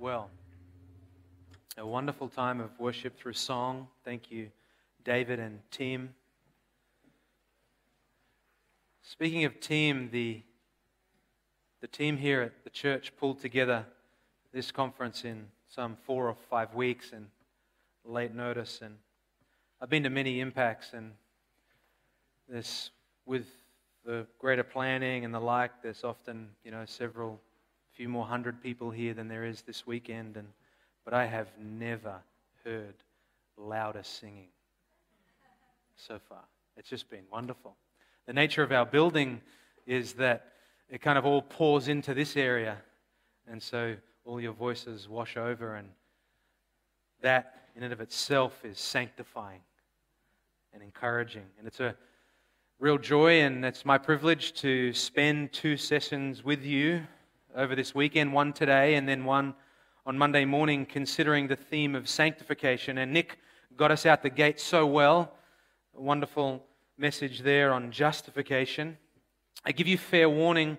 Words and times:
well. 0.00 0.30
A 1.76 1.86
wonderful 1.86 2.28
time 2.28 2.58
of 2.58 2.70
worship 2.80 3.18
through 3.18 3.34
song. 3.34 3.86
Thank 4.02 4.30
you, 4.30 4.48
David 5.04 5.38
and 5.38 5.60
team. 5.70 6.14
Speaking 9.02 9.44
of 9.44 9.60
team, 9.60 10.08
the, 10.10 10.40
the 11.82 11.86
team 11.86 12.16
here 12.16 12.40
at 12.40 12.64
the 12.64 12.70
church 12.70 13.12
pulled 13.18 13.42
together 13.42 13.84
this 14.54 14.72
conference 14.72 15.26
in 15.26 15.48
some 15.68 15.96
four 16.06 16.28
or 16.28 16.36
five 16.48 16.74
weeks 16.74 17.12
and 17.12 17.26
late 18.02 18.34
notice. 18.34 18.80
And 18.82 18.96
I've 19.82 19.90
been 19.90 20.04
to 20.04 20.10
many 20.10 20.40
impacts, 20.40 20.94
and 20.94 21.12
this 22.48 22.90
with 23.26 23.46
the 24.06 24.26
greater 24.38 24.64
planning 24.64 25.26
and 25.26 25.34
the 25.34 25.40
like, 25.40 25.82
there's 25.82 26.04
often 26.04 26.48
you 26.64 26.70
know 26.70 26.84
several 26.86 27.38
few 28.00 28.08
more 28.08 28.24
hundred 28.24 28.62
people 28.62 28.90
here 28.90 29.12
than 29.12 29.28
there 29.28 29.44
is 29.44 29.60
this 29.60 29.86
weekend, 29.86 30.38
and, 30.38 30.48
but 31.04 31.12
I 31.12 31.26
have 31.26 31.48
never 31.62 32.14
heard 32.64 32.94
louder 33.58 34.02
singing 34.02 34.48
so 35.96 36.18
far. 36.18 36.40
It's 36.78 36.88
just 36.88 37.10
been 37.10 37.24
wonderful. 37.30 37.76
The 38.24 38.32
nature 38.32 38.62
of 38.62 38.72
our 38.72 38.86
building 38.86 39.42
is 39.86 40.14
that 40.14 40.46
it 40.88 41.02
kind 41.02 41.18
of 41.18 41.26
all 41.26 41.42
pours 41.42 41.88
into 41.88 42.14
this 42.14 42.38
area, 42.38 42.78
and 43.46 43.62
so 43.62 43.96
all 44.24 44.40
your 44.40 44.54
voices 44.54 45.06
wash 45.06 45.36
over, 45.36 45.74
and 45.74 45.90
that 47.20 47.66
in 47.76 47.82
and 47.82 47.92
of 47.92 48.00
itself 48.00 48.64
is 48.64 48.78
sanctifying 48.78 49.60
and 50.72 50.82
encouraging. 50.82 51.44
And 51.58 51.66
it's 51.66 51.80
a 51.80 51.94
real 52.78 52.96
joy, 52.96 53.42
and 53.42 53.62
it's 53.62 53.84
my 53.84 53.98
privilege 53.98 54.54
to 54.62 54.94
spend 54.94 55.52
two 55.52 55.76
sessions 55.76 56.42
with 56.42 56.64
you 56.64 57.02
over 57.54 57.74
this 57.74 57.94
weekend, 57.94 58.32
one 58.32 58.52
today 58.52 58.94
and 58.94 59.08
then 59.08 59.24
one 59.24 59.54
on 60.06 60.16
Monday 60.16 60.44
morning, 60.44 60.86
considering 60.86 61.46
the 61.46 61.56
theme 61.56 61.94
of 61.94 62.08
sanctification. 62.08 62.98
And 62.98 63.12
Nick 63.12 63.38
got 63.76 63.90
us 63.90 64.06
out 64.06 64.22
the 64.22 64.30
gate 64.30 64.60
so 64.60 64.86
well. 64.86 65.32
A 65.96 66.00
wonderful 66.00 66.64
message 66.96 67.40
there 67.40 67.72
on 67.72 67.90
justification. 67.90 68.96
I 69.64 69.72
give 69.72 69.86
you 69.86 69.98
fair 69.98 70.28
warning 70.28 70.78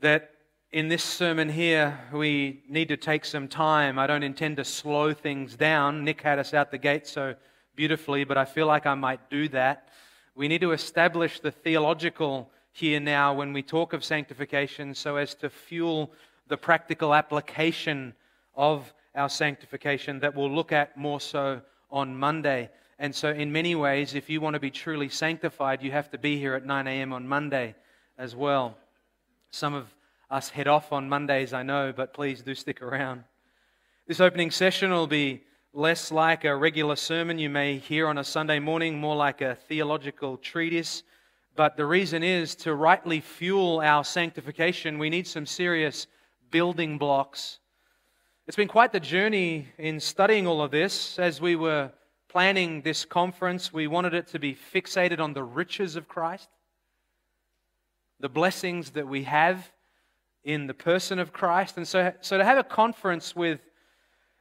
that 0.00 0.30
in 0.70 0.88
this 0.88 1.02
sermon 1.02 1.48
here, 1.48 1.98
we 2.12 2.62
need 2.68 2.88
to 2.88 2.96
take 2.96 3.24
some 3.24 3.48
time. 3.48 3.98
I 3.98 4.06
don't 4.06 4.22
intend 4.22 4.58
to 4.58 4.64
slow 4.64 5.14
things 5.14 5.56
down. 5.56 6.04
Nick 6.04 6.20
had 6.20 6.38
us 6.38 6.52
out 6.52 6.70
the 6.70 6.78
gate 6.78 7.06
so 7.06 7.34
beautifully, 7.74 8.24
but 8.24 8.36
I 8.36 8.44
feel 8.44 8.66
like 8.66 8.84
I 8.84 8.94
might 8.94 9.30
do 9.30 9.48
that. 9.48 9.88
We 10.34 10.48
need 10.48 10.60
to 10.60 10.72
establish 10.72 11.40
the 11.40 11.50
theological 11.50 12.50
here 12.78 13.00
now 13.00 13.34
when 13.34 13.52
we 13.52 13.60
talk 13.60 13.92
of 13.92 14.04
sanctification 14.04 14.94
so 14.94 15.16
as 15.16 15.34
to 15.34 15.50
fuel 15.50 16.12
the 16.46 16.56
practical 16.56 17.12
application 17.12 18.14
of 18.54 18.94
our 19.16 19.28
sanctification 19.28 20.20
that 20.20 20.34
we'll 20.34 20.50
look 20.50 20.70
at 20.70 20.96
more 20.96 21.20
so 21.20 21.60
on 21.90 22.16
Monday. 22.16 22.70
And 23.00 23.12
so, 23.12 23.30
in 23.30 23.50
many 23.50 23.74
ways, 23.74 24.14
if 24.14 24.30
you 24.30 24.40
want 24.40 24.54
to 24.54 24.60
be 24.60 24.70
truly 24.70 25.08
sanctified, 25.08 25.82
you 25.82 25.90
have 25.90 26.10
to 26.10 26.18
be 26.18 26.38
here 26.38 26.54
at 26.54 26.64
9 26.64 26.86
a.m. 26.86 27.12
on 27.12 27.26
Monday 27.26 27.74
as 28.16 28.36
well. 28.36 28.76
Some 29.50 29.74
of 29.74 29.92
us 30.30 30.48
head 30.48 30.68
off 30.68 30.92
on 30.92 31.08
Mondays, 31.08 31.52
I 31.52 31.64
know, 31.64 31.92
but 31.92 32.14
please 32.14 32.42
do 32.42 32.54
stick 32.54 32.80
around. 32.80 33.24
This 34.06 34.20
opening 34.20 34.52
session 34.52 34.90
will 34.90 35.06
be 35.08 35.42
less 35.72 36.12
like 36.12 36.44
a 36.44 36.54
regular 36.54 36.96
sermon 36.96 37.38
you 37.38 37.50
may 37.50 37.78
hear 37.78 38.06
on 38.06 38.18
a 38.18 38.24
Sunday 38.24 38.60
morning, 38.60 39.00
more 39.00 39.16
like 39.16 39.40
a 39.40 39.56
theological 39.56 40.36
treatise 40.36 41.02
but 41.58 41.76
the 41.76 41.84
reason 41.84 42.22
is 42.22 42.54
to 42.54 42.72
rightly 42.72 43.18
fuel 43.20 43.80
our 43.80 44.04
sanctification, 44.04 44.96
we 44.96 45.10
need 45.10 45.26
some 45.26 45.44
serious 45.44 46.06
building 46.52 46.98
blocks. 46.98 47.58
It's 48.46 48.56
been 48.56 48.68
quite 48.68 48.92
the 48.92 49.00
journey 49.00 49.66
in 49.76 49.98
studying 49.98 50.46
all 50.46 50.62
of 50.62 50.70
this. 50.70 51.18
As 51.18 51.40
we 51.40 51.56
were 51.56 51.90
planning 52.28 52.82
this 52.82 53.04
conference, 53.04 53.72
we 53.72 53.88
wanted 53.88 54.14
it 54.14 54.28
to 54.28 54.38
be 54.38 54.54
fixated 54.54 55.18
on 55.18 55.32
the 55.32 55.42
riches 55.42 55.96
of 55.96 56.06
Christ, 56.06 56.48
the 58.20 58.28
blessings 58.28 58.90
that 58.90 59.08
we 59.08 59.24
have 59.24 59.68
in 60.44 60.68
the 60.68 60.74
person 60.74 61.18
of 61.18 61.32
Christ. 61.32 61.76
And 61.76 61.88
so, 61.88 62.12
so 62.20 62.38
to 62.38 62.44
have 62.44 62.58
a 62.58 62.62
conference 62.62 63.34
with 63.34 63.58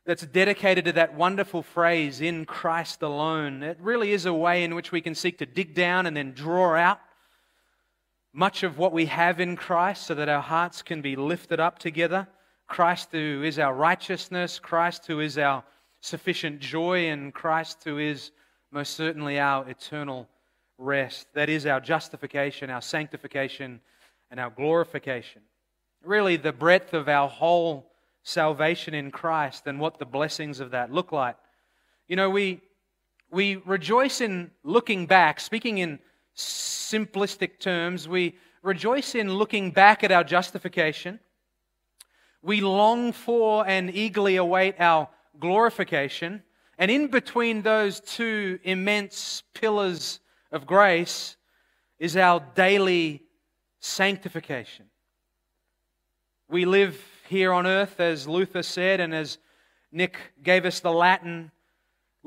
that's 0.05 0.27
dedicated 0.27 0.85
to 0.85 0.93
that 0.93 1.15
wonderful 1.15 1.63
phrase, 1.63 2.21
in 2.21 2.45
Christ 2.45 3.01
alone, 3.01 3.63
it 3.63 3.79
really 3.81 4.11
is 4.11 4.27
a 4.27 4.33
way 4.35 4.63
in 4.63 4.75
which 4.75 4.91
we 4.91 5.01
can 5.01 5.15
seek 5.15 5.39
to 5.39 5.47
dig 5.47 5.73
down 5.73 6.05
and 6.05 6.15
then 6.15 6.33
draw 6.33 6.75
out 6.75 6.99
much 8.37 8.61
of 8.61 8.77
what 8.77 8.93
we 8.93 9.07
have 9.07 9.39
in 9.39 9.55
Christ 9.55 10.05
so 10.05 10.13
that 10.13 10.29
our 10.29 10.43
hearts 10.43 10.83
can 10.83 11.01
be 11.01 11.15
lifted 11.15 11.59
up 11.59 11.79
together. 11.79 12.27
Christ, 12.67 13.09
who 13.11 13.41
is 13.43 13.57
our 13.57 13.73
righteousness, 13.73 14.59
Christ, 14.59 15.07
who 15.07 15.21
is 15.21 15.39
our 15.39 15.63
sufficient 16.01 16.59
joy, 16.59 17.07
and 17.07 17.33
Christ, 17.33 17.83
who 17.83 17.97
is 17.97 18.29
most 18.71 18.93
certainly 18.93 19.39
our 19.39 19.67
eternal 19.67 20.29
rest. 20.77 21.25
That 21.33 21.49
is 21.49 21.65
our 21.65 21.79
justification, 21.79 22.69
our 22.69 22.81
sanctification, 22.81 23.81
and 24.29 24.39
our 24.39 24.51
glorification. 24.51 25.41
Really, 26.03 26.37
the 26.37 26.53
breadth 26.53 26.93
of 26.93 27.09
our 27.09 27.27
whole 27.27 27.91
salvation 28.21 28.93
in 28.93 29.09
Christ 29.09 29.65
and 29.65 29.79
what 29.79 29.97
the 29.97 30.05
blessings 30.05 30.59
of 30.59 30.69
that 30.71 30.93
look 30.93 31.11
like. 31.11 31.37
You 32.07 32.15
know, 32.15 32.29
we, 32.29 32.61
we 33.31 33.55
rejoice 33.65 34.21
in 34.21 34.51
looking 34.63 35.07
back, 35.07 35.39
speaking 35.39 35.79
in 35.79 35.97
simplistic 36.37 37.59
terms, 37.59 38.07
we 38.07 38.37
rejoice 38.61 39.15
in 39.15 39.33
looking 39.33 39.71
back 39.71 40.03
at 40.03 40.11
our 40.11 40.23
justification. 40.23 41.19
We 42.41 42.61
long 42.61 43.11
for 43.11 43.67
and 43.67 43.93
eagerly 43.93 44.35
await 44.37 44.75
our 44.79 45.09
glorification. 45.39 46.43
And 46.77 46.91
in 46.91 47.07
between 47.07 47.61
those 47.63 47.99
two 47.99 48.59
immense 48.63 49.43
pillars 49.53 50.19
of 50.51 50.65
grace 50.65 51.35
is 51.99 52.15
our 52.15 52.39
daily 52.55 53.23
sanctification. 53.79 54.85
We 56.49 56.65
live 56.65 57.03
here 57.27 57.51
on 57.51 57.65
earth, 57.65 57.99
as 57.99 58.27
Luther 58.27 58.63
said, 58.63 58.99
and 58.99 59.13
as 59.13 59.39
Nick 59.91 60.17
gave 60.43 60.65
us 60.65 60.79
the 60.79 60.91
Latin 60.91 61.51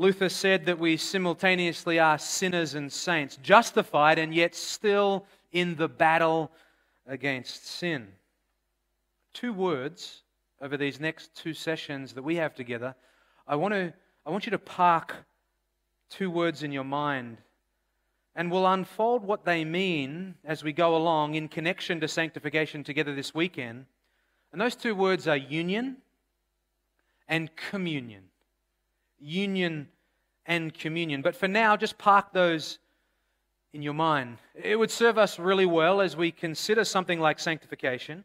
Luther 0.00 0.31
said 0.31 0.65
that 0.65 0.78
we 0.78 0.97
simultaneously 0.97 1.99
are 1.99 2.16
sinners 2.16 2.75
and 2.75 2.91
saints, 2.91 3.37
justified 3.43 4.19
and 4.19 4.34
yet 4.34 4.55
still 4.55 5.27
in 5.53 5.77
the 5.77 5.88
battle 5.88 6.50
against 7.06 7.66
sin. 7.66 8.09
Two 9.34 9.53
words 9.53 10.22
over 10.62 10.78
these 10.78 11.00
next 11.00 11.37
two 11.37 11.53
sessions 11.53 12.15
that 12.15 12.22
we 12.22 12.37
have 12.37 12.55
together. 12.55 12.94
I 13.47 13.56
want, 13.56 13.75
to, 13.75 13.93
I 14.25 14.31
want 14.31 14.47
you 14.47 14.50
to 14.53 14.59
park 14.59 15.16
two 16.09 16.31
words 16.31 16.62
in 16.62 16.72
your 16.72 16.84
mind 16.84 17.37
and 18.34 18.50
we'll 18.50 18.69
unfold 18.69 19.22
what 19.22 19.44
they 19.44 19.66
mean 19.66 20.34
as 20.47 20.65
we 20.65 20.72
go 20.72 20.97
along 20.97 21.34
in 21.34 21.47
connection 21.47 22.00
to 22.00 22.09
sanctification 22.09 22.83
together 22.83 23.15
this 23.15 23.34
weekend. 23.34 23.84
And 24.50 24.62
those 24.62 24.77
two 24.77 24.94
words 24.94 25.28
are 25.28 25.37
union 25.37 25.99
and 27.28 27.55
communion 27.55 28.30
union 29.21 29.89
and 30.47 30.75
communion. 30.75 31.23
But 31.23 31.37
for 31.37 31.49
now, 31.49 31.77
just 31.77 31.99
park 31.99 32.33
those 32.33 32.79
in 33.73 33.83
your 33.83 33.95
mind. 33.95 34.39
It 34.55 34.77
would 34.77 34.91
serve 34.91 35.19
us 35.19 35.39
really 35.39 35.67
well 35.67 36.01
as 36.01 36.17
we 36.17 36.33
consider 36.33 36.85
something 36.85 37.21
like 37.21 37.39
sanctification. 37.39 38.25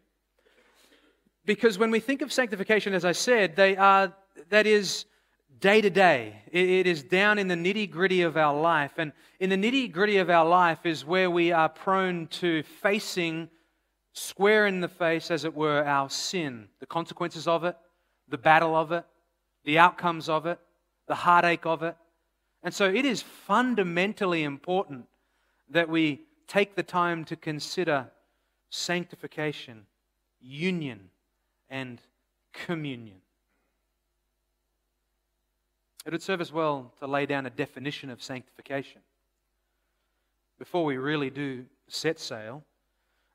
Because 1.45 1.77
when 1.77 1.91
we 1.91 1.99
think 1.99 2.21
of 2.21 2.33
sanctification, 2.33 2.93
as 2.93 3.05
I 3.05 3.11
said, 3.11 3.55
they 3.55 3.77
are, 3.77 4.11
that 4.49 4.65
is 4.65 5.05
day 5.59 5.81
to 5.81 5.89
day. 5.89 6.41
It 6.51 6.87
is 6.87 7.03
down 7.03 7.37
in 7.37 7.47
the 7.47 7.55
nitty 7.55 7.91
gritty 7.91 8.23
of 8.23 8.37
our 8.37 8.59
life. 8.59 8.93
And 8.97 9.11
in 9.39 9.51
the 9.51 9.57
nitty 9.57 9.91
gritty 9.91 10.17
of 10.17 10.29
our 10.29 10.45
life 10.45 10.85
is 10.85 11.05
where 11.05 11.29
we 11.29 11.51
are 11.51 11.69
prone 11.69 12.27
to 12.27 12.63
facing 12.63 13.49
square 14.13 14.65
in 14.65 14.79
the 14.79 14.87
face, 14.87 15.29
as 15.29 15.43
it 15.43 15.53
were, 15.53 15.83
our 15.83 16.09
sin, 16.09 16.69
the 16.79 16.85
consequences 16.85 17.47
of 17.47 17.63
it, 17.65 17.75
the 18.29 18.37
battle 18.37 18.73
of 18.73 18.91
it, 18.91 19.05
the 19.65 19.77
outcomes 19.77 20.29
of 20.29 20.45
it 20.45 20.57
the 21.07 21.15
heartache 21.15 21.65
of 21.65 21.83
it. 21.83 21.95
And 22.63 22.73
so 22.73 22.85
it 22.85 23.05
is 23.05 23.21
fundamentally 23.21 24.43
important 24.43 25.05
that 25.69 25.89
we 25.89 26.21
take 26.47 26.75
the 26.75 26.83
time 26.83 27.25
to 27.25 27.35
consider 27.35 28.07
sanctification, 28.69 29.85
union, 30.39 31.09
and 31.69 32.01
communion. 32.53 33.17
It 36.05 36.11
would 36.11 36.21
serve 36.21 36.41
us 36.41 36.51
well 36.51 36.93
to 36.99 37.07
lay 37.07 37.25
down 37.25 37.45
a 37.45 37.49
definition 37.49 38.09
of 38.09 38.21
sanctification 38.21 39.01
before 40.59 40.85
we 40.85 40.97
really 40.97 41.29
do 41.29 41.65
set 41.87 42.19
sail. 42.19 42.63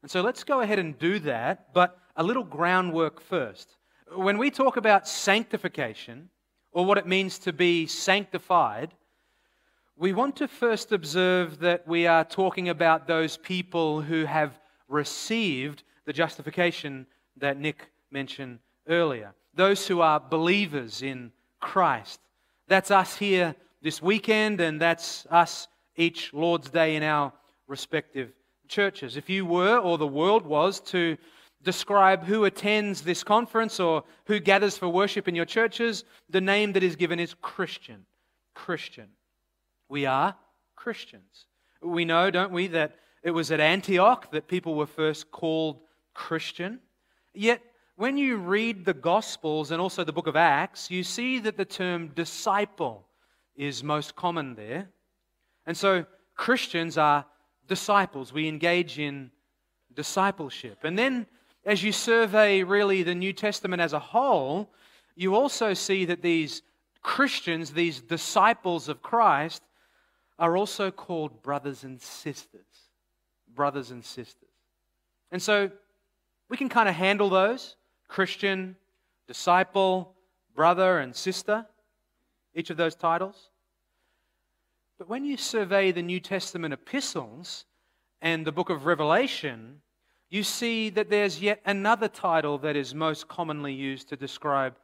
And 0.03 0.11
so 0.11 0.23
let's 0.23 0.45
go 0.45 0.61
ahead 0.61 0.79
and 0.79 0.99
do 0.99 1.19
that, 1.21 1.75
but 1.75 1.99
a 2.17 2.23
little 2.23 2.45
groundwork 2.45 3.21
first. 3.21 3.77
When 4.15 4.39
we 4.39 4.51
talk 4.51 4.77
about 4.77 5.07
sanctification, 5.07 6.31
or 6.73 6.85
what 6.85 6.99
it 6.99 7.07
means 7.07 7.39
to 7.41 7.53
be 7.53 7.87
sanctified, 7.87 8.95
we 9.97 10.13
want 10.13 10.37
to 10.37 10.49
first 10.49 10.93
observe 10.93 11.59
that 11.61 11.87
we 11.87 12.07
are 12.07 12.25
talking 12.25 12.69
about 12.69 13.07
those 13.07 13.37
people 13.37 14.01
who 14.01 14.25
have 14.25 14.59
received 14.89 15.83
the 16.07 16.13
justification 16.13 17.07
that 17.37 17.59
Nick 17.59 17.91
mentioned 18.11 18.59
earlier. 18.89 19.35
those 19.55 19.87
who 19.87 20.01
are 20.01 20.21
believers 20.21 21.03
in 21.03 21.33
Christ. 21.61 22.21
That's 22.69 22.91
us 22.91 23.17
here 23.17 23.55
this 23.83 24.01
weekend, 24.01 24.61
and 24.61 24.81
that's 24.81 25.27
us 25.31 25.69
each 25.97 26.33
Lord's 26.33 26.71
Day 26.71 26.97
in 26.97 27.03
our 27.03 27.33
respective 27.67 28.33
churches. 28.69 29.17
If 29.17 29.29
you 29.29 29.45
were, 29.45 29.79
or 29.79 29.99
the 29.99 30.07
world 30.07 30.47
was, 30.47 30.81
to 30.81 31.17
describe 31.63 32.25
who 32.25 32.45
attends 32.45 33.03
this 33.03 33.23
conference 33.23 33.79
or 33.81 34.05
who 34.27 34.41
gathers 34.41 34.79
for 34.79 34.89
worship 34.89 35.29
in 35.29 35.35
your 35.35 35.45
churches, 35.45 36.05
the 36.29 36.41
name 36.41 36.73
that 36.73 36.83
is 36.83 36.97
given 36.97 37.21
is 37.21 37.35
Christian. 37.43 38.07
Christian. 38.55 39.09
We 39.89 40.07
are 40.07 40.37
Christians. 40.77 41.47
We 41.83 42.05
know, 42.05 42.31
don't 42.31 42.53
we, 42.53 42.69
that 42.69 42.97
it 43.23 43.31
was 43.31 43.51
at 43.51 43.61
Antioch 43.61 44.31
that 44.33 44.49
people 44.49 44.75
were 44.75 44.87
first 44.87 45.31
called 45.31 45.81
Christian. 46.15 46.81
Yet, 47.35 47.63
when 47.97 48.17
you 48.17 48.37
read 48.37 48.85
the 48.85 48.95
Gospels 48.95 49.71
and 49.71 49.81
also 49.81 50.05
the 50.05 50.13
book 50.13 50.27
of 50.27 50.37
Acts, 50.37 50.91
you 50.91 51.05
see 51.05 51.39
that 51.41 51.59
the 51.59 51.67
term 51.67 52.09
disciple 52.09 53.07
is 53.57 53.85
most 53.85 54.17
common 54.17 54.55
there. 54.55 54.89
And 55.67 55.77
so, 55.77 56.07
Christians 56.35 56.97
are 56.97 57.27
disciples. 57.67 58.33
We 58.33 58.49
engage 58.49 58.99
in 58.99 59.31
discipleship. 59.95 60.79
And 60.83 60.99
then, 60.99 61.27
as 61.65 61.83
you 61.83 61.93
survey 61.93 62.63
really 62.63 63.03
the 63.03 63.15
New 63.15 63.33
Testament 63.33 63.83
as 63.83 63.93
a 63.93 63.99
whole, 63.99 64.71
you 65.15 65.35
also 65.35 65.75
see 65.75 66.05
that 66.07 66.23
these 66.23 66.63
Christians, 67.03 67.73
these 67.73 68.01
disciples 68.01 68.89
of 68.89 69.03
Christ, 69.03 69.63
are 70.39 70.57
also 70.57 70.91
called 70.91 71.43
brothers 71.43 71.85
and 71.85 72.01
sisters. 72.01 72.61
Brothers 73.55 73.91
and 73.91 74.05
sisters. 74.05 74.49
And 75.33 75.43
so 75.43 75.71
we 76.49 76.57
can 76.57 76.69
kind 76.69 76.89
of 76.89 76.95
handle 76.95 77.29
those 77.29 77.77
Christian, 78.09 78.77
disciple, 79.27 80.15
brother, 80.55 80.99
and 80.99 81.15
sister, 81.15 81.67
each 82.55 82.71
of 82.71 82.77
those 82.77 82.95
titles. 82.95 83.51
But 84.99 85.09
when 85.09 85.25
you 85.25 85.37
survey 85.37 85.93
the 85.93 86.03
New 86.03 86.21
Testament 86.21 86.75
epistles 86.75 87.65
and 88.21 88.47
the 88.47 88.53
book 88.53 88.69
of 88.69 88.85
Revelation, 88.85 89.81
you 90.31 90.45
see 90.45 90.91
that 90.91 91.11
there's 91.11 91.43
yet 91.43 91.61
another 91.67 92.09
title 92.09 92.57
that 92.59 92.77
is 92.77 92.95
most 92.95 93.27
commonly 93.27 93.73
used 93.73 94.09
to 94.09 94.17
describe 94.17 94.77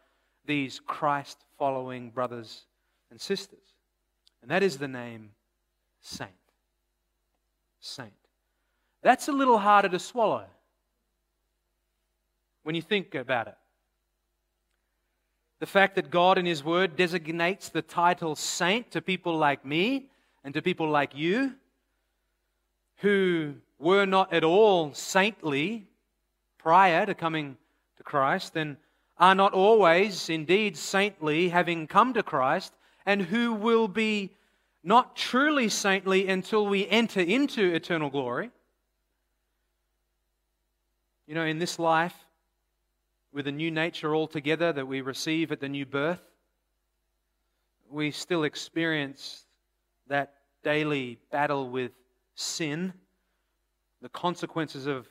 these 0.44 0.80
Christ 0.80 1.44
following 1.56 2.10
brothers 2.10 2.64
and 3.10 3.20
sisters. 3.20 3.74
And 4.42 4.50
that 4.50 4.62
is 4.62 4.76
the 4.76 4.88
name 4.88 5.30
saint. 6.00 6.30
Saint. 7.80 8.12
That's 9.02 9.28
a 9.28 9.32
little 9.32 9.58
harder 9.58 9.88
to 9.88 9.98
swallow 10.00 10.44
when 12.64 12.74
you 12.74 12.82
think 12.82 13.14
about 13.14 13.46
it. 13.46 13.56
The 15.60 15.66
fact 15.66 15.94
that 15.94 16.10
God 16.10 16.38
in 16.38 16.44
His 16.44 16.64
Word 16.64 16.96
designates 16.96 17.68
the 17.68 17.82
title 17.82 18.34
saint 18.34 18.90
to 18.90 19.00
people 19.00 19.36
like 19.36 19.64
me 19.64 20.08
and 20.42 20.52
to 20.54 20.60
people 20.60 20.88
like 20.90 21.14
you 21.14 21.54
who 22.96 23.54
were 23.78 24.06
not 24.06 24.32
at 24.32 24.44
all 24.44 24.92
saintly 24.94 25.86
prior 26.58 27.06
to 27.06 27.14
coming 27.14 27.56
to 27.96 28.02
Christ 28.02 28.56
and 28.56 28.76
are 29.18 29.34
not 29.34 29.52
always 29.52 30.28
indeed 30.28 30.76
saintly 30.76 31.48
having 31.48 31.86
come 31.86 32.12
to 32.14 32.22
Christ 32.22 32.72
and 33.04 33.22
who 33.22 33.52
will 33.52 33.88
be 33.88 34.30
not 34.82 35.16
truly 35.16 35.68
saintly 35.68 36.28
until 36.28 36.66
we 36.66 36.88
enter 36.88 37.20
into 37.20 37.74
eternal 37.74 38.10
glory. 38.10 38.50
You 41.26 41.34
know, 41.34 41.44
in 41.44 41.58
this 41.58 41.78
life, 41.78 42.14
with 43.32 43.46
a 43.46 43.52
new 43.52 43.70
nature 43.70 44.14
altogether 44.14 44.72
that 44.72 44.86
we 44.86 45.00
receive 45.00 45.50
at 45.50 45.60
the 45.60 45.68
new 45.68 45.84
birth, 45.84 46.22
we 47.90 48.10
still 48.10 48.44
experience 48.44 49.44
that 50.08 50.34
daily 50.62 51.18
battle 51.30 51.68
with 51.68 51.92
sin, 52.34 52.92
the 54.06 54.10
consequences 54.10 54.86
of 54.86 55.08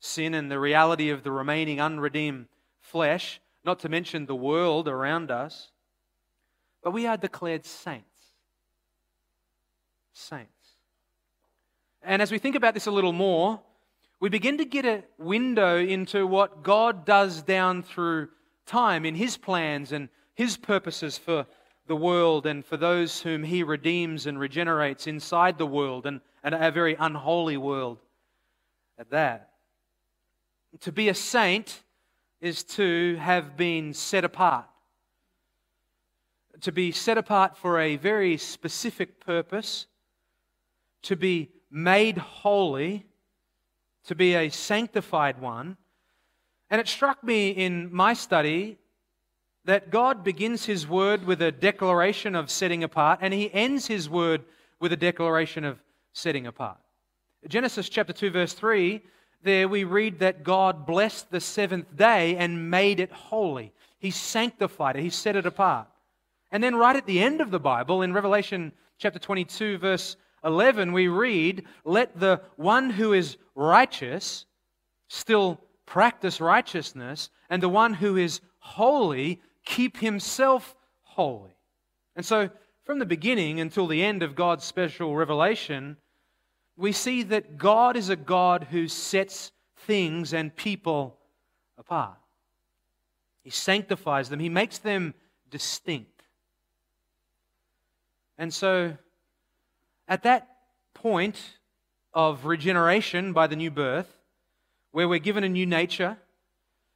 sin, 0.00 0.34
and 0.34 0.50
the 0.50 0.60
reality 0.60 1.08
of 1.08 1.22
the 1.22 1.30
remaining 1.30 1.80
unredeemed 1.80 2.44
flesh, 2.78 3.40
not 3.64 3.78
to 3.78 3.88
mention 3.88 4.26
the 4.26 4.34
world 4.34 4.86
around 4.86 5.30
us. 5.30 5.70
But 6.82 6.90
we 6.90 7.06
are 7.06 7.16
declared 7.16 7.64
saints 7.64 8.04
saints. 10.12 10.50
And 12.02 12.20
as 12.20 12.30
we 12.30 12.38
think 12.38 12.54
about 12.54 12.74
this 12.74 12.86
a 12.86 12.90
little 12.90 13.14
more, 13.14 13.62
we 14.20 14.28
begin 14.28 14.58
to 14.58 14.66
get 14.66 14.84
a 14.84 15.04
window 15.16 15.78
into 15.78 16.26
what 16.26 16.62
God 16.62 17.06
does 17.06 17.40
down 17.40 17.82
through 17.82 18.28
time 18.66 19.06
in 19.06 19.14
His 19.14 19.38
plans 19.38 19.90
and 19.90 20.10
His 20.34 20.58
purposes 20.58 21.16
for 21.16 21.46
the 21.86 21.96
world 21.96 22.44
and 22.44 22.62
for 22.62 22.76
those 22.76 23.22
whom 23.22 23.42
He 23.42 23.62
redeems 23.62 24.26
and 24.26 24.38
regenerates 24.38 25.06
inside 25.06 25.56
the 25.56 25.66
world 25.66 26.04
and, 26.04 26.20
and 26.42 26.54
a 26.54 26.70
very 26.70 26.94
unholy 27.00 27.56
world 27.56 28.00
at 28.98 29.10
that. 29.10 29.50
To 30.80 30.92
be 30.92 31.08
a 31.08 31.14
saint 31.14 31.82
is 32.40 32.64
to 32.64 33.16
have 33.16 33.56
been 33.56 33.94
set 33.94 34.24
apart. 34.24 34.66
To 36.60 36.72
be 36.72 36.92
set 36.92 37.18
apart 37.18 37.56
for 37.56 37.80
a 37.80 37.96
very 37.96 38.36
specific 38.36 39.24
purpose 39.24 39.86
to 41.04 41.16
be 41.16 41.50
made 41.70 42.18
holy, 42.18 43.06
to 44.04 44.14
be 44.14 44.34
a 44.34 44.48
sanctified 44.50 45.40
one. 45.40 45.76
And 46.70 46.80
it 46.80 46.88
struck 46.88 47.22
me 47.22 47.50
in 47.50 47.94
my 47.94 48.14
study 48.14 48.78
that 49.64 49.90
God 49.90 50.24
begins 50.24 50.64
his 50.66 50.86
word 50.86 51.24
with 51.24 51.40
a 51.40 51.52
declaration 51.52 52.34
of 52.34 52.50
setting 52.50 52.84
apart, 52.84 53.20
and 53.22 53.32
he 53.32 53.52
ends 53.52 53.86
his 53.86 54.10
word 54.10 54.44
with 54.80 54.92
a 54.92 54.96
declaration 54.96 55.64
of 55.64 55.78
setting 56.12 56.46
apart. 56.46 56.78
Genesis 57.48 57.88
chapter 57.88 58.12
2, 58.12 58.30
verse 58.30 58.54
3, 58.54 59.02
there 59.42 59.68
we 59.68 59.84
read 59.84 60.18
that 60.20 60.42
God 60.42 60.86
blessed 60.86 61.30
the 61.30 61.40
seventh 61.40 61.94
day 61.94 62.36
and 62.36 62.70
made 62.70 63.00
it 63.00 63.12
holy. 63.12 63.72
He 63.98 64.10
sanctified 64.10 64.96
it, 64.96 65.02
he 65.02 65.10
set 65.10 65.36
it 65.36 65.46
apart. 65.46 65.86
And 66.50 66.62
then, 66.62 66.76
right 66.76 66.96
at 66.96 67.06
the 67.06 67.20
end 67.20 67.40
of 67.40 67.50
the 67.50 67.60
Bible, 67.60 68.02
in 68.02 68.12
Revelation 68.12 68.72
chapter 68.98 69.18
22, 69.18 69.78
verse 69.78 70.16
11, 70.44 70.92
we 70.92 71.08
read, 71.08 71.64
Let 71.84 72.18
the 72.18 72.40
one 72.56 72.90
who 72.90 73.12
is 73.12 73.36
righteous 73.54 74.46
still 75.08 75.60
practice 75.86 76.40
righteousness, 76.40 77.28
and 77.50 77.62
the 77.62 77.68
one 77.68 77.92
who 77.92 78.16
is 78.16 78.40
holy 78.58 79.42
keep 79.64 79.98
himself 79.98 80.74
holy. 81.02 81.54
And 82.16 82.24
so, 82.24 82.48
from 82.84 82.98
the 82.98 83.06
beginning 83.06 83.60
until 83.60 83.86
the 83.86 84.02
end 84.02 84.22
of 84.22 84.34
God's 84.34 84.64
special 84.64 85.14
revelation, 85.14 85.96
we 86.76 86.92
see 86.92 87.22
that 87.24 87.56
God 87.56 87.96
is 87.96 88.08
a 88.08 88.16
God 88.16 88.68
who 88.70 88.88
sets 88.88 89.52
things 89.78 90.32
and 90.32 90.54
people 90.54 91.18
apart. 91.78 92.18
He 93.42 93.50
sanctifies 93.50 94.28
them, 94.28 94.40
He 94.40 94.48
makes 94.48 94.78
them 94.78 95.14
distinct. 95.50 96.22
And 98.38 98.52
so, 98.52 98.96
at 100.08 100.22
that 100.24 100.48
point 100.94 101.40
of 102.12 102.46
regeneration 102.46 103.32
by 103.32 103.46
the 103.46 103.56
new 103.56 103.70
birth, 103.70 104.08
where 104.92 105.08
we're 105.08 105.18
given 105.18 105.44
a 105.44 105.48
new 105.48 105.66
nature, 105.66 106.16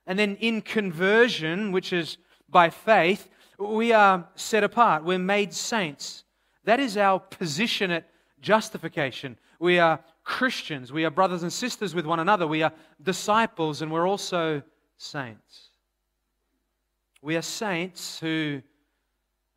and 0.07 0.19
then 0.19 0.37
in 0.37 0.63
conversion, 0.63 1.71
which 1.71 1.93
is 1.93 2.17
by 2.49 2.71
faith, 2.71 3.29
we 3.59 3.93
are 3.93 4.27
set 4.37 4.65
apart. 4.65 5.05
We're 5.05 5.19
made 5.19 5.53
saints. 5.53 6.25
That 6.65 6.81
is 6.81 6.97
our 6.97 7.19
position 7.19 7.91
at 7.91 8.09
justification. 8.41 9.39
We 9.59 9.79
are 9.79 10.01
Christians. 10.25 10.93
We 10.93 11.05
are 11.05 11.11
brothers 11.11 11.43
and 11.43 11.53
sisters 11.53 11.95
with 11.95 12.07
one 12.07 12.21
another. 12.21 12.47
We 12.47 12.63
are 12.63 12.73
disciples, 13.03 13.83
and 13.83 13.91
we're 13.91 14.09
also 14.09 14.63
saints. 14.97 15.71
We 17.23 17.37
are 17.37 17.43
saints 17.43 18.19
who 18.19 18.63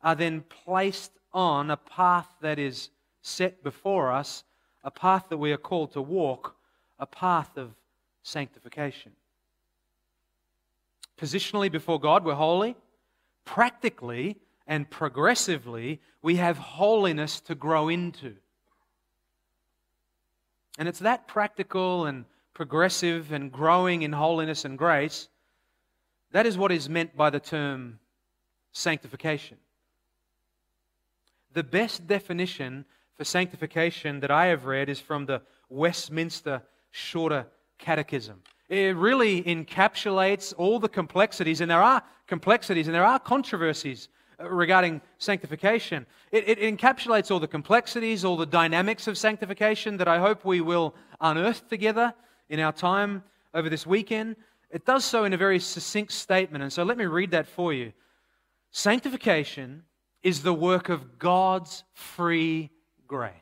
are 0.02 0.14
then 0.14 0.42
placed 0.64 1.12
on 1.32 1.70
a 1.70 1.76
path 1.76 2.28
that 2.40 2.58
is 2.58 2.90
set 3.22 3.62
before 3.62 4.10
us 4.10 4.44
a 4.84 4.90
path 4.90 5.26
that 5.28 5.36
we 5.36 5.52
are 5.52 5.58
called 5.58 5.92
to 5.92 6.02
walk, 6.02 6.56
a 6.98 7.06
path 7.06 7.56
of 7.56 7.70
sanctification. 8.22 9.12
Positionally 11.16 11.70
before 11.70 12.00
God, 12.00 12.24
we're 12.24 12.34
holy. 12.34 12.74
Practically 13.44 14.38
and 14.66 14.88
progressively, 14.90 16.00
we 16.20 16.36
have 16.36 16.58
holiness 16.58 17.40
to 17.40 17.54
grow 17.54 17.88
into. 17.88 18.34
And 20.78 20.88
it's 20.88 21.00
that 21.00 21.28
practical 21.28 22.06
and 22.06 22.24
progressive 22.54 23.32
and 23.32 23.50
growing 23.52 24.02
in 24.02 24.12
holiness 24.12 24.64
and 24.64 24.76
grace 24.76 25.28
that 26.32 26.46
is 26.46 26.58
what 26.58 26.72
is 26.72 26.88
meant 26.88 27.16
by 27.16 27.30
the 27.30 27.40
term 27.40 27.98
sanctification. 28.72 29.58
The 31.52 31.62
best 31.62 32.06
definition 32.06 32.86
for 33.16 33.24
sanctification 33.24 34.20
that 34.20 34.30
I 34.30 34.46
have 34.46 34.64
read 34.64 34.88
is 34.88 34.98
from 34.98 35.26
the 35.26 35.42
Westminster 35.68 36.62
Shorter 36.90 37.46
Catechism. 37.78 38.42
It 38.70 38.96
really 38.96 39.42
encapsulates 39.42 40.54
all 40.56 40.78
the 40.78 40.88
complexities, 40.88 41.60
and 41.60 41.70
there 41.70 41.82
are 41.82 42.02
complexities 42.26 42.86
and 42.88 42.94
there 42.94 43.04
are 43.04 43.18
controversies 43.18 44.08
regarding 44.50 45.00
sanctification. 45.18 46.06
It, 46.30 46.48
it, 46.48 46.58
encapsulates 46.60 47.30
all 47.30 47.40
the 47.40 47.48
complexities, 47.48 48.24
all 48.24 48.36
the 48.36 48.46
dynamics 48.46 49.06
of 49.06 49.18
sanctification 49.18 49.96
that 49.98 50.08
I 50.08 50.18
hope 50.18 50.44
we 50.44 50.60
will 50.60 50.94
unearth 51.20 51.68
together 51.68 52.14
in 52.48 52.60
our 52.60 52.72
time 52.72 53.22
over 53.54 53.68
this 53.68 53.86
weekend. 53.86 54.36
It 54.70 54.86
does 54.86 55.04
so 55.04 55.24
in 55.24 55.32
a 55.32 55.36
very 55.36 55.58
succinct 55.58 56.12
statement, 56.12 56.62
and 56.62 56.72
so 56.72 56.82
let 56.82 56.96
me 56.96 57.04
read 57.04 57.32
that 57.32 57.46
for 57.46 57.72
you. 57.72 57.92
Sanctification 58.70 59.82
is 60.22 60.42
the 60.42 60.54
work 60.54 60.88
of 60.88 61.18
God's 61.18 61.84
free 61.92 62.70
grace. 63.06 63.32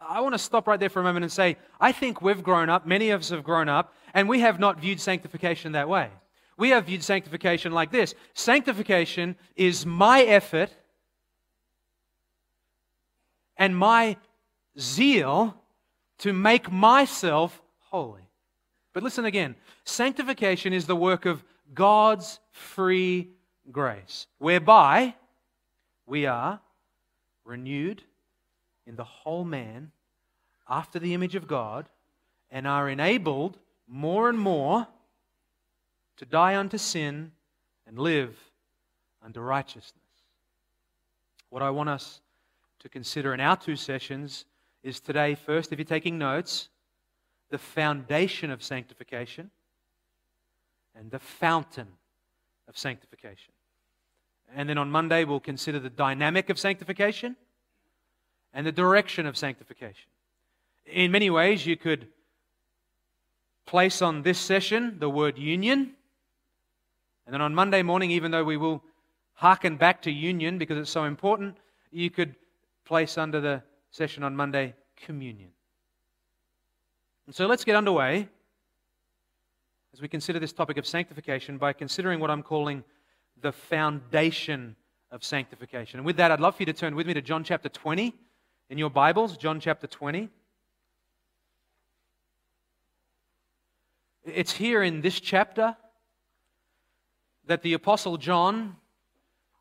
I 0.00 0.20
want 0.20 0.34
to 0.34 0.38
stop 0.38 0.66
right 0.66 0.80
there 0.80 0.88
for 0.88 1.00
a 1.00 1.04
moment 1.04 1.24
and 1.24 1.32
say, 1.32 1.56
I 1.80 1.92
think 1.92 2.22
we've 2.22 2.42
grown 2.42 2.70
up, 2.70 2.86
many 2.86 3.10
of 3.10 3.20
us 3.20 3.28
have 3.28 3.44
grown 3.44 3.68
up, 3.68 3.92
and 4.14 4.28
we 4.28 4.40
have 4.40 4.58
not 4.58 4.80
viewed 4.80 5.00
sanctification 5.00 5.72
that 5.72 5.88
way. 5.88 6.08
We 6.58 6.70
have 6.70 6.86
viewed 6.86 7.04
sanctification 7.04 7.72
like 7.72 7.90
this 7.90 8.14
Sanctification 8.34 9.36
is 9.56 9.86
my 9.86 10.22
effort 10.22 10.70
and 13.56 13.74
my 13.74 14.16
zeal 14.78 15.56
to 16.18 16.32
make 16.32 16.70
myself 16.70 17.62
holy. 17.78 18.28
But 18.92 19.02
listen 19.02 19.24
again 19.24 19.54
sanctification 19.84 20.72
is 20.72 20.86
the 20.86 20.96
work 20.96 21.24
of 21.24 21.42
God's 21.72 22.40
free 22.50 23.30
grace, 23.70 24.26
whereby 24.38 25.14
we 26.06 26.26
are 26.26 26.60
renewed 27.44 28.02
in 28.86 28.96
the 28.96 29.04
whole 29.04 29.44
man 29.44 29.92
after 30.68 30.98
the 30.98 31.14
image 31.14 31.36
of 31.36 31.46
God 31.46 31.88
and 32.50 32.66
are 32.66 32.88
enabled 32.88 33.58
more 33.86 34.28
and 34.28 34.38
more 34.38 34.88
to 36.18 36.26
die 36.26 36.56
unto 36.56 36.78
sin 36.78 37.32
and 37.86 37.98
live 37.98 38.36
unto 39.24 39.40
righteousness. 39.40 39.94
What 41.50 41.62
I 41.62 41.70
want 41.70 41.88
us 41.88 42.20
to 42.80 42.88
consider 42.88 43.34
in 43.34 43.40
our 43.40 43.56
two 43.56 43.76
sessions 43.76 44.44
is 44.82 45.00
today, 45.00 45.34
first, 45.34 45.72
if 45.72 45.78
you're 45.78 45.86
taking 45.86 46.18
notes, 46.18 46.68
the 47.50 47.58
foundation 47.58 48.50
of 48.50 48.62
sanctification 48.62 49.50
and 50.94 51.10
the 51.10 51.18
fountain 51.18 51.88
of 52.68 52.76
sanctification. 52.76 53.52
And 54.54 54.68
then 54.68 54.78
on 54.78 54.90
Monday, 54.90 55.24
we'll 55.24 55.40
consider 55.40 55.78
the 55.78 55.90
dynamic 55.90 56.50
of 56.50 56.58
sanctification 56.58 57.36
and 58.52 58.66
the 58.66 58.72
direction 58.72 59.26
of 59.26 59.36
sanctification. 59.36 60.10
In 60.86 61.10
many 61.10 61.30
ways, 61.30 61.66
you 61.66 61.76
could 61.76 62.08
place 63.66 64.00
on 64.00 64.22
this 64.22 64.38
session 64.38 64.98
the 64.98 65.10
word 65.10 65.38
union. 65.38 65.94
And 67.28 67.34
then 67.34 67.42
on 67.42 67.54
Monday 67.54 67.82
morning, 67.82 68.10
even 68.12 68.30
though 68.30 68.42
we 68.42 68.56
will 68.56 68.82
hearken 69.34 69.76
back 69.76 70.00
to 70.00 70.10
union 70.10 70.56
because 70.56 70.78
it's 70.78 70.88
so 70.88 71.04
important, 71.04 71.58
you 71.92 72.08
could 72.08 72.34
place 72.86 73.18
under 73.18 73.38
the 73.38 73.62
session 73.90 74.22
on 74.22 74.34
Monday 74.34 74.74
communion. 74.96 75.50
And 77.26 77.34
so 77.34 77.46
let's 77.46 77.64
get 77.64 77.76
underway 77.76 78.30
as 79.92 80.00
we 80.00 80.08
consider 80.08 80.38
this 80.38 80.54
topic 80.54 80.78
of 80.78 80.86
sanctification 80.86 81.58
by 81.58 81.74
considering 81.74 82.18
what 82.18 82.30
I'm 82.30 82.42
calling 82.42 82.82
the 83.42 83.52
foundation 83.52 84.74
of 85.10 85.22
sanctification. 85.22 85.98
And 85.98 86.06
with 86.06 86.16
that, 86.16 86.32
I'd 86.32 86.40
love 86.40 86.56
for 86.56 86.62
you 86.62 86.66
to 86.66 86.72
turn 86.72 86.94
with 86.96 87.06
me 87.06 87.12
to 87.12 87.20
John 87.20 87.44
chapter 87.44 87.68
20 87.68 88.14
in 88.70 88.78
your 88.78 88.88
Bibles, 88.88 89.36
John 89.36 89.60
chapter 89.60 89.86
20. 89.86 90.30
It's 94.24 94.52
here 94.52 94.82
in 94.82 95.02
this 95.02 95.20
chapter 95.20 95.76
that 97.48 97.62
the 97.62 97.72
Apostle 97.72 98.18
John 98.18 98.76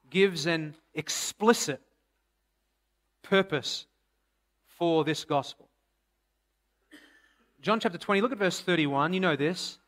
gives 0.10 0.46
an 0.46 0.75
explicit 0.94 1.82
purpose 3.24 3.88
for 4.67 5.06
this 5.06 5.24
gospel. 5.24 5.70
John 7.62 7.79
chapter 7.79 7.98
20, 7.98 8.22
look 8.22 8.34
at 8.34 8.38
verse 8.38 8.60
31. 8.60 9.13
You 9.13 9.22
know 9.22 9.36
this. 9.38 9.79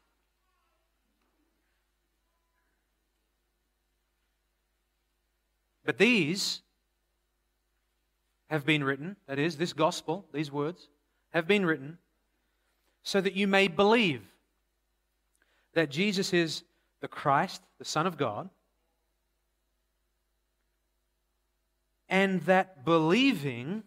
But 5.86 5.98
these 5.98 6.62
have 8.50 8.66
been 8.66 8.84
written, 8.84 9.18
that 9.28 9.40
is, 9.40 9.58
this 9.58 9.74
gospel, 9.74 10.26
these 10.34 10.52
words, 10.52 10.88
have 11.32 11.48
been 11.48 11.66
written 11.66 11.98
so 13.04 13.20
that 13.20 13.34
you 13.34 13.48
may 13.48 13.68
believe 13.68 14.22
that 15.74 15.90
Jesus 15.90 16.34
is 16.34 16.64
the 17.02 17.08
Christ, 17.08 17.62
the 17.78 17.86
Son 17.86 18.06
of 18.06 18.18
God, 18.18 18.50
and 22.08 22.42
that 22.42 22.84
believing 22.84 23.84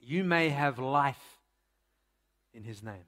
you 0.00 0.24
may 0.24 0.48
have 0.50 0.78
life 0.78 1.38
in 2.52 2.64
his 2.64 2.82
name. 2.82 3.06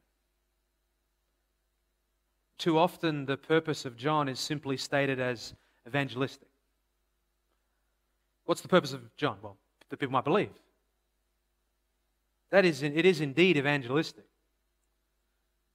Too 2.59 2.79
often, 2.79 3.27
the 3.27 3.37
purpose 3.37 3.85
of 3.85 3.97
John 3.97 4.29
is 4.29 4.41
simply 4.41 4.77
stated 4.77 5.21
as 5.21 5.55
evangelistic. 5.87 6.49
What's 8.45 8.63
the 8.63 8.69
purpose 8.69 8.93
of 8.93 9.15
John? 9.17 9.37
Well, 9.43 9.57
that 9.91 9.99
people 9.99 10.13
might 10.13 10.25
believe. 10.25 10.51
That 12.51 12.65
is, 12.65 12.83
it 12.83 13.05
is 13.05 13.21
indeed 13.21 13.57
evangelistic. 13.57 14.25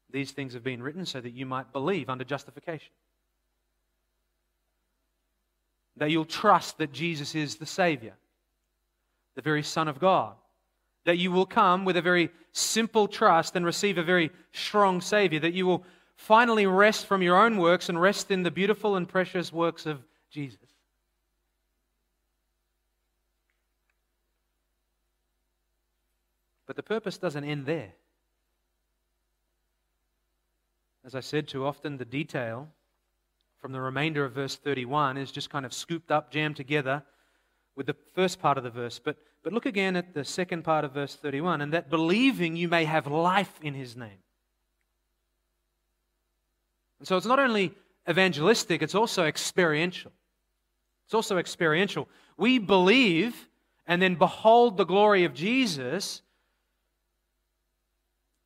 These 0.10 0.32
things 0.32 0.54
have 0.54 0.63
been 0.63 0.82
written 0.82 1.06
so 1.06 1.22
that 1.22 1.32
you 1.32 1.46
might 1.46 1.72
believe 1.72 2.10
under 2.10 2.24
justification. 2.24 2.92
That 5.98 6.12
you'll 6.12 6.25
trust 6.25 6.77
that 6.77 6.91
Jesus 6.91 7.36
is 7.36 7.55
the 7.55 7.65
Savior, 7.65 8.13
the 9.36 9.41
very 9.41 9.63
Son 9.63 9.88
of 9.88 10.00
God. 10.00 10.36
That 11.05 11.17
you 11.17 11.31
will 11.31 11.45
come 11.45 11.86
with 11.86 11.98
a 11.98 12.01
very 12.01 12.29
simple 12.51 13.07
trust 13.07 13.55
and 13.55 13.65
receive 13.65 13.98
a 13.98 14.03
very 14.03 14.31
strong 14.53 15.01
Savior. 15.01 15.39
That 15.39 15.53
you 15.53 15.65
will 15.65 15.83
finally 16.15 16.65
rest 16.65 17.07
from 17.07 17.21
your 17.21 17.43
own 17.43 17.57
works 17.57 17.89
and 17.89 18.00
rest 18.00 18.31
in 18.31 18.43
the 18.43 18.51
beautiful 18.51 18.95
and 18.95 19.07
precious 19.07 19.51
works 19.51 19.86
of 19.86 20.03
Jesus. 20.29 20.60
But 26.67 26.75
the 26.77 26.83
purpose 26.83 27.17
doesn't 27.17 27.43
end 27.43 27.65
there. 27.65 27.91
As 31.03 31.15
I 31.15 31.19
said 31.19 31.48
too 31.48 31.65
often, 31.65 31.98
the 31.98 32.05
detail 32.05 32.69
from 33.62 33.72
the 33.72 33.80
remainder 33.80 34.25
of 34.25 34.34
verse 34.34 34.56
31 34.56 35.18
is 35.18 35.32
just 35.32 35.51
kind 35.51 35.65
of 35.65 35.74
scooped 35.74 36.12
up, 36.12 36.32
jammed 36.32 36.56
together 36.56 37.03
with 37.75 37.86
the 37.86 37.96
first 38.15 38.41
part 38.41 38.58
of 38.58 38.63
the 38.63 38.72
verse. 38.72 39.00
But, 39.00 39.18
but 39.44 39.53
look 39.53 39.68
again 39.68 39.96
at 39.96 40.15
the 40.15 40.25
second 40.25 40.63
part 40.63 40.84
of 40.84 40.94
verse 40.94 41.15
31 41.15 41.62
and 41.62 41.74
that 41.74 41.89
believing 41.89 42.56
you 42.56 42.68
may 42.68 42.86
have 42.86 43.06
life 43.06 43.53
in 43.62 43.75
his 43.75 43.96
name. 43.96 44.24
And 47.00 47.08
so 47.08 47.18
it's 47.18 47.27
not 47.27 47.39
only 47.39 47.74
evangelistic, 48.10 48.82
it's 48.82 48.96
also 48.96 49.25
experiential. 49.25 50.12
It's 51.06 51.13
also 51.13 51.38
experiential. 51.38 52.10
We 52.38 52.58
believe 52.58 53.48
and 53.86 54.01
then 54.01 54.15
behold 54.15 54.77
the 54.77 54.86
glory 54.86 55.24
of 55.24 55.36
Jesus 55.36 56.24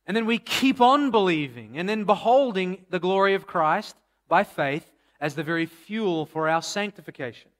and 0.06 0.16
then 0.16 0.26
we 0.26 0.38
keep 0.38 0.80
on 0.80 1.10
believing 1.10 1.78
and 1.78 1.88
then 1.88 2.04
beholding 2.04 2.84
the 2.90 3.00
glory 3.00 3.34
of 3.34 3.46
Christ 3.46 3.96
by 4.28 4.44
faith 4.44 4.88
as 5.20 5.34
the 5.34 5.42
very 5.42 5.66
fuel 5.66 6.26
for 6.26 6.48
our 6.48 6.62
sanctification. 6.62 7.50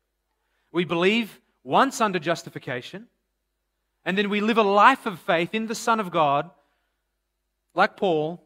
We 0.72 0.84
believe 0.84 1.40
once 1.64 2.00
under 2.00 2.18
justification, 2.18 3.06
and 4.04 4.16
then 4.16 4.30
we 4.30 4.40
live 4.40 4.58
a 4.58 4.62
life 4.62 5.06
of 5.06 5.18
faith 5.18 5.54
in 5.54 5.66
the 5.66 5.74
Son 5.74 5.98
of 5.98 6.10
God, 6.10 6.50
like 7.74 7.96
Paul, 7.96 8.42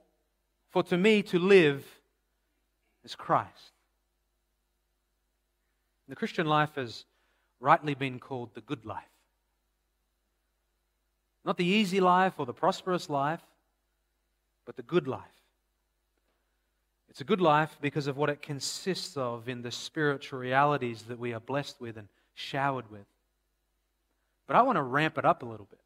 for 0.70 0.82
to 0.84 0.96
me 0.96 1.22
to 1.24 1.38
live 1.38 1.84
is 3.04 3.14
Christ. 3.14 3.72
The 6.08 6.16
Christian 6.16 6.46
life 6.46 6.74
has 6.74 7.04
rightly 7.60 7.94
been 7.94 8.18
called 8.18 8.54
the 8.54 8.60
good 8.60 8.84
life. 8.84 9.04
Not 11.44 11.56
the 11.56 11.64
easy 11.64 12.00
life 12.00 12.34
or 12.38 12.46
the 12.46 12.52
prosperous 12.52 13.08
life, 13.08 13.42
but 14.64 14.76
the 14.76 14.82
good 14.82 15.06
life. 15.06 15.39
It's 17.10 17.20
a 17.20 17.24
good 17.24 17.40
life 17.40 17.76
because 17.80 18.06
of 18.06 18.16
what 18.16 18.30
it 18.30 18.40
consists 18.40 19.16
of 19.16 19.48
in 19.48 19.62
the 19.62 19.72
spiritual 19.72 20.38
realities 20.38 21.02
that 21.02 21.18
we 21.18 21.34
are 21.34 21.40
blessed 21.40 21.80
with 21.80 21.96
and 21.96 22.08
showered 22.34 22.90
with. 22.90 23.04
But 24.46 24.56
I 24.56 24.62
want 24.62 24.76
to 24.76 24.82
ramp 24.82 25.18
it 25.18 25.24
up 25.24 25.42
a 25.42 25.46
little 25.46 25.66
bit. 25.68 25.80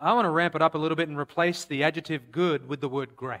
I 0.00 0.12
want 0.14 0.24
to 0.24 0.30
ramp 0.30 0.54
it 0.54 0.62
up 0.62 0.74
a 0.74 0.78
little 0.78 0.96
bit 0.96 1.08
and 1.08 1.18
replace 1.18 1.64
the 1.64 1.84
adjective 1.84 2.32
good 2.32 2.68
with 2.68 2.80
the 2.80 2.88
word 2.88 3.16
great. 3.16 3.40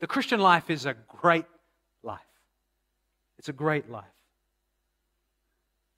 The 0.00 0.06
Christian 0.06 0.40
life 0.40 0.70
is 0.70 0.86
a 0.86 0.94
great 1.08 1.46
life. 2.02 2.20
It's 3.38 3.48
a 3.48 3.52
great 3.52 3.90
life. 3.90 4.04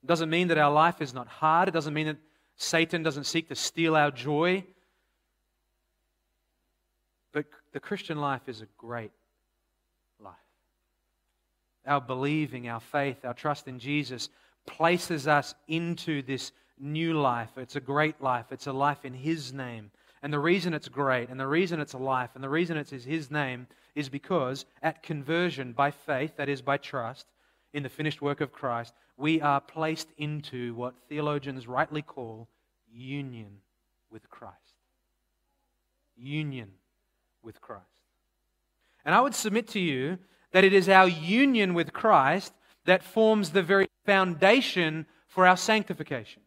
It 0.02 0.06
doesn't 0.06 0.30
mean 0.30 0.48
that 0.48 0.58
our 0.58 0.72
life 0.72 1.00
is 1.00 1.14
not 1.14 1.28
hard. 1.28 1.68
It 1.68 1.72
doesn't 1.72 1.94
mean 1.94 2.06
that 2.06 2.18
Satan 2.56 3.02
doesn't 3.02 3.24
seek 3.24 3.48
to 3.48 3.54
steal 3.54 3.96
our 3.96 4.10
joy 4.10 4.64
But 7.34 7.46
the 7.74 7.80
Christian 7.80 8.18
life 8.18 8.48
is 8.48 8.62
a 8.62 8.68
great 8.78 9.10
life. 10.20 10.32
Our 11.84 12.00
believing, 12.00 12.68
our 12.68 12.80
faith, 12.80 13.24
our 13.24 13.34
trust 13.34 13.66
in 13.66 13.80
Jesus 13.80 14.28
places 14.64 15.26
us 15.26 15.56
into 15.66 16.22
this 16.22 16.52
new 16.78 17.14
life. 17.14 17.50
It's 17.58 17.74
a 17.74 17.80
great 17.80 18.22
life. 18.22 18.46
It's 18.52 18.68
a 18.68 18.72
life 18.72 19.04
in 19.04 19.12
His 19.12 19.52
name. 19.52 19.90
And 20.22 20.32
the 20.32 20.38
reason 20.38 20.72
it's 20.72 20.88
great, 20.88 21.28
and 21.28 21.38
the 21.38 21.48
reason 21.48 21.80
it's 21.80 21.92
a 21.92 21.98
life, 21.98 22.30
and 22.34 22.42
the 22.42 22.48
reason 22.48 22.76
it's 22.76 22.92
His 22.92 23.30
name 23.30 23.66
is 23.96 24.08
because 24.08 24.64
at 24.80 25.02
conversion 25.02 25.72
by 25.72 25.90
faith, 25.90 26.36
that 26.36 26.48
is 26.48 26.62
by 26.62 26.78
trust, 26.78 27.26
in 27.72 27.82
the 27.82 27.88
finished 27.88 28.22
work 28.22 28.40
of 28.40 28.52
Christ, 28.52 28.94
we 29.16 29.40
are 29.40 29.60
placed 29.60 30.08
into 30.16 30.74
what 30.76 30.94
theologians 31.08 31.66
rightly 31.66 32.02
call 32.02 32.48
union 32.88 33.58
with 34.10 34.30
Christ. 34.30 34.54
Union 36.16 36.70
with 37.44 37.60
Christ. 37.60 37.84
And 39.04 39.14
I 39.14 39.20
would 39.20 39.34
submit 39.34 39.68
to 39.68 39.80
you 39.80 40.18
that 40.52 40.64
it 40.64 40.72
is 40.72 40.88
our 40.88 41.08
union 41.08 41.74
with 41.74 41.92
Christ 41.92 42.52
that 42.86 43.02
forms 43.02 43.50
the 43.50 43.62
very 43.62 43.88
foundation 44.06 45.06
for 45.28 45.46
our 45.46 45.56
sanctification, 45.56 46.42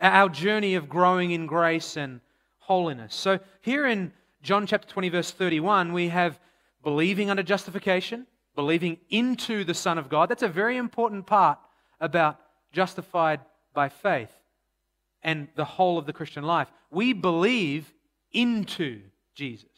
our 0.00 0.28
journey 0.28 0.74
of 0.74 0.88
growing 0.88 1.30
in 1.32 1.46
grace 1.46 1.96
and 1.96 2.20
holiness. 2.58 3.14
So, 3.14 3.40
here 3.62 3.86
in 3.86 4.12
John 4.42 4.66
chapter 4.66 4.88
20, 4.88 5.08
verse 5.08 5.30
31, 5.30 5.92
we 5.92 6.08
have 6.08 6.38
believing 6.82 7.30
under 7.30 7.42
justification, 7.42 8.26
believing 8.54 8.98
into 9.08 9.64
the 9.64 9.74
Son 9.74 9.98
of 9.98 10.08
God. 10.08 10.28
That's 10.28 10.42
a 10.42 10.48
very 10.48 10.76
important 10.76 11.26
part 11.26 11.58
about 12.00 12.38
justified 12.72 13.40
by 13.74 13.88
faith 13.88 14.32
and 15.22 15.48
the 15.54 15.64
whole 15.64 15.98
of 15.98 16.06
the 16.06 16.12
Christian 16.12 16.44
life. 16.44 16.68
We 16.90 17.12
believe 17.12 17.92
into 18.32 19.00
Jesus. 19.34 19.69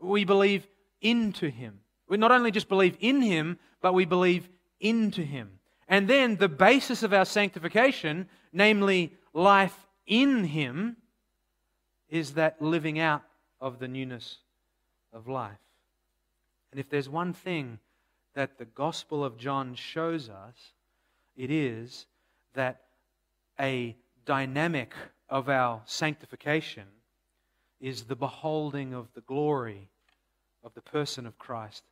We 0.00 0.24
believe 0.24 0.66
into 1.00 1.48
Him. 1.48 1.80
We 2.08 2.16
not 2.16 2.32
only 2.32 2.50
just 2.50 2.68
believe 2.68 2.96
in 3.00 3.22
Him, 3.22 3.58
but 3.80 3.94
we 3.94 4.04
believe 4.04 4.48
into 4.80 5.22
Him. 5.22 5.58
And 5.88 6.08
then 6.08 6.36
the 6.36 6.48
basis 6.48 7.02
of 7.02 7.12
our 7.12 7.24
sanctification, 7.24 8.28
namely 8.52 9.12
life 9.32 9.86
in 10.06 10.44
Him, 10.44 10.96
is 12.08 12.34
that 12.34 12.60
living 12.60 12.98
out 12.98 13.22
of 13.60 13.78
the 13.78 13.88
newness 13.88 14.38
of 15.12 15.28
life. 15.28 15.58
And 16.70 16.80
if 16.80 16.88
there's 16.88 17.08
one 17.08 17.32
thing 17.32 17.78
that 18.34 18.58
the 18.58 18.64
Gospel 18.64 19.24
of 19.24 19.36
John 19.36 19.74
shows 19.74 20.28
us, 20.28 20.54
it 21.36 21.50
is 21.50 22.06
that 22.54 22.82
a 23.58 23.96
dynamic 24.24 24.94
of 25.28 25.48
our 25.48 25.82
sanctification 25.84 26.84
is 27.80 28.02
the 28.02 28.16
beholding 28.16 28.92
of 28.92 29.08
the 29.14 29.22
glory 29.22 29.88
of 30.62 30.74
the 30.74 30.82
person 30.82 31.26
of 31.26 31.38
Christ 31.38 31.82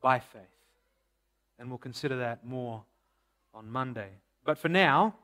by 0.00 0.20
faith. 0.20 0.42
And 1.58 1.68
we'll 1.68 1.78
consider 1.78 2.18
that 2.18 2.46
more 2.46 2.82
on 3.52 3.70
Monday. 3.70 4.10
But 4.44 4.58
for 4.58 4.68
now, 4.68 5.14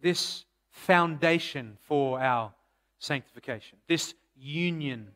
this 0.00 0.44
foundation 0.70 1.76
for 1.86 2.20
our 2.20 2.52
sanctification, 2.98 3.78
this 3.88 4.14
union 4.36 5.08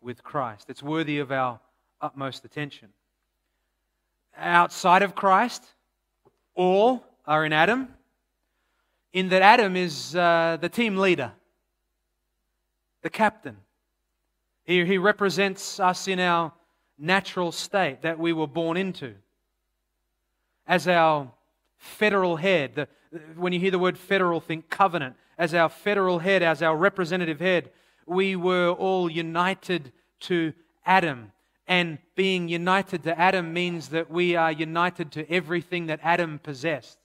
with 0.00 0.22
Christ, 0.22 0.70
it's 0.70 0.82
worthy 0.82 1.18
of 1.18 1.30
our 1.30 1.60
utmost 2.00 2.44
attention. 2.44 2.88
Outside 4.36 5.02
of 5.02 5.14
Christ, 5.14 5.64
all 6.54 7.04
are 7.26 7.44
in 7.44 7.52
Adam, 7.52 7.88
in 9.12 9.28
that 9.28 9.42
Adam 9.42 9.76
is 9.76 10.16
uh, 10.16 10.56
the 10.60 10.68
team 10.68 10.96
leader, 10.96 11.32
the 13.02 13.10
captain. 13.10 13.56
He, 14.64 14.84
he 14.84 14.98
represents 14.98 15.80
us 15.80 16.08
in 16.08 16.20
our 16.20 16.52
natural 16.98 17.52
state 17.52 18.02
that 18.02 18.18
we 18.18 18.32
were 18.32 18.46
born 18.46 18.76
into. 18.76 19.14
As 20.66 20.86
our 20.86 21.30
federal 21.76 22.36
head, 22.36 22.74
the, 22.76 22.88
when 23.36 23.52
you 23.52 23.60
hear 23.60 23.72
the 23.72 23.78
word 23.78 23.98
federal, 23.98 24.40
think 24.40 24.70
covenant. 24.70 25.16
As 25.36 25.54
our 25.54 25.68
federal 25.68 26.20
head, 26.20 26.42
as 26.42 26.62
our 26.62 26.76
representative 26.76 27.40
head, 27.40 27.70
we 28.06 28.36
were 28.36 28.70
all 28.70 29.10
united 29.10 29.92
to 30.20 30.52
Adam. 30.86 31.32
And 31.66 31.98
being 32.14 32.48
united 32.48 33.02
to 33.04 33.18
Adam 33.18 33.52
means 33.52 33.88
that 33.88 34.10
we 34.10 34.36
are 34.36 34.52
united 34.52 35.10
to 35.12 35.30
everything 35.30 35.86
that 35.86 36.00
Adam 36.02 36.38
possessed. 36.38 36.98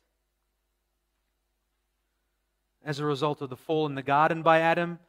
As 2.86 3.00
a 3.00 3.06
result 3.06 3.42
of 3.42 3.50
the 3.50 3.58
fall 3.58 3.86
in 3.86 3.96
the 3.96 4.04
garden 4.04 4.44
by 4.44 4.60
Adam, 4.60 5.00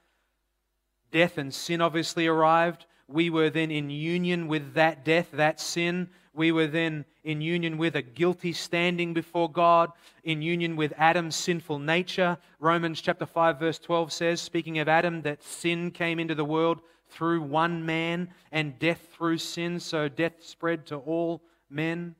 death 1.10 1.38
and 1.38 1.52
sin 1.52 1.80
obviously 1.80 2.26
arrived. 2.26 2.86
We 3.08 3.30
were 3.30 3.50
then 3.50 3.70
in 3.70 3.90
union 3.90 4.48
with 4.48 4.74
that 4.74 5.04
death, 5.04 5.28
that 5.32 5.60
sin. 5.60 6.08
We 6.34 6.52
were 6.52 6.66
then 6.66 7.04
in 7.24 7.40
union 7.40 7.78
with 7.78 7.96
a 7.96 8.02
guilty 8.02 8.52
standing 8.52 9.14
before 9.14 9.50
God, 9.50 9.90
in 10.24 10.42
union 10.42 10.76
with 10.76 10.92
Adam's 10.96 11.34
sinful 11.34 11.78
nature. 11.78 12.38
Romans 12.60 13.00
chapter 13.00 13.26
5 13.26 13.58
verse 13.58 13.78
12 13.78 14.12
says, 14.12 14.40
speaking 14.40 14.78
of 14.78 14.88
Adam, 14.88 15.22
that 15.22 15.42
sin 15.42 15.90
came 15.90 16.18
into 16.18 16.34
the 16.34 16.44
world 16.44 16.80
through 17.08 17.42
one 17.42 17.84
man 17.84 18.28
and 18.52 18.78
death 18.78 19.08
through 19.12 19.38
sin, 19.38 19.80
so 19.80 20.08
death 20.08 20.34
spread 20.40 20.86
to 20.86 20.96
all 20.96 21.42
men. 21.70 22.14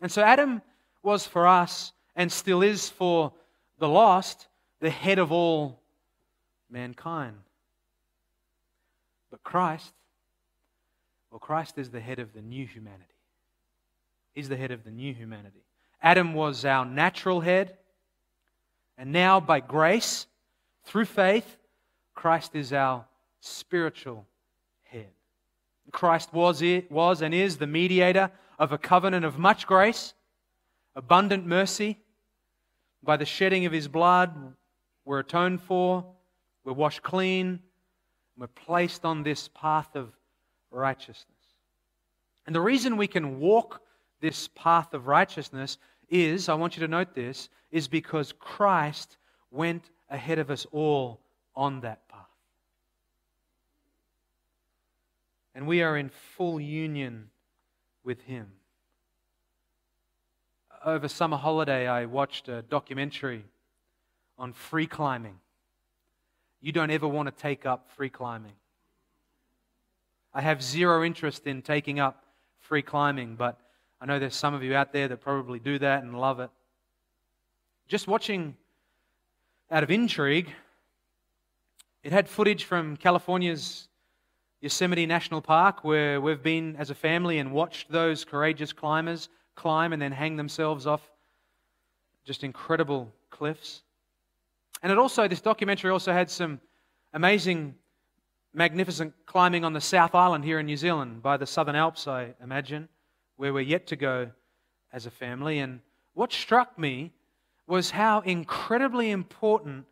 And 0.00 0.10
so 0.10 0.22
Adam 0.22 0.62
was 1.02 1.26
for 1.26 1.46
us 1.46 1.92
and 2.16 2.30
still 2.30 2.62
is 2.62 2.88
for 2.88 3.32
the 3.78 3.88
lost 3.88 4.48
the 4.80 4.90
head 4.90 5.18
of 5.18 5.30
all 5.30 5.80
mankind. 6.70 7.36
But 9.30 9.42
Christ, 9.42 9.92
well, 11.30 11.38
Christ 11.38 11.78
is 11.78 11.90
the 11.90 12.00
head 12.00 12.18
of 12.18 12.32
the 12.32 12.42
new 12.42 12.66
humanity. 12.66 13.04
He's 14.34 14.48
the 14.48 14.56
head 14.56 14.70
of 14.70 14.84
the 14.84 14.90
new 14.90 15.14
humanity. 15.14 15.64
Adam 16.02 16.34
was 16.34 16.64
our 16.64 16.84
natural 16.84 17.40
head, 17.40 17.76
and 18.96 19.12
now 19.12 19.38
by 19.40 19.60
grace, 19.60 20.26
through 20.84 21.04
faith, 21.04 21.56
Christ 22.14 22.54
is 22.54 22.72
our 22.72 23.04
spiritual 23.40 24.26
head. 24.84 25.10
Christ 25.92 26.32
was, 26.32 26.62
was 26.90 27.22
and 27.22 27.34
is 27.34 27.56
the 27.56 27.66
mediator 27.66 28.30
of 28.58 28.72
a 28.72 28.78
covenant 28.78 29.24
of 29.24 29.38
much 29.38 29.66
grace, 29.66 30.14
abundant 30.94 31.46
mercy. 31.46 31.98
By 33.02 33.16
the 33.16 33.24
shedding 33.24 33.66
of 33.66 33.72
his 33.72 33.88
blood, 33.88 34.54
we're 35.04 35.20
atoned 35.20 35.62
for, 35.62 36.04
we're 36.64 36.72
washed 36.72 37.02
clean, 37.02 37.60
we're 38.40 38.46
placed 38.46 39.04
on 39.04 39.22
this 39.22 39.48
path 39.48 39.94
of 39.94 40.08
righteousness. 40.70 41.26
And 42.46 42.56
the 42.56 42.60
reason 42.60 42.96
we 42.96 43.06
can 43.06 43.38
walk 43.38 43.82
this 44.20 44.48
path 44.54 44.94
of 44.94 45.06
righteousness 45.06 45.76
is, 46.08 46.48
I 46.48 46.54
want 46.54 46.74
you 46.74 46.80
to 46.80 46.88
note 46.88 47.14
this, 47.14 47.50
is 47.70 47.86
because 47.86 48.32
Christ 48.32 49.18
went 49.50 49.90
ahead 50.08 50.38
of 50.38 50.50
us 50.50 50.66
all 50.72 51.20
on 51.54 51.80
that 51.82 52.08
path. 52.08 52.20
And 55.54 55.66
we 55.66 55.82
are 55.82 55.98
in 55.98 56.08
full 56.08 56.58
union 56.58 57.28
with 58.04 58.22
Him. 58.22 58.46
Over 60.82 61.08
summer 61.08 61.36
holiday, 61.36 61.86
I 61.86 62.06
watched 62.06 62.48
a 62.48 62.62
documentary 62.62 63.44
on 64.38 64.54
free 64.54 64.86
climbing. 64.86 65.38
You 66.60 66.72
don't 66.72 66.90
ever 66.90 67.08
want 67.08 67.26
to 67.34 67.42
take 67.42 67.64
up 67.64 67.88
free 67.96 68.10
climbing. 68.10 68.52
I 70.32 70.42
have 70.42 70.62
zero 70.62 71.02
interest 71.02 71.46
in 71.46 71.62
taking 71.62 71.98
up 71.98 72.24
free 72.58 72.82
climbing, 72.82 73.34
but 73.34 73.58
I 74.00 74.06
know 74.06 74.18
there's 74.18 74.36
some 74.36 74.54
of 74.54 74.62
you 74.62 74.74
out 74.74 74.92
there 74.92 75.08
that 75.08 75.20
probably 75.20 75.58
do 75.58 75.78
that 75.78 76.02
and 76.02 76.18
love 76.18 76.40
it. 76.40 76.50
Just 77.88 78.06
watching 78.06 78.56
out 79.70 79.82
of 79.82 79.90
intrigue, 79.90 80.50
it 82.02 82.12
had 82.12 82.28
footage 82.28 82.64
from 82.64 82.96
California's 82.96 83.88
Yosemite 84.60 85.06
National 85.06 85.40
Park 85.40 85.84
where 85.84 86.20
we've 86.20 86.42
been 86.42 86.76
as 86.76 86.90
a 86.90 86.94
family 86.94 87.38
and 87.38 87.52
watched 87.52 87.90
those 87.90 88.24
courageous 88.24 88.72
climbers 88.72 89.28
climb 89.54 89.92
and 89.92 90.00
then 90.00 90.12
hang 90.12 90.36
themselves 90.36 90.86
off 90.86 91.02
just 92.24 92.44
incredible 92.44 93.12
cliffs. 93.30 93.82
And 94.82 94.90
it 94.90 94.98
also, 94.98 95.28
this 95.28 95.40
documentary 95.40 95.90
also 95.90 96.12
had 96.12 96.30
some 96.30 96.60
amazing, 97.12 97.74
magnificent 98.54 99.14
climbing 99.26 99.64
on 99.64 99.72
the 99.72 99.80
South 99.80 100.14
Island 100.14 100.44
here 100.44 100.58
in 100.58 100.66
New 100.66 100.76
Zealand 100.76 101.22
by 101.22 101.36
the 101.36 101.46
Southern 101.46 101.76
Alps, 101.76 102.08
I 102.08 102.34
imagine, 102.42 102.88
where 103.36 103.52
we're 103.52 103.60
yet 103.60 103.86
to 103.88 103.96
go 103.96 104.30
as 104.92 105.06
a 105.06 105.10
family. 105.10 105.58
And 105.58 105.80
what 106.14 106.32
struck 106.32 106.78
me 106.78 107.12
was 107.66 107.90
how 107.90 108.20
incredibly 108.20 109.10
important 109.10 109.86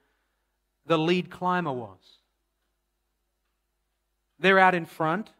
the 0.86 0.98
lead 0.98 1.30
climber 1.30 1.72
was. 1.72 1.98
They're 4.40 4.58
out 4.58 4.74
in 4.74 4.86
front. 4.86 5.30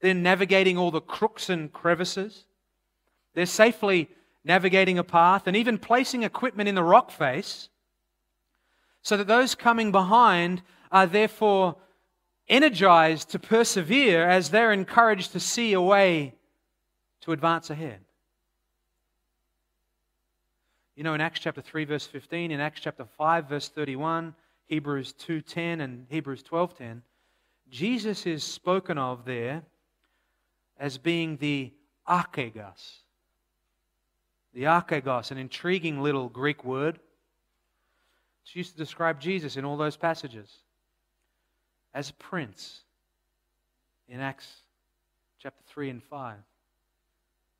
They're 0.00 0.14
navigating 0.14 0.78
all 0.78 0.90
the 0.90 1.00
crooks 1.00 1.48
and 1.48 1.72
crevices. 1.72 2.44
They're 3.34 3.46
safely 3.46 4.08
navigating 4.44 4.98
a 4.98 5.04
path, 5.04 5.46
and 5.46 5.56
even 5.56 5.78
placing 5.78 6.22
equipment 6.22 6.68
in 6.68 6.74
the 6.74 6.82
rock 6.82 7.10
face 7.10 7.68
so 9.02 9.16
that 9.16 9.26
those 9.26 9.54
coming 9.54 9.92
behind 9.92 10.62
are 10.92 11.06
therefore 11.06 11.76
energized 12.48 13.30
to 13.30 13.38
persevere 13.38 14.28
as 14.28 14.50
they're 14.50 14.72
encouraged 14.72 15.32
to 15.32 15.40
see 15.40 15.72
a 15.72 15.80
way 15.80 16.34
to 17.20 17.32
advance 17.32 17.70
ahead. 17.70 18.00
You 20.94 21.02
know, 21.04 21.14
in 21.14 21.20
Acts 21.20 21.40
chapter 21.40 21.60
3, 21.60 21.84
verse 21.86 22.06
15, 22.06 22.50
in 22.50 22.60
Acts 22.60 22.80
chapter 22.80 23.04
5, 23.04 23.48
verse 23.48 23.68
31, 23.68 24.34
Hebrews 24.66 25.14
2.10 25.26 25.82
and 25.82 26.06
Hebrews 26.08 26.42
12.10, 26.42 27.00
Jesus 27.68 28.26
is 28.26 28.44
spoken 28.44 28.96
of 28.98 29.24
there 29.24 29.62
as 30.78 30.98
being 30.98 31.36
the 31.38 31.72
archegos. 32.08 33.03
The 34.54 34.64
archegos, 34.64 35.30
an 35.30 35.38
intriguing 35.38 36.00
little 36.00 36.28
Greek 36.28 36.64
word. 36.64 37.00
It's 38.44 38.54
used 38.54 38.72
to 38.72 38.78
describe 38.78 39.20
Jesus 39.20 39.56
in 39.56 39.64
all 39.64 39.76
those 39.76 39.96
passages 39.96 40.48
as 41.92 42.12
prince 42.12 42.82
in 44.08 44.20
Acts 44.20 44.46
chapter 45.38 45.62
3 45.66 45.90
and 45.90 46.02
5, 46.02 46.36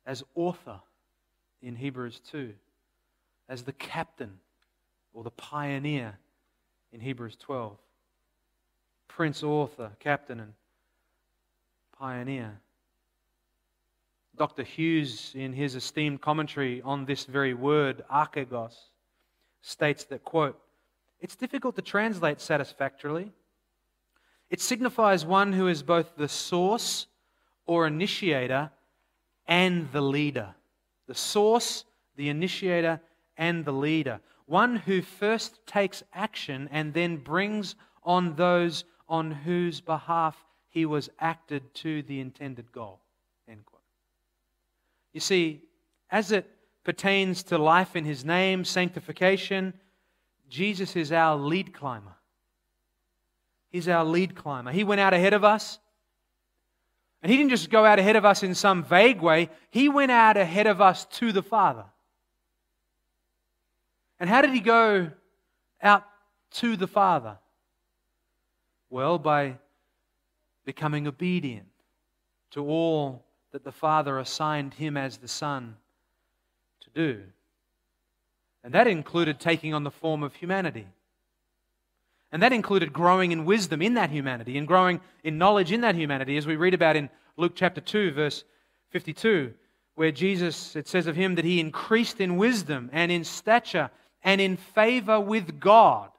as 0.05 0.23
author 0.35 0.79
in 1.61 1.75
Hebrews 1.75 2.21
2, 2.31 2.53
as 3.49 3.63
the 3.63 3.73
captain 3.73 4.39
or 5.13 5.23
the 5.23 5.31
pioneer 5.31 6.17
in 6.93 6.99
Hebrews 6.99 7.35
12. 7.37 7.77
Prince, 9.07 9.43
author, 9.43 9.91
captain, 9.99 10.39
and 10.39 10.53
pioneer. 11.97 12.59
Dr. 14.37 14.63
Hughes, 14.63 15.31
in 15.35 15.53
his 15.53 15.75
esteemed 15.75 16.21
commentary 16.21 16.81
on 16.81 17.05
this 17.05 17.25
very 17.25 17.53
word, 17.53 18.03
archegos, 18.11 18.75
states 19.61 20.03
that, 20.05 20.23
quote, 20.23 20.59
it's 21.21 21.35
difficult 21.35 21.75
to 21.75 21.81
translate 21.81 22.41
satisfactorily 22.41 23.31
it 24.49 24.61
signifies 24.61 25.25
one 25.25 25.53
who 25.53 25.67
is 25.67 25.83
both 25.83 26.15
the 26.15 26.27
source 26.27 27.07
or 27.65 27.87
initiator 27.87 28.71
and 29.47 29.91
the 29.91 30.01
leader. 30.01 30.53
The 31.07 31.15
source, 31.15 31.85
the 32.15 32.29
initiator, 32.29 33.01
and 33.37 33.65
the 33.65 33.73
leader. 33.73 34.19
One 34.45 34.75
who 34.75 35.01
first 35.01 35.65
takes 35.65 36.03
action 36.13 36.69
and 36.71 36.93
then 36.93 37.17
brings 37.17 37.75
on 38.03 38.35
those 38.35 38.85
on 39.09 39.31
whose 39.31 39.81
behalf 39.81 40.37
he 40.69 40.85
was 40.85 41.09
acted 41.19 41.73
to 41.75 42.03
the 42.03 42.19
intended 42.19 42.71
goal. 42.71 42.99
You 45.15 45.21
see, 45.21 45.61
as 46.11 46.33
it 46.33 46.45
pertains 46.83 47.43
to 47.43 47.57
life 47.57 47.95
in 47.95 48.03
his 48.03 48.25
name, 48.25 48.65
sanctification, 48.65 49.73
Jesus 50.49 50.97
is 50.97 51.13
our 51.13 51.37
lead 51.37 51.73
climber. 51.73 52.17
He's 53.69 53.87
our 53.87 54.03
lead 54.03 54.35
climber. 54.35 54.73
He 54.73 54.83
went 54.83 54.99
out 54.99 55.13
ahead 55.13 55.33
of 55.33 55.45
us. 55.45 55.79
And 57.23 57.31
He 57.31 57.37
didn't 57.37 57.51
just 57.51 57.69
go 57.69 57.85
out 57.85 57.97
ahead 57.97 58.17
of 58.17 58.25
us 58.25 58.43
in 58.43 58.53
some 58.55 58.83
vague 58.83 59.21
way, 59.21 59.49
He 59.69 59.87
went 59.87 60.11
out 60.11 60.35
ahead 60.35 60.67
of 60.67 60.81
us 60.81 61.05
to 61.13 61.31
the 61.31 61.41
Father. 61.41 61.85
And 64.19 64.29
how 64.29 64.41
did 64.41 64.51
He 64.51 64.59
go 64.59 65.11
out 65.81 66.03
to 66.55 66.75
the 66.75 66.87
Father? 66.87 67.37
Well, 68.89 69.17
by 69.17 69.59
becoming 70.65 71.07
obedient 71.07 71.67
to 72.51 72.67
all 72.67 73.25
that 73.55 73.63
the 73.63 73.71
Father 73.71 74.19
assigned 74.19 74.73
Him 74.73 74.97
as 74.97 75.15
the 75.15 75.29
Son 75.29 75.77
to 76.81 76.89
do. 76.89 77.21
And 78.65 78.73
that 78.73 78.85
included 78.85 79.39
taking 79.39 79.73
on 79.73 79.85
the 79.85 79.91
form 79.91 80.23
of 80.23 80.35
humanity. 80.35 80.85
And 82.33 82.43
that 82.43 82.51
included 82.51 82.91
growing 82.91 83.31
in 83.31 83.45
wisdom 83.45 83.81
in 83.81 83.93
that 83.93 84.09
humanity 84.09 84.57
and 84.57 84.67
growing 84.67 84.99
in 85.23 85.37
knowledge 85.37 85.71
in 85.71 85.79
that 85.81 85.95
humanity, 85.95 86.35
as 86.35 86.45
we 86.45 86.57
read 86.57 86.73
about 86.73 86.97
in 86.97 87.09
Luke 87.37 87.53
chapter 87.55 87.79
2, 87.79 88.11
verse 88.11 88.43
52, 88.89 89.53
where 89.95 90.11
Jesus, 90.11 90.75
it 90.75 90.89
says 90.89 91.07
of 91.07 91.15
him 91.15 91.35
that 91.35 91.45
he 91.45 91.61
increased 91.61 92.19
in 92.19 92.35
wisdom 92.35 92.89
and 92.91 93.09
in 93.09 93.23
stature 93.23 93.89
and 94.21 94.41
in 94.41 94.57
favor 94.57 95.17
with 95.17 95.61
God 95.61 96.09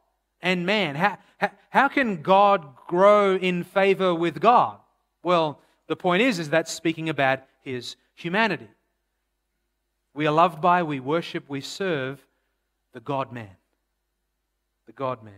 and 0.41 0.65
man. 0.65 0.95
How, 0.95 1.19
how, 1.37 1.51
how 1.69 1.89
can 1.89 2.23
God 2.23 2.67
grow 2.87 3.37
in 3.37 3.63
favor 3.63 4.15
with 4.15 4.41
God? 4.41 4.79
Well, 5.23 5.61
the 5.87 5.97
point 5.97 6.23
is, 6.23 6.39
is 6.39 6.51
that 6.51 6.69
speaking 6.69 7.09
about 7.09 7.41
his 7.63 7.97
humanity. 8.15 8.69
We 10.15 10.27
are 10.27 10.33
loved 10.33 10.61
by, 10.61 10.83
we 10.83 10.99
worship, 10.99 11.49
we 11.49 11.61
serve 11.61 12.27
the 12.93 13.01
God 13.01 13.33
man. 13.33 13.51
The 14.87 14.93
God 14.93 15.23
man. 15.23 15.35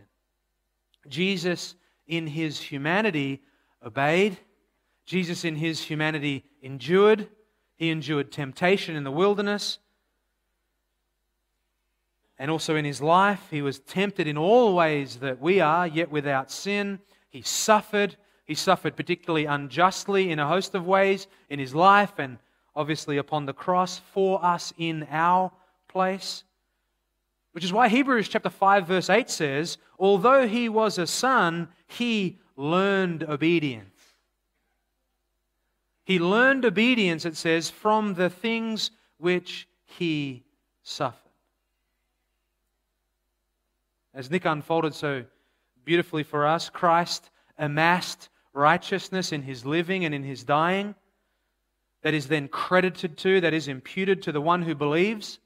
Jesus, 1.08 1.74
in 2.06 2.26
his 2.26 2.60
humanity, 2.60 3.42
obeyed. 3.84 4.38
Jesus, 5.04 5.44
in 5.44 5.56
his 5.56 5.82
humanity, 5.82 6.44
endured. 6.62 7.28
He 7.76 7.90
endured 7.90 8.30
temptation 8.30 8.94
in 8.94 9.04
the 9.04 9.10
wilderness. 9.10 9.78
And 12.38 12.50
also 12.50 12.76
in 12.76 12.84
his 12.84 13.00
life, 13.00 13.48
he 13.50 13.62
was 13.62 13.80
tempted 13.80 14.28
in 14.28 14.38
all 14.38 14.74
ways 14.74 15.16
that 15.16 15.40
we 15.40 15.60
are, 15.60 15.86
yet 15.86 16.10
without 16.10 16.50
sin. 16.50 17.00
He 17.28 17.42
suffered. 17.42 18.16
He 18.48 18.54
suffered 18.54 18.96
particularly 18.96 19.44
unjustly 19.44 20.30
in 20.30 20.38
a 20.38 20.48
host 20.48 20.74
of 20.74 20.86
ways 20.86 21.26
in 21.50 21.58
his 21.58 21.74
life 21.74 22.18
and 22.18 22.38
obviously 22.74 23.18
upon 23.18 23.44
the 23.44 23.52
cross 23.52 24.00
for 24.12 24.42
us 24.42 24.72
in 24.78 25.06
our 25.10 25.52
place. 25.86 26.44
Which 27.52 27.62
is 27.62 27.74
why 27.74 27.88
Hebrews 27.88 28.26
chapter 28.26 28.48
5 28.48 28.86
verse 28.86 29.10
8 29.10 29.28
says, 29.28 29.76
although 29.98 30.48
he 30.48 30.70
was 30.70 30.96
a 30.96 31.06
son, 31.06 31.68
he 31.86 32.38
learned 32.56 33.22
obedience. 33.22 34.00
He 36.04 36.18
learned 36.18 36.64
obedience, 36.64 37.26
it 37.26 37.36
says, 37.36 37.68
from 37.68 38.14
the 38.14 38.30
things 38.30 38.90
which 39.18 39.68
he 39.84 40.42
suffered. 40.82 41.18
As 44.14 44.30
Nick 44.30 44.46
unfolded 44.46 44.94
so 44.94 45.24
beautifully 45.84 46.22
for 46.22 46.46
us, 46.46 46.70
Christ 46.70 47.28
amassed 47.58 48.30
righteousness 48.52 49.32
in 49.32 49.42
his 49.42 49.64
living 49.64 50.04
and 50.04 50.14
in 50.14 50.22
his 50.22 50.44
dying 50.44 50.94
that 52.02 52.14
is 52.14 52.28
then 52.28 52.48
credited 52.48 53.16
to, 53.18 53.40
that 53.40 53.54
is 53.54 53.68
imputed 53.68 54.22
to 54.22 54.32
the 54.32 54.40
one 54.40 54.62
who 54.62 54.74
believes. 54.74 55.38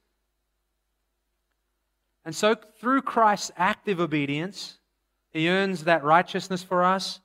And 2.25 2.35
so, 2.35 2.55
through 2.55 3.03
Christ's 3.03 3.51
active 3.57 4.01
obedience, 4.01 4.79
he 5.31 5.49
earns 5.49 5.85
that 5.85 6.05
righteousness 6.05 6.63
for 6.63 6.85
us. 6.85 7.21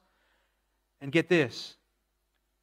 And 1.01 1.11
get 1.11 1.29
this 1.29 1.75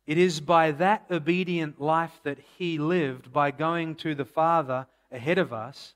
it 0.07 0.19
is 0.19 0.41
by 0.41 0.73
that 0.73 1.07
obedient 1.11 1.81
life 1.81 2.21
that 2.25 2.39
he 2.59 2.79
lived, 2.79 3.33
by 3.33 3.51
going 3.51 3.95
to 3.97 4.15
the 4.15 4.25
Father 4.25 4.87
ahead 5.11 5.39
of 5.39 5.53
us, 5.53 5.95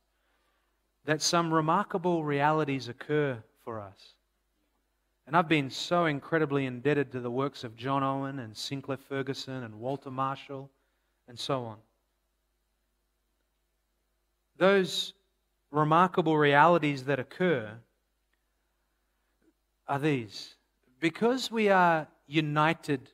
that 1.05 1.21
some 1.21 1.53
remarkable 1.53 2.25
realities 2.25 2.89
occur 2.89 3.43
for 3.65 3.81
us. 3.81 4.15
And 5.29 5.37
I've 5.37 5.47
been 5.47 5.69
so 5.69 6.07
incredibly 6.07 6.65
indebted 6.65 7.13
to 7.13 7.21
the 7.21 7.31
works 7.31 7.63
of 7.63 7.77
John 7.77 8.03
Owen 8.03 8.39
and 8.39 8.57
Sinclair 8.57 8.97
Ferguson 8.97 9.63
and 9.63 9.79
Walter 9.79 10.11
Marshall 10.11 10.71
and 11.29 11.39
so 11.39 11.65
on. 11.65 11.77
Those 14.57 15.13
remarkable 15.71 16.39
realities 16.39 17.05
that 17.05 17.21
occur 17.21 17.73
are 19.87 19.99
these. 19.99 20.55
Because 20.99 21.51
we 21.51 21.69
are 21.69 22.09
united 22.27 23.11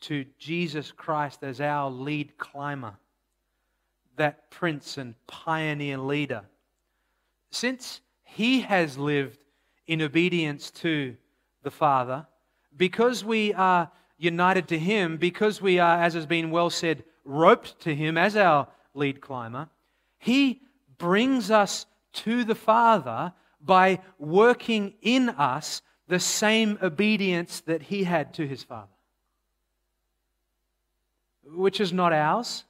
to 0.00 0.24
Jesus 0.38 0.90
Christ 0.90 1.40
as 1.42 1.60
our 1.60 1.90
lead 1.90 2.38
climber, 2.38 2.94
that 4.16 4.50
prince 4.50 4.96
and 4.96 5.14
pioneer 5.26 5.98
leader, 5.98 6.40
since 7.50 8.00
he 8.22 8.62
has 8.62 8.96
lived 8.96 9.44
in 9.86 10.00
obedience 10.00 10.70
to 10.70 11.14
the 11.62 11.70
Father, 11.70 12.26
because 12.76 13.24
we 13.24 13.52
are 13.54 13.90
united 14.18 14.68
to 14.68 14.78
him, 14.78 15.16
because 15.16 15.60
we 15.60 15.78
are, 15.78 16.02
as 16.02 16.14
has 16.14 16.26
been 16.26 16.50
well 16.50 16.70
said, 16.70 17.04
roped 17.24 17.80
to 17.80 17.94
him 17.94 18.16
as 18.16 18.36
our 18.36 18.68
lead 18.94 19.20
climber, 19.20 19.68
he 20.18 20.60
brings 20.98 21.50
us 21.50 21.86
to 22.12 22.44
the 22.44 22.54
Father 22.54 23.32
by 23.60 24.00
working 24.18 24.94
in 25.02 25.30
us 25.30 25.82
the 26.08 26.20
same 26.20 26.78
obedience 26.82 27.60
that 27.62 27.82
he 27.82 28.04
had 28.04 28.34
to 28.34 28.46
his 28.46 28.64
Father, 28.64 28.92
which 31.44 31.80
is 31.80 31.92
not 31.92 32.12
ours, 32.12 32.64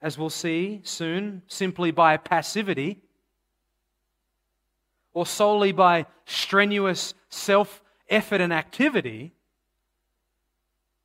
as 0.00 0.16
we'll 0.16 0.30
see 0.30 0.80
soon, 0.84 1.42
simply 1.48 1.90
by 1.90 2.16
passivity 2.16 3.02
or 5.18 5.26
solely 5.26 5.72
by 5.72 6.06
strenuous 6.26 7.12
self 7.28 7.82
effort 8.08 8.40
and 8.40 8.52
activity, 8.52 9.32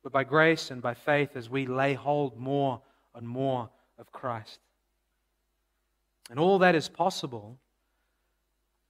but 0.04 0.12
by 0.12 0.22
grace 0.22 0.70
and 0.70 0.80
by 0.80 0.94
faith 0.94 1.30
as 1.34 1.50
we 1.50 1.66
lay 1.66 1.94
hold 1.94 2.38
more 2.38 2.80
and 3.16 3.26
more 3.26 3.68
of 3.98 4.12
Christ. 4.12 4.60
And 6.30 6.38
all 6.38 6.60
that 6.60 6.76
is 6.76 6.88
possible 6.88 7.58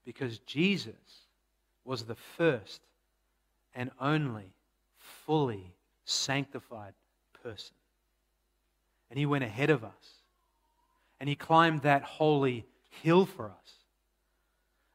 because 0.04 0.40
Jesus 0.40 1.24
was 1.86 2.02
the 2.02 2.16
first 2.36 2.82
and 3.74 3.90
only 3.98 4.52
fully 5.24 5.72
sanctified 6.04 6.92
person. 7.42 7.76
And 9.08 9.18
he 9.18 9.24
went 9.24 9.44
ahead 9.44 9.70
of 9.70 9.84
us. 9.84 10.20
And 11.18 11.30
he 11.30 11.34
climbed 11.34 11.80
that 11.80 12.02
holy 12.02 12.66
hill 13.02 13.24
for 13.24 13.46
us. 13.46 13.83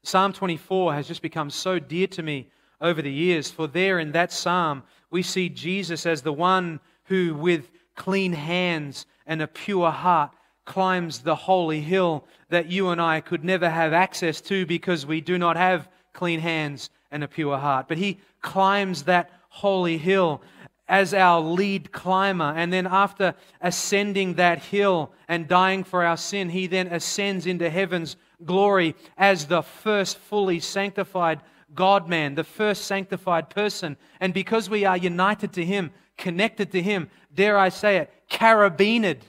Psalm 0.03 0.33
24 0.33 0.93
has 0.93 1.07
just 1.07 1.21
become 1.21 1.49
so 1.49 1.79
dear 1.79 2.07
to 2.07 2.23
me 2.23 2.47
over 2.81 3.01
the 3.01 3.11
years, 3.11 3.51
for 3.51 3.67
there 3.67 3.99
in 3.99 4.11
that 4.13 4.31
psalm, 4.31 4.83
we 5.11 5.21
see 5.21 5.49
Jesus 5.49 6.05
as 6.05 6.21
the 6.21 6.33
one 6.33 6.79
who, 7.05 7.35
with 7.35 7.69
clean 7.95 8.31
hands 8.31 9.05
and 9.25 9.41
a 9.41 9.47
pure 9.47 9.91
heart, 9.91 10.31
climbs 10.65 11.19
the 11.19 11.35
holy 11.35 11.81
hill 11.81 12.25
that 12.49 12.67
you 12.67 12.89
and 12.89 13.01
I 13.01 13.21
could 13.21 13.43
never 13.43 13.69
have 13.69 13.91
access 13.91 14.39
to 14.41 14.65
because 14.65 15.05
we 15.05 15.19
do 15.19 15.37
not 15.37 15.57
have 15.57 15.89
clean 16.13 16.39
hands 16.39 16.89
and 17.11 17.23
a 17.23 17.27
pure 17.27 17.57
heart. 17.57 17.87
But 17.87 17.97
he 17.97 18.19
climbs 18.41 19.03
that 19.03 19.31
holy 19.49 19.97
hill 19.97 20.41
as 20.87 21.13
our 21.13 21.39
lead 21.39 21.91
climber. 21.91 22.53
And 22.55 22.71
then, 22.71 22.87
after 22.87 23.35
ascending 23.61 24.35
that 24.35 24.59
hill 24.59 25.11
and 25.27 25.47
dying 25.47 25.83
for 25.83 26.03
our 26.03 26.17
sin, 26.17 26.49
he 26.49 26.67
then 26.67 26.87
ascends 26.87 27.45
into 27.45 27.69
heaven's 27.69 28.15
glory 28.45 28.95
as 29.17 29.45
the 29.45 29.61
first 29.61 30.17
fully 30.17 30.59
sanctified 30.59 31.41
God 31.73 32.09
man, 32.09 32.35
the 32.35 32.43
first 32.43 32.85
sanctified 32.85 33.49
person. 33.49 33.97
And 34.19 34.33
because 34.33 34.69
we 34.69 34.85
are 34.85 34.97
united 34.97 35.53
to 35.53 35.65
him, 35.65 35.91
connected 36.17 36.71
to 36.71 36.81
him, 36.81 37.09
dare 37.33 37.57
I 37.57 37.69
say 37.69 37.97
it, 37.97 38.11
carabined 38.29 39.19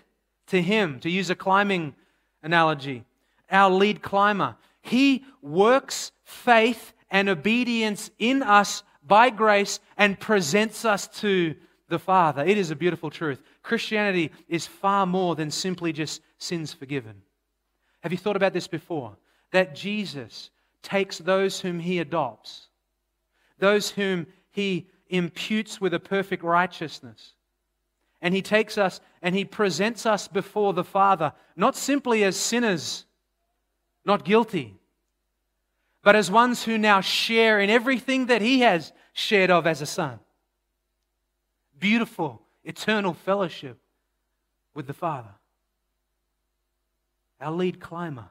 to 0.49 0.63
him, 0.63 1.01
to 1.01 1.11
use 1.11 1.31
a 1.31 1.35
climbing 1.35 1.95
analogy, 2.43 3.05
our 3.51 3.71
lead 3.71 4.03
climber. 4.03 4.57
He 4.83 5.25
works 5.43 6.13
faith 6.25 6.93
and 7.11 7.29
obedience 7.29 8.11
in 8.19 8.43
us 8.43 8.83
by 9.07 9.31
grace 9.31 9.81
and 9.97 10.19
presents 10.19 10.85
us 10.85 11.09
to 11.21 11.55
the 11.89 11.99
Father. 11.99 12.45
It 12.45 12.57
is 12.57 12.71
a 12.71 12.77
beautiful 12.77 13.11
truth. 13.11 13.43
Christianity 13.63 14.31
is 14.49 14.67
far 14.67 15.07
more 15.07 15.35
than 15.35 15.51
simply 15.51 15.93
just 15.93 16.23
sins 16.39 16.73
forgiven. 16.73 17.23
Have 18.01 18.13
you 18.13 18.19
thought 18.19 18.37
about 18.37 18.53
this 18.53 18.67
before? 18.67 19.17
That 19.53 19.75
Jesus 19.75 20.51
takes 20.83 21.19
those 21.19 21.61
whom 21.61 21.81
he 21.81 21.99
adopts, 21.99 22.69
those 23.59 23.91
whom 23.91 24.27
he 24.51 24.89
imputes 25.09 25.81
with 25.81 25.93
a 25.93 26.01
perfect 26.01 26.43
righteousness, 26.43 27.35
and 28.23 28.35
he 28.35 28.43
takes 28.43 28.79
us 28.79 29.01
and 29.23 29.35
he 29.35 29.45
presents 29.45 30.07
us 30.07 30.29
before 30.29 30.73
the 30.73 30.85
Father, 30.85 31.33
not 31.57 31.77
simply 31.77 32.25
as 32.25 32.37
sinners, 32.37 33.05
not 34.05 34.25
guilty, 34.25 34.79
but 36.03 36.17
as 36.17 36.31
ones 36.31 36.65
who 36.65 36.79
now 36.79 37.01
share 37.01 37.61
in 37.61 37.69
everything 37.69 38.27
that 38.27 38.41
he 38.41 38.61
has 38.61 38.93
shared 39.13 39.51
of 39.51 39.67
as 39.67 39.83
a 39.83 39.87
son. 39.87 40.19
Beautiful, 41.79 42.41
eternal 42.65 43.13
fellowship 43.13 43.79
with 44.75 44.87
the 44.87 44.95
Father. 44.95 45.35
Our 47.41 47.53
lead 47.53 47.81
climber 47.81 48.29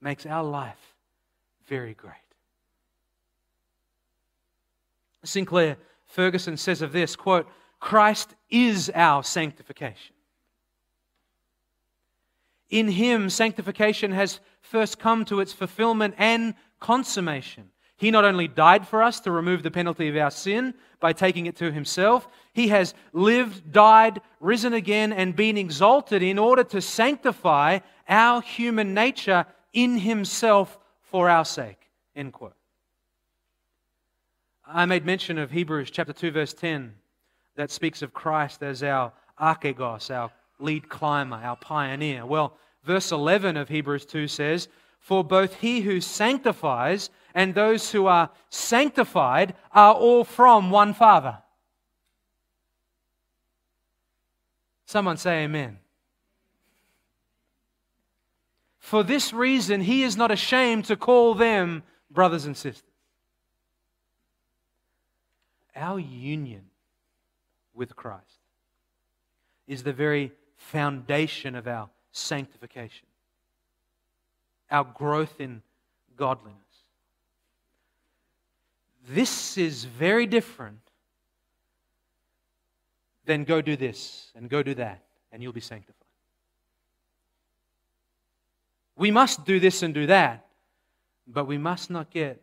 makes 0.00 0.24
our 0.24 0.44
life 0.44 0.94
very 1.66 1.94
great. 1.94 2.14
Sinclair 5.24 5.76
Ferguson 6.06 6.56
says 6.56 6.80
of 6.80 6.92
this 6.92 7.16
quote, 7.16 7.48
Christ 7.80 8.34
is 8.50 8.90
our 8.94 9.22
sanctification. 9.22 10.14
In 12.70 12.88
him, 12.88 13.30
sanctification 13.30 14.12
has 14.12 14.40
first 14.60 14.98
come 14.98 15.24
to 15.26 15.40
its 15.40 15.52
fulfillment 15.52 16.14
and 16.18 16.54
consummation. 16.80 17.70
He 17.98 18.12
not 18.12 18.24
only 18.24 18.46
died 18.46 18.86
for 18.86 19.02
us 19.02 19.20
to 19.20 19.30
remove 19.32 19.62
the 19.62 19.72
penalty 19.72 20.08
of 20.08 20.16
our 20.16 20.30
sin 20.30 20.72
by 21.00 21.12
taking 21.12 21.46
it 21.46 21.56
to 21.56 21.72
himself, 21.72 22.28
he 22.52 22.68
has 22.68 22.94
lived, 23.12 23.72
died, 23.72 24.20
risen 24.40 24.72
again, 24.72 25.12
and 25.12 25.34
been 25.34 25.58
exalted 25.58 26.22
in 26.22 26.38
order 26.38 26.62
to 26.64 26.80
sanctify 26.80 27.80
our 28.08 28.40
human 28.40 28.94
nature 28.94 29.46
in 29.72 29.98
himself 29.98 30.78
for 31.02 31.28
our 31.28 31.44
sake. 31.44 31.90
End 32.14 32.32
quote. 32.32 32.54
I 34.64 34.86
made 34.86 35.04
mention 35.04 35.36
of 35.36 35.50
Hebrews 35.50 35.90
chapter 35.90 36.12
2, 36.12 36.30
verse 36.30 36.54
10, 36.54 36.94
that 37.56 37.70
speaks 37.70 38.02
of 38.02 38.14
Christ 38.14 38.62
as 38.62 38.84
our 38.84 39.12
archegos, 39.40 40.14
our 40.14 40.30
lead 40.60 40.88
climber, 40.88 41.36
our 41.36 41.56
pioneer. 41.56 42.24
Well, 42.24 42.56
verse 42.84 43.10
11 43.10 43.56
of 43.56 43.68
Hebrews 43.68 44.04
2 44.04 44.28
says, 44.28 44.68
For 44.98 45.24
both 45.24 45.56
he 45.60 45.80
who 45.80 46.00
sanctifies 46.00 47.10
and 47.34 47.54
those 47.54 47.92
who 47.92 48.06
are 48.06 48.30
sanctified 48.50 49.54
are 49.72 49.94
all 49.94 50.24
from 50.24 50.70
one 50.70 50.94
Father. 50.94 51.38
Someone 54.86 55.18
say 55.18 55.44
amen. 55.44 55.78
For 58.78 59.02
this 59.02 59.34
reason, 59.34 59.82
he 59.82 60.02
is 60.02 60.16
not 60.16 60.30
ashamed 60.30 60.86
to 60.86 60.96
call 60.96 61.34
them 61.34 61.82
brothers 62.10 62.46
and 62.46 62.56
sisters. 62.56 62.84
Our 65.76 65.98
union 65.98 66.70
with 67.74 67.94
Christ 67.94 68.40
is 69.66 69.82
the 69.82 69.92
very 69.92 70.32
foundation 70.56 71.54
of 71.54 71.68
our 71.68 71.90
sanctification, 72.10 73.07
our 74.70 74.84
growth 74.84 75.40
in 75.40 75.62
godliness. 76.16 76.58
This 79.08 79.56
is 79.56 79.84
very 79.84 80.26
different 80.26 80.80
than 83.24 83.44
go 83.44 83.60
do 83.62 83.76
this 83.76 84.30
and 84.34 84.48
go 84.50 84.62
do 84.62 84.74
that, 84.74 85.02
and 85.32 85.42
you'll 85.42 85.52
be 85.52 85.60
sanctified. 85.60 85.94
We 88.96 89.10
must 89.10 89.44
do 89.44 89.60
this 89.60 89.82
and 89.82 89.94
do 89.94 90.06
that, 90.06 90.46
but 91.26 91.46
we 91.46 91.56
must 91.56 91.88
not 91.88 92.10
get 92.10 92.42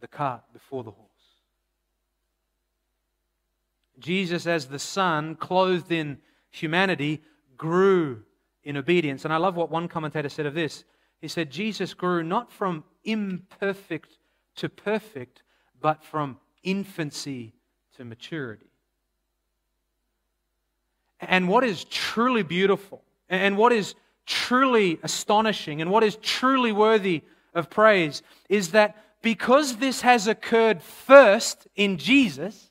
the 0.00 0.06
cart 0.06 0.42
before 0.52 0.84
the 0.84 0.92
horse. 0.92 1.08
Jesus, 3.98 4.46
as 4.46 4.66
the 4.66 4.78
Son, 4.78 5.34
clothed 5.34 5.90
in 5.90 6.18
humanity, 6.50 7.22
grew 7.56 8.22
in 8.64 8.76
obedience. 8.76 9.24
And 9.24 9.32
I 9.32 9.36
love 9.36 9.56
what 9.56 9.70
one 9.70 9.88
commentator 9.88 10.28
said 10.28 10.46
of 10.46 10.54
this. 10.54 10.84
He 11.20 11.28
said, 11.28 11.50
Jesus 11.50 11.94
grew 11.94 12.22
not 12.22 12.52
from 12.52 12.84
imperfect 13.04 14.18
to 14.56 14.68
perfect, 14.68 15.42
but 15.80 16.04
from 16.04 16.38
infancy 16.62 17.54
to 17.96 18.04
maturity. 18.04 18.70
And 21.20 21.48
what 21.48 21.64
is 21.64 21.84
truly 21.84 22.42
beautiful 22.42 23.02
and 23.28 23.56
what 23.56 23.72
is 23.72 23.94
truly 24.26 24.98
astonishing 25.02 25.80
and 25.80 25.90
what 25.90 26.04
is 26.04 26.16
truly 26.16 26.70
worthy 26.70 27.22
of 27.54 27.70
praise 27.70 28.22
is 28.48 28.70
that 28.70 28.96
because 29.22 29.76
this 29.76 30.02
has 30.02 30.28
occurred 30.28 30.82
first 30.82 31.66
in 31.74 31.98
Jesus, 31.98 32.70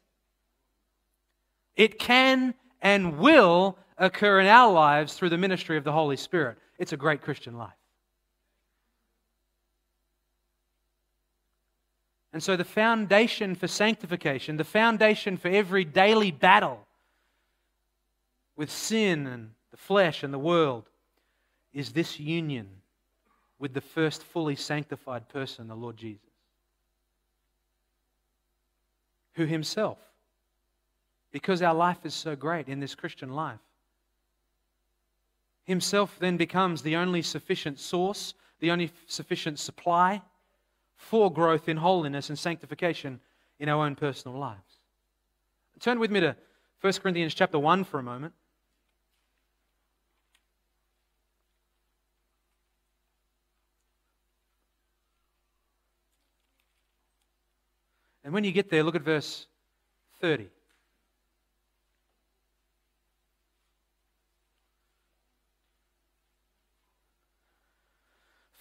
it 1.75 1.99
can 1.99 2.53
and 2.81 3.17
will 3.17 3.77
occur 3.97 4.39
in 4.39 4.47
our 4.47 4.71
lives 4.71 5.13
through 5.13 5.29
the 5.29 5.37
ministry 5.37 5.77
of 5.77 5.83
the 5.83 5.91
Holy 5.91 6.17
Spirit. 6.17 6.57
It's 6.77 6.93
a 6.93 6.97
great 6.97 7.21
Christian 7.21 7.57
life. 7.57 7.71
And 12.33 12.43
so, 12.43 12.55
the 12.55 12.63
foundation 12.63 13.55
for 13.55 13.67
sanctification, 13.67 14.57
the 14.57 14.63
foundation 14.63 15.37
for 15.37 15.47
every 15.47 15.85
daily 15.85 16.29
battle 16.29 16.85
with 18.55 18.69
sin 18.69 19.25
and 19.25 19.51
the 19.71 19.77
flesh 19.77 20.23
and 20.23 20.33
the 20.33 20.39
world, 20.39 20.89
is 21.73 21.93
this 21.93 22.19
union 22.19 22.67
with 23.59 23.73
the 23.73 23.81
first 23.81 24.23
fully 24.23 24.55
sanctified 24.55 25.29
person, 25.29 25.67
the 25.67 25.75
Lord 25.75 25.97
Jesus, 25.97 26.21
who 29.33 29.45
himself, 29.45 29.97
because 31.31 31.61
our 31.61 31.73
life 31.73 32.05
is 32.05 32.13
so 32.13 32.35
great 32.35 32.67
in 32.67 32.79
this 32.79 32.93
Christian 32.93 33.29
life, 33.29 33.59
himself 35.67 36.17
then 36.19 36.37
becomes 36.37 36.81
the 36.81 36.95
only 36.95 37.21
sufficient 37.21 37.77
source, 37.77 38.33
the 38.59 38.71
only 38.71 38.91
sufficient 39.05 39.59
supply 39.59 40.21
for 40.95 41.31
growth 41.31 41.69
in 41.69 41.77
holiness 41.77 42.29
and 42.29 42.39
sanctification 42.39 43.19
in 43.59 43.69
our 43.69 43.85
own 43.85 43.93
personal 43.93 44.37
lives. 44.39 44.79
Turn 45.79 45.99
with 45.99 46.09
me 46.09 46.21
to 46.21 46.35
1 46.81 46.93
Corinthians 46.93 47.35
chapter 47.35 47.59
1 47.59 47.83
for 47.83 47.99
a 47.99 48.03
moment. 48.03 48.33
And 58.23 58.33
when 58.33 58.43
you 58.43 58.51
get 58.51 58.69
there, 58.69 58.83
look 58.83 58.95
at 58.95 59.03
verse 59.03 59.47
30. 60.19 60.49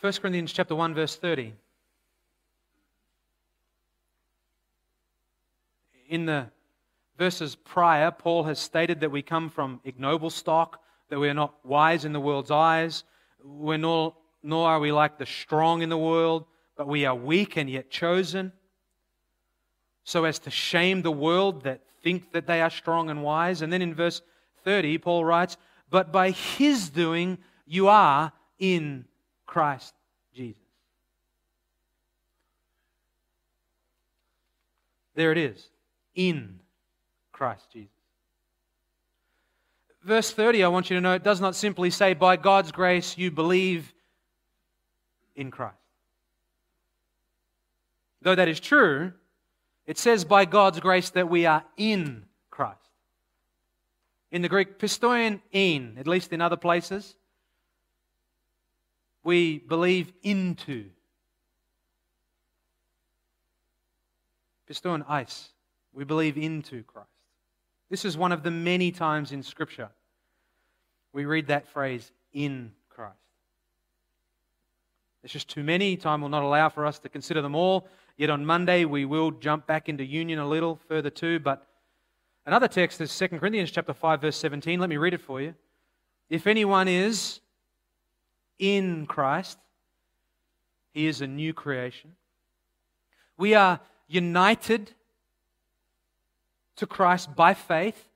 First 0.06 0.22
Corinthians 0.22 0.52
chapter 0.52 0.76
1 0.76 0.94
verse 0.94 1.16
30. 1.16 1.52
In 6.08 6.26
the 6.26 6.46
verses 7.18 7.56
prior, 7.56 8.12
Paul 8.12 8.44
has 8.44 8.60
stated 8.60 9.00
that 9.00 9.10
we 9.10 9.20
come 9.20 9.50
from 9.50 9.80
ignoble 9.82 10.30
stock, 10.30 10.80
that 11.08 11.18
we 11.18 11.28
are 11.28 11.34
not 11.34 11.54
wise 11.64 12.04
in 12.04 12.12
the 12.12 12.20
world's 12.20 12.52
eyes, 12.52 13.02
we're 13.42 13.78
nor, 13.78 14.14
nor 14.44 14.68
are 14.68 14.78
we 14.78 14.92
like 14.92 15.18
the 15.18 15.26
strong 15.26 15.82
in 15.82 15.88
the 15.88 15.98
world, 15.98 16.44
but 16.76 16.86
we 16.86 17.04
are 17.04 17.16
weak 17.16 17.56
and 17.56 17.68
yet 17.68 17.90
chosen, 17.90 18.52
so 20.04 20.22
as 20.22 20.38
to 20.38 20.52
shame 20.52 21.02
the 21.02 21.10
world 21.10 21.64
that 21.64 21.80
think 22.04 22.30
that 22.30 22.46
they 22.46 22.62
are 22.62 22.70
strong 22.70 23.10
and 23.10 23.24
wise. 23.24 23.60
And 23.60 23.72
then 23.72 23.82
in 23.82 23.92
verse 23.92 24.22
30, 24.62 24.98
Paul 24.98 25.24
writes, 25.24 25.56
But 25.90 26.12
by 26.12 26.30
his 26.30 26.90
doing 26.90 27.38
you 27.66 27.88
are 27.88 28.30
in 28.60 29.06
Christ 29.46 29.94
Jesus. 30.34 30.60
There 35.16 35.32
it 35.32 35.38
is. 35.38 35.68
In 36.14 36.60
Christ 37.32 37.64
Jesus. 37.72 37.90
Verse 40.04 40.30
30, 40.30 40.62
I 40.62 40.68
want 40.68 40.88
you 40.88 40.96
to 40.96 41.00
know, 41.00 41.14
it 41.14 41.24
does 41.24 41.40
not 41.40 41.56
simply 41.56 41.90
say, 41.90 42.14
by 42.14 42.36
God's 42.36 42.70
grace 42.70 43.18
you 43.18 43.32
believe 43.32 43.92
in 45.34 45.50
Christ. 45.50 45.74
Though 48.22 48.36
that 48.36 48.46
is 48.46 48.60
true, 48.60 49.12
it 49.86 49.98
says 49.98 50.24
by 50.24 50.44
God's 50.44 50.78
grace 50.78 51.10
that 51.10 51.28
we 51.28 51.44
are 51.44 51.64
in 51.76 52.24
Christ. 52.50 52.78
In 54.30 54.42
the 54.42 54.48
Greek, 54.48 54.78
pistoian, 54.78 55.40
in, 55.50 55.96
at 55.98 56.06
least 56.06 56.32
in 56.32 56.40
other 56.40 56.56
places, 56.56 57.16
we 59.24 59.58
believe 59.58 60.12
into. 60.22 60.86
Pistoin 64.68 65.04
ice, 65.08 65.50
we 65.92 66.04
believe 66.04 66.36
into 66.36 66.82
Christ. 66.84 67.08
This 67.88 68.04
is 68.04 68.16
one 68.16 68.32
of 68.32 68.42
the 68.42 68.50
many 68.50 68.90
times 68.90 69.32
in 69.32 69.42
Scripture 69.42 69.90
we 71.16 71.24
read 71.24 71.46
that 71.46 71.66
phrase, 71.68 72.12
in 72.34 72.70
Christ. 72.90 73.14
There's 75.22 75.32
just 75.32 75.48
too 75.48 75.64
many. 75.64 75.96
Time 75.96 76.20
will 76.20 76.28
not 76.28 76.42
allow 76.42 76.68
for 76.68 76.84
us 76.84 76.98
to 76.98 77.08
consider 77.08 77.40
them 77.40 77.54
all. 77.54 77.88
Yet 78.18 78.28
on 78.28 78.44
Monday, 78.44 78.84
we 78.84 79.06
will 79.06 79.30
jump 79.30 79.66
back 79.66 79.88
into 79.88 80.04
union 80.04 80.38
a 80.38 80.46
little 80.46 80.78
further 80.88 81.08
too. 81.08 81.40
But 81.40 81.66
another 82.44 82.68
text 82.68 83.00
is 83.00 83.16
2 83.18 83.28
Corinthians 83.28 83.70
chapter 83.70 83.94
5, 83.94 84.20
verse 84.20 84.36
17. 84.36 84.78
Let 84.78 84.90
me 84.90 84.98
read 84.98 85.14
it 85.14 85.22
for 85.22 85.40
you. 85.40 85.54
If 86.28 86.46
anyone 86.46 86.86
is 86.86 87.40
in 88.58 89.06
Christ, 89.06 89.58
he 90.92 91.06
is 91.06 91.22
a 91.22 91.26
new 91.26 91.54
creation. 91.54 92.12
We 93.38 93.54
are 93.54 93.80
united 94.08 94.92
to 96.76 96.86
Christ 96.86 97.34
by 97.34 97.54
faith, 97.54 98.08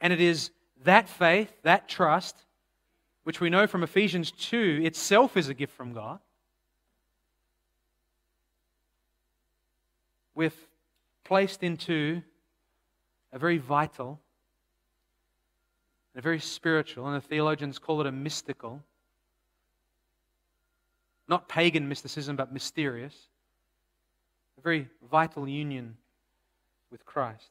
and 0.00 0.12
it 0.12 0.20
is 0.20 0.50
that 0.84 1.08
faith, 1.08 1.52
that 1.62 1.88
trust, 1.88 2.36
which 3.24 3.40
we 3.40 3.50
know 3.50 3.66
from 3.66 3.82
Ephesians 3.82 4.32
2 4.32 4.80
itself 4.84 5.36
is 5.36 5.48
a 5.48 5.54
gift 5.54 5.74
from 5.74 5.92
God. 5.92 6.18
We're 10.34 10.52
placed 11.24 11.62
into 11.62 12.22
a 13.32 13.38
very 13.38 13.58
vital, 13.58 14.20
a 16.16 16.20
very 16.20 16.40
spiritual, 16.40 17.06
and 17.06 17.16
the 17.16 17.26
theologians 17.26 17.78
call 17.78 18.00
it 18.00 18.06
a 18.06 18.12
mystical, 18.12 18.82
not 21.28 21.48
pagan 21.48 21.88
mysticism, 21.88 22.34
but 22.36 22.52
mysterious, 22.52 23.28
a 24.58 24.60
very 24.60 24.88
vital 25.10 25.48
union 25.48 25.96
with 26.90 27.04
Christ 27.04 27.50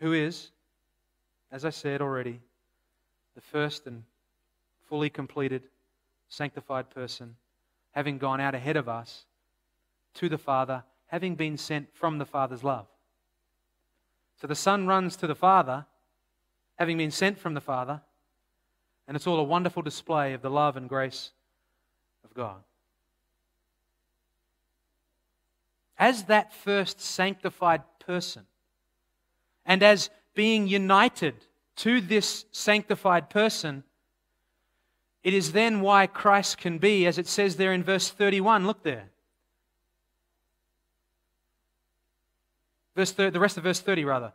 who 0.00 0.14
is, 0.14 0.50
as 1.52 1.64
I 1.64 1.70
said 1.70 2.00
already, 2.00 2.40
the 3.34 3.40
first 3.40 3.86
and 3.86 4.02
fully 4.88 5.10
completed, 5.10 5.62
sanctified 6.28 6.90
person, 6.90 7.36
having 7.92 8.18
gone 8.18 8.40
out 8.40 8.54
ahead 8.54 8.76
of 8.76 8.88
us 8.88 9.24
to 10.14 10.28
the 10.28 10.38
Father, 10.38 10.82
having 11.06 11.34
been 11.34 11.56
sent 11.56 11.94
from 11.94 12.18
the 12.18 12.24
Father's 12.24 12.64
love. 12.64 12.86
So 14.40 14.46
the 14.46 14.54
Son 14.54 14.86
runs 14.86 15.16
to 15.16 15.26
the 15.26 15.34
Father, 15.34 15.84
having 16.76 16.96
been 16.96 17.10
sent 17.10 17.38
from 17.38 17.54
the 17.54 17.60
Father, 17.60 18.00
and 19.06 19.16
it's 19.16 19.26
all 19.26 19.38
a 19.38 19.44
wonderful 19.44 19.82
display 19.82 20.32
of 20.32 20.40
the 20.40 20.50
love 20.50 20.76
and 20.76 20.88
grace 20.88 21.32
of 22.24 22.32
God. 22.32 22.62
As 26.00 26.24
that 26.24 26.54
first 26.54 26.98
sanctified 26.98 27.82
person, 27.98 28.46
and 29.66 29.82
as 29.82 30.08
being 30.34 30.66
united 30.66 31.34
to 31.76 32.00
this 32.00 32.46
sanctified 32.52 33.28
person, 33.28 33.84
it 35.22 35.34
is 35.34 35.52
then 35.52 35.82
why 35.82 36.06
Christ 36.06 36.56
can 36.56 36.78
be, 36.78 37.06
as 37.06 37.18
it 37.18 37.26
says 37.26 37.56
there 37.56 37.74
in 37.74 37.84
verse 37.84 38.08
31. 38.08 38.66
Look 38.66 38.82
there. 38.82 39.10
Verse 42.96 43.12
30, 43.12 43.32
the 43.32 43.40
rest 43.40 43.58
of 43.58 43.64
verse 43.64 43.80
30, 43.80 44.06
rather. 44.06 44.32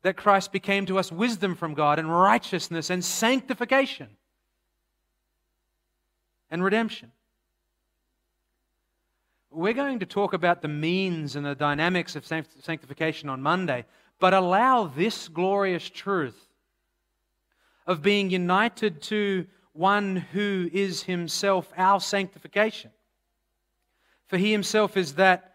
That 0.00 0.16
Christ 0.16 0.50
became 0.50 0.86
to 0.86 0.98
us 0.98 1.12
wisdom 1.12 1.54
from 1.54 1.74
God 1.74 1.98
and 1.98 2.10
righteousness 2.10 2.88
and 2.88 3.04
sanctification 3.04 4.08
and 6.50 6.64
redemption. 6.64 7.12
We're 9.56 9.72
going 9.72 10.00
to 10.00 10.06
talk 10.06 10.34
about 10.34 10.60
the 10.60 10.68
means 10.68 11.34
and 11.34 11.46
the 11.46 11.54
dynamics 11.54 12.14
of 12.14 12.26
sanctification 12.26 13.30
on 13.30 13.40
Monday 13.40 13.86
but 14.18 14.34
allow 14.34 14.84
this 14.84 15.28
glorious 15.28 15.88
truth 15.88 16.36
of 17.86 18.02
being 18.02 18.28
united 18.28 19.00
to 19.02 19.46
one 19.72 20.16
who 20.16 20.68
is 20.74 21.04
himself 21.04 21.72
our 21.74 22.00
sanctification. 22.00 22.90
For 24.26 24.36
he 24.36 24.52
himself 24.52 24.94
is 24.94 25.14
that 25.14 25.54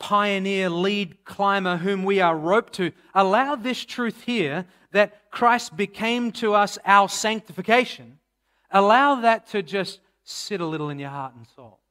pioneer, 0.00 0.68
lead 0.68 1.24
climber 1.24 1.76
whom 1.76 2.02
we 2.02 2.20
are 2.20 2.36
roped 2.36 2.72
to. 2.74 2.90
Allow 3.14 3.54
this 3.54 3.84
truth 3.84 4.22
here 4.22 4.66
that 4.90 5.30
Christ 5.30 5.76
became 5.76 6.32
to 6.32 6.54
us 6.54 6.76
our 6.84 7.08
sanctification. 7.08 8.18
Allow 8.72 9.20
that 9.20 9.46
to 9.50 9.62
just 9.62 10.00
sit 10.24 10.60
a 10.60 10.66
little 10.66 10.90
in 10.90 10.98
your 10.98 11.10
heart 11.10 11.36
and 11.36 11.46
soul. 11.54 11.81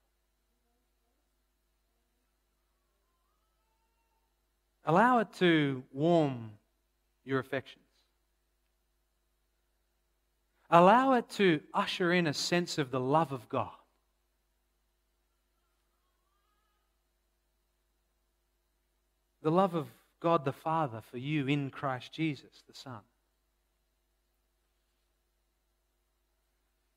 Allow 4.86 5.20
it 5.20 5.28
to 5.40 5.84
warm 5.94 6.52
your 7.24 7.40
affections. 7.40 7.86
Allow 10.70 11.14
it 11.14 11.30
to 11.32 11.60
usher 11.74 12.14
in 12.14 12.28
a 12.28 12.34
sense 12.34 12.78
of 12.78 12.92
the 12.92 13.00
love 13.00 13.32
of 13.32 13.48
God. 13.50 13.70
The 19.44 19.52
love 19.52 19.76
of 19.76 19.88
God 20.20 20.46
the 20.46 20.54
Father 20.54 21.02
for 21.12 21.18
you 21.18 21.48
in 21.48 21.72
Christ 21.72 22.14
Jesus 22.14 22.64
the 22.68 22.74
Son. 22.74 23.00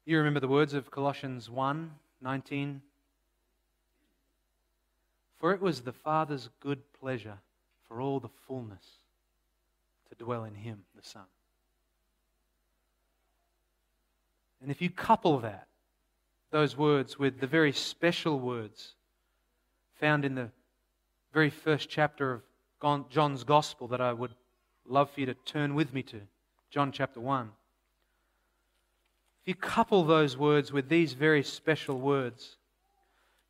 You 0.07 0.19
remember 0.19 0.41
the 0.41 0.49
words 0.49 0.75
of 0.75 0.91
Colossians 0.91 1.51
1 1.51 1.91
19? 2.21 2.83
For 5.39 5.53
it 5.53 5.61
was 5.61 5.81
the 5.81 5.93
Father's 5.93 6.49
good 6.61 6.81
pleasure 6.93 7.39
for 7.95 8.01
all 8.01 8.19
the 8.19 8.29
fullness 8.49 8.99
to 10.09 10.17
dwell 10.17 10.43
in 10.43 10.55
Him, 10.57 10.81
the 10.97 11.03
Son. 11.03 11.23
And 14.61 14.69
if 14.69 14.83
you 14.83 14.91
couple 14.91 15.39
that, 15.39 15.69
those 16.51 16.77
words, 16.77 17.21
with 17.21 17.39
the 17.39 17.47
very 17.47 17.71
special 17.71 18.41
words 18.41 18.95
found 20.01 20.25
in 20.25 20.35
the 20.35 20.51
very 21.33 21.51
first 21.51 21.89
chapter 21.89 22.33
of 22.33 23.09
John's 23.11 23.45
Gospel 23.45 23.87
that 23.89 24.01
I 24.01 24.13
would 24.13 24.35
love 24.85 25.09
for 25.13 25.21
you 25.21 25.27
to 25.27 25.35
turn 25.35 25.77
with 25.77 25.95
me 25.95 26.03
to, 26.03 26.21
John 26.71 26.91
chapter 26.91 27.21
1. 27.21 27.49
If 29.43 29.49
you 29.49 29.55
couple 29.55 30.03
those 30.03 30.37
words 30.37 30.73
with 30.73 30.89
these 30.89 31.13
very 31.13 31.45
special 31.45 32.01
words, 32.01 32.57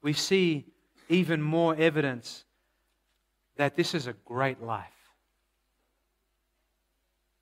we 0.02 0.12
see 0.12 0.66
even 1.08 1.40
more 1.40 1.74
evidence 1.76 2.43
that 3.56 3.76
this 3.76 3.94
is 3.94 4.06
a 4.06 4.14
great 4.24 4.62
life. 4.62 4.86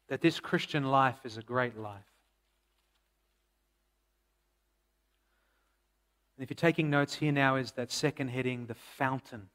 That 0.09 0.21
this 0.21 0.41
Christian 0.41 0.85
life 0.85 1.19
is 1.25 1.39
a 1.39 1.43
great 1.43 1.79
life. 1.79 2.01
And 6.37 6.45
if 6.45 6.51
you're 6.51 6.57
taking 6.57 6.91
notes, 6.91 7.15
here 7.15 7.33
now 7.33 7.57
is 7.57 7.73
that 7.73 7.91
second 7.91 8.29
heading 8.29 8.67
the 8.67 8.75
fountain 8.75 9.49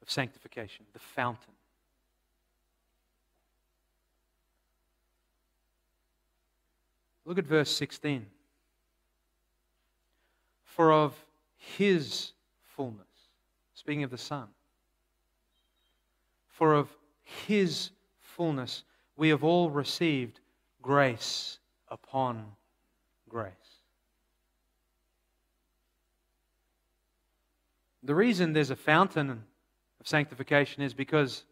of 0.00 0.10
sanctification. 0.10 0.86
The 0.92 1.00
fountain. 1.00 1.52
Look 7.24 7.38
at 7.38 7.44
verse 7.44 7.70
16. 7.70 8.26
For 10.64 10.92
of 10.92 11.14
his 11.56 12.32
fullness, 12.64 13.06
speaking 13.74 14.02
of 14.02 14.10
the 14.10 14.18
Son, 14.18 14.48
For 16.60 16.74
of 16.74 16.94
his 17.46 17.88
fullness 18.20 18.84
we 19.16 19.30
have 19.30 19.42
all 19.42 19.70
received 19.70 20.40
grace 20.82 21.58
upon 21.88 22.44
grace. 23.30 23.54
The 28.02 28.14
reason 28.14 28.52
there's 28.52 28.68
a 28.68 28.76
fountain 28.76 29.30
of 29.30 30.06
sanctification 30.06 30.82
is 30.82 30.92
because 30.92 31.44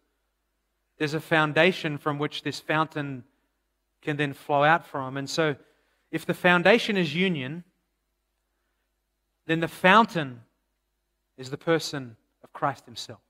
there's 0.99 1.15
a 1.15 1.21
foundation 1.21 1.97
from 1.97 2.19
which 2.19 2.43
this 2.43 2.61
fountain 2.61 3.25
can 4.03 4.19
then 4.19 4.35
flow 4.35 4.63
out 4.63 4.87
from. 4.87 5.17
And 5.17 5.31
so, 5.31 5.57
if 6.11 6.27
the 6.27 6.35
foundation 6.35 6.99
is 6.99 7.15
union, 7.15 7.65
then 9.47 9.61
the 9.61 9.69
fountain 9.69 10.43
is 11.39 11.49
the 11.49 11.57
person 11.57 12.19
of 12.45 12.53
Christ 12.53 12.85
Himself. 12.85 13.21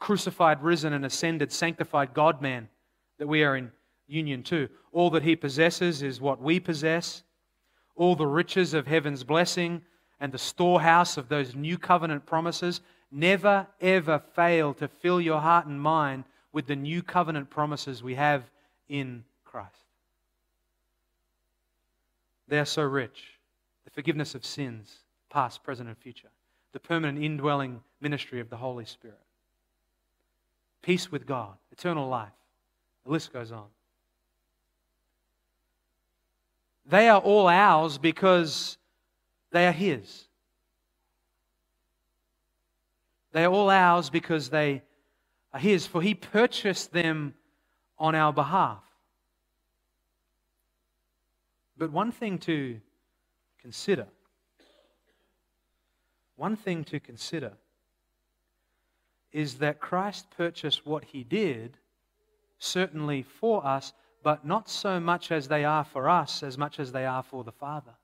Crucified, 0.00 0.62
risen, 0.62 0.92
and 0.92 1.06
ascended, 1.06 1.52
sanctified 1.52 2.12
God 2.12 2.42
man 2.42 2.68
that 3.18 3.28
we 3.28 3.44
are 3.44 3.56
in 3.56 3.70
union 4.08 4.42
to. 4.44 4.68
All 4.92 5.10
that 5.10 5.22
He 5.22 5.36
possesses 5.36 6.02
is 6.02 6.20
what 6.20 6.42
we 6.42 6.58
possess. 6.58 7.22
All 7.94 8.16
the 8.16 8.26
riches 8.26 8.74
of 8.74 8.86
heaven's 8.86 9.22
blessing 9.22 9.82
and 10.18 10.32
the 10.32 10.38
storehouse 10.38 11.16
of 11.16 11.28
those 11.28 11.54
new 11.54 11.78
covenant 11.78 12.26
promises 12.26 12.80
never, 13.12 13.66
ever 13.80 14.20
fail 14.34 14.74
to 14.74 14.88
fill 14.88 15.20
your 15.20 15.40
heart 15.40 15.66
and 15.66 15.80
mind 15.80 16.24
with 16.52 16.66
the 16.66 16.76
new 16.76 17.02
covenant 17.02 17.50
promises 17.50 18.02
we 18.02 18.14
have 18.14 18.50
in 18.88 19.24
Christ. 19.44 19.84
They 22.48 22.58
are 22.58 22.64
so 22.64 22.82
rich. 22.82 23.38
The 23.84 23.90
forgiveness 23.90 24.34
of 24.34 24.44
sins, 24.44 24.98
past, 25.30 25.62
present, 25.62 25.88
and 25.88 25.96
future. 25.96 26.28
The 26.72 26.80
permanent 26.80 27.22
indwelling 27.22 27.80
ministry 28.00 28.40
of 28.40 28.50
the 28.50 28.56
Holy 28.56 28.84
Spirit. 28.84 29.18
Peace 30.82 31.12
with 31.12 31.26
God, 31.26 31.54
eternal 31.72 32.08
life. 32.08 32.32
The 33.04 33.12
list 33.12 33.32
goes 33.32 33.52
on. 33.52 33.66
They 36.86 37.08
are 37.08 37.20
all 37.20 37.46
ours 37.46 37.98
because 37.98 38.78
they 39.50 39.66
are 39.66 39.72
His. 39.72 40.24
They 43.32 43.44
are 43.44 43.52
all 43.52 43.70
ours 43.70 44.10
because 44.10 44.48
they 44.48 44.82
are 45.52 45.60
His, 45.60 45.86
for 45.86 46.02
He 46.02 46.14
purchased 46.14 46.92
them 46.92 47.34
on 47.98 48.14
our 48.14 48.32
behalf. 48.32 48.82
But 51.76 51.92
one 51.92 52.12
thing 52.12 52.38
to 52.40 52.80
consider, 53.60 54.06
one 56.36 56.56
thing 56.56 56.84
to 56.84 56.98
consider 57.00 57.52
is 59.32 59.56
that 59.58 59.80
Christ 59.80 60.26
purchased 60.36 60.86
what 60.86 61.04
He 61.04 61.24
did, 61.24 61.76
certainly 62.58 63.22
for 63.22 63.64
us, 63.66 63.92
but 64.22 64.44
not 64.44 64.68
so 64.68 65.00
much 65.00 65.32
as 65.32 65.48
they 65.48 65.64
are 65.64 65.84
for 65.84 66.08
us, 66.08 66.42
as 66.42 66.58
much 66.58 66.78
as 66.78 66.92
they 66.92 67.06
are 67.06 67.22
for 67.22 67.44
the 67.44 67.52
Father. 67.52 67.94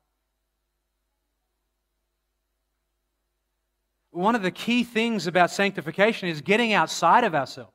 one 4.17 4.35
of 4.35 4.43
the 4.43 4.51
key 4.51 4.83
things 4.83 5.27
about 5.27 5.51
sanctification 5.51 6.29
is 6.29 6.41
getting 6.41 6.73
outside 6.73 7.23
of 7.23 7.35
ourselves. 7.35 7.73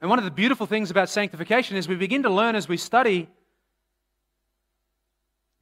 And 0.00 0.10
one 0.10 0.18
of 0.18 0.24
the 0.24 0.30
beautiful 0.30 0.66
things 0.66 0.90
about 0.90 1.08
sanctification 1.08 1.76
is 1.76 1.88
we 1.88 1.94
begin 1.94 2.24
to 2.24 2.30
learn 2.30 2.56
as 2.56 2.68
we 2.68 2.76
study 2.76 3.28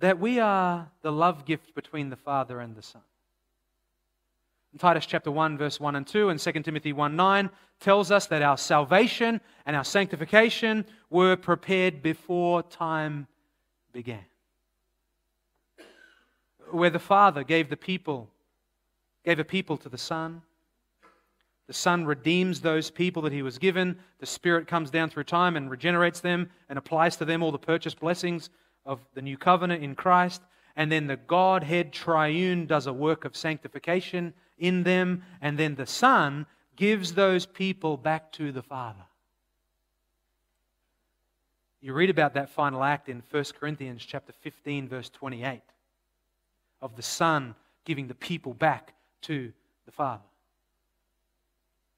that 0.00 0.18
we 0.18 0.40
are 0.40 0.90
the 1.02 1.12
love 1.12 1.44
gift 1.44 1.74
between 1.74 2.08
the 2.08 2.16
Father 2.16 2.60
and 2.60 2.74
the 2.74 2.82
Son. 2.82 3.02
Titus 4.78 5.04
chapter 5.04 5.30
1, 5.30 5.58
verse 5.58 5.78
1 5.78 5.96
and 5.96 6.06
2, 6.06 6.30
and 6.30 6.40
2 6.40 6.52
Timothy 6.62 6.92
1 6.92 7.14
9 7.14 7.50
tells 7.78 8.10
us 8.10 8.26
that 8.26 8.42
our 8.42 8.56
salvation 8.56 9.40
and 9.66 9.76
our 9.76 9.84
sanctification 9.84 10.84
were 11.10 11.36
prepared 11.36 12.02
before 12.02 12.62
time 12.62 13.26
began. 13.92 14.24
Where 16.70 16.90
the 16.90 16.98
Father 16.98 17.44
gave 17.44 17.68
the 17.68 17.76
people 17.76 18.30
gave 19.24 19.38
a 19.38 19.44
people 19.44 19.76
to 19.78 19.88
the 19.88 19.98
Son. 19.98 20.42
The 21.66 21.72
Son 21.72 22.04
redeems 22.04 22.60
those 22.60 22.90
people 22.90 23.22
that 23.22 23.32
He 23.32 23.42
was 23.42 23.58
given. 23.58 23.98
The 24.18 24.26
Spirit 24.26 24.66
comes 24.66 24.90
down 24.90 25.10
through 25.10 25.24
time 25.24 25.56
and 25.56 25.70
regenerates 25.70 26.20
them 26.20 26.50
and 26.68 26.78
applies 26.78 27.16
to 27.16 27.24
them 27.24 27.42
all 27.42 27.52
the 27.52 27.58
purchased 27.58 28.00
blessings 28.00 28.50
of 28.84 29.00
the 29.14 29.22
new 29.22 29.36
covenant 29.36 29.82
in 29.82 29.94
Christ. 29.94 30.42
And 30.76 30.90
then 30.90 31.06
the 31.06 31.16
Godhead 31.16 31.92
triune 31.92 32.66
does 32.66 32.86
a 32.86 32.92
work 32.92 33.24
of 33.24 33.36
sanctification 33.36 34.34
in 34.58 34.82
them. 34.82 35.22
And 35.40 35.58
then 35.58 35.74
the 35.74 35.86
Son 35.86 36.46
gives 36.76 37.14
those 37.14 37.46
people 37.46 37.96
back 37.96 38.32
to 38.32 38.52
the 38.52 38.62
Father. 38.62 39.04
You 41.80 41.92
read 41.92 42.10
about 42.10 42.34
that 42.34 42.50
final 42.50 42.84
act 42.84 43.08
in 43.08 43.22
1 43.30 43.44
Corinthians 43.58 44.04
chapter 44.04 44.32
15 44.32 44.88
verse 44.88 45.10
28 45.10 45.60
of 46.80 46.96
the 46.96 47.02
son 47.02 47.54
giving 47.84 48.06
the 48.06 48.14
people 48.14 48.54
back 48.54 48.94
to 49.22 49.52
the 49.84 49.92
Father. 49.92 50.22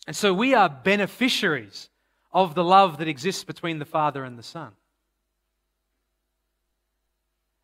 And 0.06 0.16
so 0.16 0.32
we 0.32 0.54
are 0.54 0.68
beneficiaries 0.68 1.88
of 2.32 2.54
the 2.54 2.64
love 2.64 2.98
that 2.98 3.08
exists 3.08 3.44
between 3.44 3.78
the 3.78 3.84
Father 3.84 4.24
and 4.24 4.38
the 4.38 4.42
Son. 4.42 4.72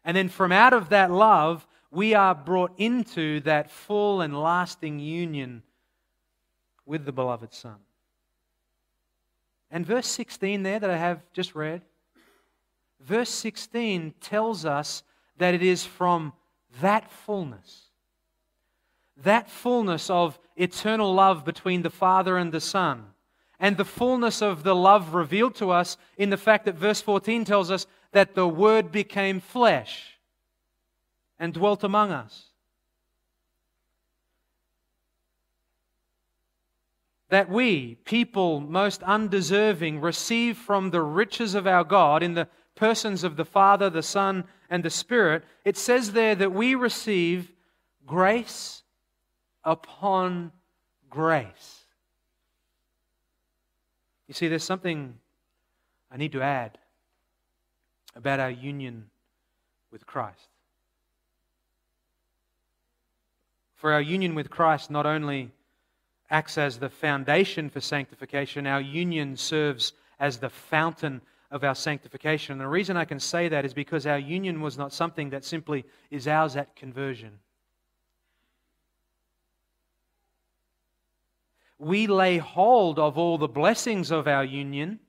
And 0.05 0.17
then 0.17 0.29
from 0.29 0.53
out 0.53 0.73
of 0.73 0.89
that 0.91 1.11
love, 1.11 1.67
we 1.91 2.15
are 2.15 2.35
brought 2.35 2.73
into 2.79 3.41
that 3.41 3.71
full 3.71 4.21
and 4.21 4.41
lasting 4.41 4.99
union 4.99 5.63
with 6.87 7.05
the 7.05 7.13
beloved 7.13 7.53
Son. 7.53 7.77
And 9.71 9.87
verse 9.87 10.07
16 10.07 10.63
there 10.63 10.79
that 10.79 10.91
I 10.91 10.97
have 10.97 11.23
just 11.33 11.55
read, 11.55 11.83
verse 13.01 13.31
16 13.31 14.15
tells 14.21 14.65
us 14.65 15.03
that 15.37 15.55
it 15.55 15.63
is 15.63 15.85
from 15.85 16.33
that 16.81 17.11
fullness 17.11 17.91
that 19.23 19.51
fullness 19.51 20.09
of 20.11 20.39
eternal 20.57 21.13
love 21.13 21.45
between 21.45 21.83
the 21.83 21.91
Father 21.91 22.37
and 22.39 22.53
the 22.53 22.61
Son, 22.61 23.05
and 23.61 23.77
the 23.77 23.85
fullness 23.85 24.41
of 24.41 24.63
the 24.63 24.75
love 24.75 25.13
revealed 25.15 25.55
to 25.57 25.71
us 25.71 25.99
in 26.17 26.31
the 26.31 26.39
fact 26.39 26.65
that 26.65 26.75
verse 26.75 27.03
14 27.03 27.45
tells 27.45 27.71
us 27.71 27.87
that 28.13 28.35
the 28.35 28.49
Word 28.49 28.91
became 28.91 29.39
flesh 29.39 30.19
and 31.39 31.53
dwelt 31.53 31.85
among 31.85 32.11
us. 32.11 32.47
That 37.29 37.51
we, 37.51 37.97
people 38.05 38.61
most 38.61 39.03
undeserving, 39.03 40.01
receive 40.01 40.57
from 40.57 40.91
the 40.91 41.03
riches 41.03 41.55
of 41.55 41.67
our 41.67 41.85
God 41.85 42.23
in 42.23 42.35
the 42.35 42.49
persons 42.75 43.23
of 43.25 43.37
the 43.37 43.45
Father, 43.45 43.91
the 43.91 44.03
Son, 44.03 44.45
and 44.71 44.83
the 44.83 44.91
Spirit, 44.91 45.45
it 45.67 45.77
says 45.77 46.13
there 46.13 46.35
that 46.35 46.53
we 46.53 46.75
receive 46.75 47.53
grace 48.07 48.83
upon 49.63 50.51
grace. 51.11 51.80
You 54.31 54.35
see, 54.35 54.47
there's 54.47 54.63
something 54.63 55.19
I 56.09 56.17
need 56.17 56.31
to 56.33 56.41
add 56.41 56.79
about 58.15 58.39
our 58.39 58.49
union 58.49 59.11
with 59.91 60.07
Christ. 60.07 60.51
For 63.75 63.93
our 63.93 64.01
union 64.01 64.37
with 64.37 64.49
Christ 64.49 64.89
not 64.89 65.05
only 65.05 65.51
acts 66.31 66.59
as 66.59 66.79
the 66.79 66.89
foundation 66.89 67.69
for 67.71 67.81
sanctification, 67.81 68.69
our 68.69 68.81
union 68.81 69.37
serves 69.37 69.95
as 70.21 70.39
the 70.39 70.49
fountain 70.49 71.23
of 71.51 71.65
our 71.65 71.75
sanctification. 71.75 72.53
And 72.53 72.61
the 72.61 72.69
reason 72.69 72.97
I 72.97 73.07
can 73.07 73.19
say 73.19 73.49
that 73.49 73.65
is 73.65 73.75
because 73.75 74.07
our 74.07 74.21
union 74.21 74.61
was 74.61 74.79
not 74.79 74.93
something 74.93 75.31
that 75.31 75.45
simply 75.45 75.85
is 76.09 76.29
ours 76.29 76.55
at 76.55 76.77
conversion. 76.77 77.41
We 81.81 82.07
lay 82.07 82.37
hold 82.37 82.99
of 82.99 83.17
all 83.17 83.39
the 83.39 83.49
blessings 83.49 84.11
of 84.11 84.29
our 84.29 84.45
union 84.45 85.01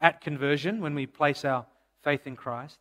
at 0.00 0.20
conversion 0.20 0.82
when 0.82 0.94
we 0.94 1.06
place 1.06 1.44
our 1.46 1.64
faith 2.02 2.26
in 2.26 2.36
Christ. 2.36 2.78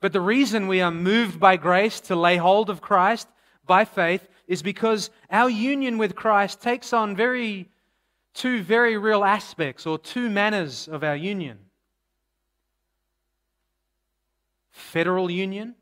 But 0.00 0.12
the 0.12 0.20
reason 0.20 0.66
we 0.66 0.80
are 0.80 0.90
moved 0.90 1.38
by 1.38 1.56
grace 1.56 2.00
to 2.02 2.16
lay 2.16 2.36
hold 2.36 2.68
of 2.68 2.80
Christ 2.80 3.28
by 3.64 3.84
faith 3.84 4.28
is 4.48 4.60
because 4.60 5.10
our 5.30 5.48
union 5.48 5.98
with 5.98 6.16
Christ 6.16 6.60
takes 6.60 6.92
on 6.92 7.14
very 7.14 7.68
two 8.34 8.62
very 8.62 8.98
real 8.98 9.24
aspects 9.24 9.86
or 9.86 9.98
two 9.98 10.28
manners 10.28 10.88
of 10.88 11.04
our 11.04 11.16
union. 11.16 11.58
Federal 14.70 15.30
union 15.30 15.76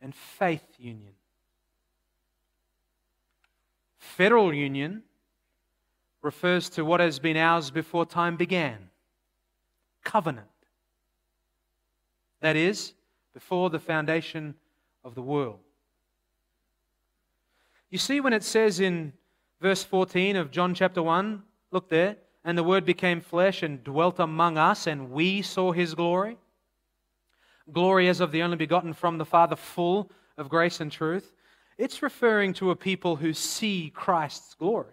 and 0.00 0.14
faith 0.14 0.64
union 0.78 1.12
federal 4.18 4.52
union 4.52 5.00
refers 6.22 6.68
to 6.68 6.84
what 6.84 6.98
has 6.98 7.20
been 7.20 7.36
ours 7.36 7.70
before 7.70 8.04
time 8.04 8.36
began 8.36 8.76
covenant. 10.02 10.48
That 12.40 12.56
is, 12.56 12.94
before 13.32 13.70
the 13.70 13.78
foundation 13.78 14.56
of 15.04 15.14
the 15.14 15.22
world. 15.22 15.60
You 17.90 17.98
see, 17.98 18.20
when 18.20 18.32
it 18.32 18.42
says 18.42 18.80
in 18.80 19.12
verse 19.60 19.84
14 19.84 20.34
of 20.34 20.50
John 20.50 20.74
chapter 20.74 21.00
1, 21.00 21.40
look 21.70 21.88
there, 21.88 22.16
and 22.44 22.58
the 22.58 22.64
Word 22.64 22.84
became 22.84 23.20
flesh 23.20 23.62
and 23.62 23.84
dwelt 23.84 24.18
among 24.18 24.58
us, 24.58 24.88
and 24.88 25.12
we 25.12 25.42
saw 25.42 25.70
his 25.70 25.94
glory. 25.94 26.38
Glory 27.72 28.08
as 28.08 28.18
of 28.18 28.32
the 28.32 28.42
only 28.42 28.56
begotten 28.56 28.94
from 28.94 29.16
the 29.18 29.24
Father, 29.24 29.54
full 29.54 30.10
of 30.36 30.48
grace 30.48 30.80
and 30.80 30.90
truth. 30.90 31.32
It's 31.78 32.02
referring 32.02 32.54
to 32.54 32.72
a 32.72 32.76
people 32.76 33.16
who 33.16 33.32
see 33.32 33.92
Christ's 33.94 34.54
glory. 34.54 34.92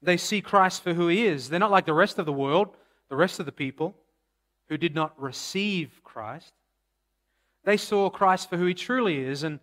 They 0.00 0.16
see 0.16 0.40
Christ 0.40 0.84
for 0.84 0.94
who 0.94 1.08
he 1.08 1.26
is. 1.26 1.48
They're 1.48 1.58
not 1.58 1.72
like 1.72 1.84
the 1.84 1.92
rest 1.92 2.20
of 2.20 2.26
the 2.26 2.32
world, 2.32 2.76
the 3.08 3.16
rest 3.16 3.40
of 3.40 3.46
the 3.46 3.52
people 3.52 3.96
who 4.68 4.76
did 4.76 4.94
not 4.94 5.20
receive 5.20 6.00
Christ. 6.04 6.52
They 7.64 7.76
saw 7.76 8.08
Christ 8.08 8.48
for 8.48 8.56
who 8.56 8.66
he 8.66 8.74
truly 8.74 9.18
is 9.18 9.42
and 9.42 9.58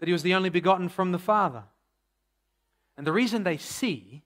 that 0.00 0.08
he 0.08 0.12
was 0.12 0.24
the 0.24 0.34
only 0.34 0.50
begotten 0.50 0.88
from 0.88 1.12
the 1.12 1.18
Father. 1.18 1.62
And 2.96 3.06
the 3.06 3.12
reason 3.12 3.44
they 3.44 3.56
see 3.56 4.22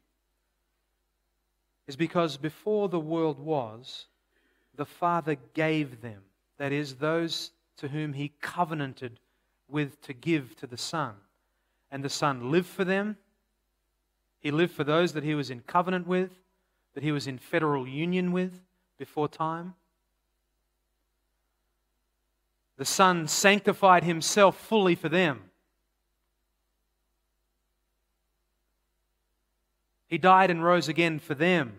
is 1.87 1.97
because 1.97 2.39
before 2.39 2.89
the 2.89 2.99
world 2.99 3.39
was, 3.39 4.07
the 4.77 4.87
Father 4.87 5.37
gave 5.55 6.01
them, 6.01 6.23
that 6.59 6.73
is, 6.73 6.97
those 6.97 7.53
to 7.79 7.89
whom 7.89 8.13
he 8.13 8.33
covenanted 8.41 9.19
with 9.69 10.01
to 10.03 10.13
give 10.13 10.57
to 10.57 10.67
the 10.67 10.77
Son. 10.77 11.15
And 11.91 12.03
the 12.03 12.09
Son 12.09 12.51
lived 12.51 12.69
for 12.69 12.85
them 12.85 13.17
he 14.47 14.53
lived 14.53 14.75
for 14.75 14.85
those 14.85 15.13
that 15.15 15.25
he 15.25 15.35
was 15.35 15.51
in 15.51 15.59
covenant 15.63 16.07
with, 16.07 16.31
that 16.95 17.03
he 17.03 17.11
was 17.11 17.27
in 17.27 17.37
federal 17.37 17.85
union 17.85 18.31
with 18.31 18.61
before 18.97 19.29
time. 19.29 19.75
The 22.77 22.85
Son 22.85 23.27
sanctified 23.27 24.05
himself 24.05 24.57
fully 24.57 24.95
for 24.95 25.09
them. 25.09 25.51
He 30.07 30.17
died 30.17 30.49
and 30.49 30.63
rose 30.63 30.89
again 30.89 31.19
for 31.19 31.35
them. 31.35 31.73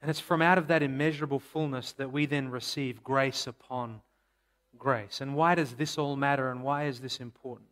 And 0.00 0.10
it's 0.10 0.20
from 0.20 0.42
out 0.42 0.58
of 0.58 0.68
that 0.68 0.82
immeasurable 0.82 1.40
fullness 1.40 1.92
that 1.92 2.12
we 2.12 2.26
then 2.26 2.50
receive 2.50 3.02
grace 3.02 3.46
upon 3.46 4.00
grace. 4.78 5.20
And 5.20 5.34
why 5.34 5.54
does 5.54 5.74
this 5.74 5.98
all 5.98 6.16
matter 6.16 6.50
and 6.50 6.62
why 6.62 6.84
is 6.84 7.00
this 7.00 7.18
important? 7.20 7.68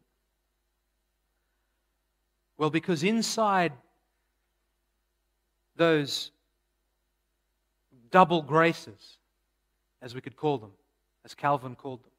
Well, 2.59 2.71
because 2.71 3.05
inside 3.05 3.73
those 5.77 6.31
double 8.11 8.43
graces, 8.43 9.19
as 10.03 10.15
we 10.15 10.21
could 10.21 10.37
call 10.37 10.59
them, 10.59 10.73
as 11.25 11.35
Calvin 11.35 11.77
called 11.77 12.03
them, 12.03 12.11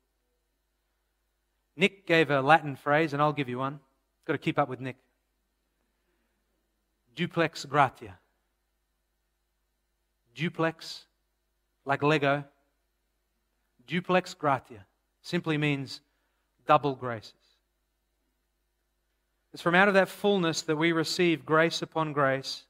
Nick 1.76 2.08
gave 2.08 2.32
a 2.32 2.42
Latin 2.42 2.76
phrase, 2.76 3.14
and 3.14 3.22
I'll 3.22 3.34
give 3.34 3.50
you 3.50 3.60
one. 3.60 3.80
Got 4.26 4.34
to 4.34 4.40
keep 4.40 4.58
up 4.58 4.68
with 4.68 4.80
Nick. 4.80 4.98
Duplex 7.16 7.66
gratia. 7.66 8.18
Duplex, 10.38 11.06
like 11.84 12.04
Lego. 12.04 12.44
Duplex 13.88 14.36
gratia 14.36 14.86
simply 15.24 15.58
means 15.58 16.02
double 16.68 16.94
graces. 16.96 17.34
It's 19.52 19.64
from 19.64 19.74
out 19.74 19.88
of 19.88 19.96
that 19.96 20.08
fullness 20.08 20.62
that 20.64 20.76
we 20.76 20.92
receive 20.92 21.44
grace 21.44 21.82
upon 21.82 22.14
grace. 22.14 22.64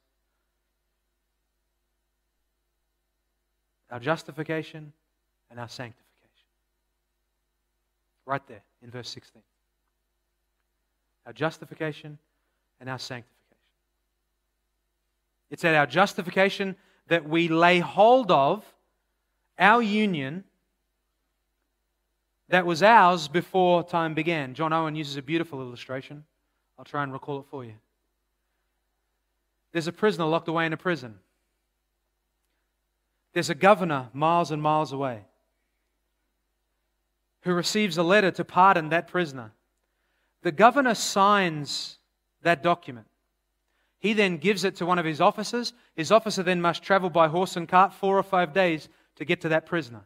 Our 3.91 3.99
justification 3.99 4.93
and 5.51 5.59
our 5.59 5.67
sanctification. 5.67 6.05
Right 8.25 8.45
there 8.47 8.61
in 8.81 8.91
verse 8.91 9.09
16. 9.09 9.41
Our 11.25 11.33
justification 11.33 12.17
and 12.79 12.89
our 12.89 12.99
sanctification. 12.99 13.57
It's 15.49 15.65
at 15.65 15.75
our 15.75 15.87
justification 15.87 16.77
that 17.07 17.27
we 17.27 17.47
lay 17.47 17.79
hold 17.79 18.31
of 18.31 18.63
our 19.57 19.81
union 19.81 20.43
that 22.49 22.65
was 22.65 22.81
ours 22.81 23.27
before 23.27 23.83
time 23.83 24.13
began. 24.13 24.53
John 24.53 24.71
Owen 24.71 24.95
uses 24.95 25.17
a 25.17 25.21
beautiful 25.21 25.61
illustration. 25.61 26.23
I'll 26.77 26.85
try 26.85 27.03
and 27.03 27.11
recall 27.11 27.39
it 27.39 27.45
for 27.49 27.65
you. 27.65 27.73
There's 29.73 29.87
a 29.87 29.91
prisoner 29.91 30.25
locked 30.25 30.47
away 30.47 30.65
in 30.65 30.73
a 30.73 30.77
prison. 30.77 31.19
There's 33.33 33.49
a 33.49 33.55
governor 33.55 34.09
miles 34.13 34.51
and 34.51 34.61
miles 34.61 34.93
away 34.93 35.25
who 37.41 37.53
receives 37.53 37.97
a 37.97 38.03
letter 38.03 38.31
to 38.31 38.43
pardon 38.43 38.89
that 38.89 39.07
prisoner. 39.07 39.51
The 40.41 40.51
governor 40.51 40.95
signs 40.95 41.97
that 42.43 42.63
document. 42.63 43.07
He 43.99 44.13
then 44.13 44.37
gives 44.37 44.63
it 44.63 44.75
to 44.77 44.85
one 44.85 44.99
of 44.99 45.05
his 45.05 45.21
officers. 45.21 45.73
His 45.95 46.11
officer 46.11 46.43
then 46.43 46.61
must 46.61 46.83
travel 46.83 47.09
by 47.09 47.27
horse 47.27 47.55
and 47.55 47.67
cart 47.67 47.93
four 47.93 48.17
or 48.17 48.23
five 48.23 48.53
days 48.53 48.89
to 49.15 49.25
get 49.25 49.41
to 49.41 49.49
that 49.49 49.65
prisoner. 49.65 50.05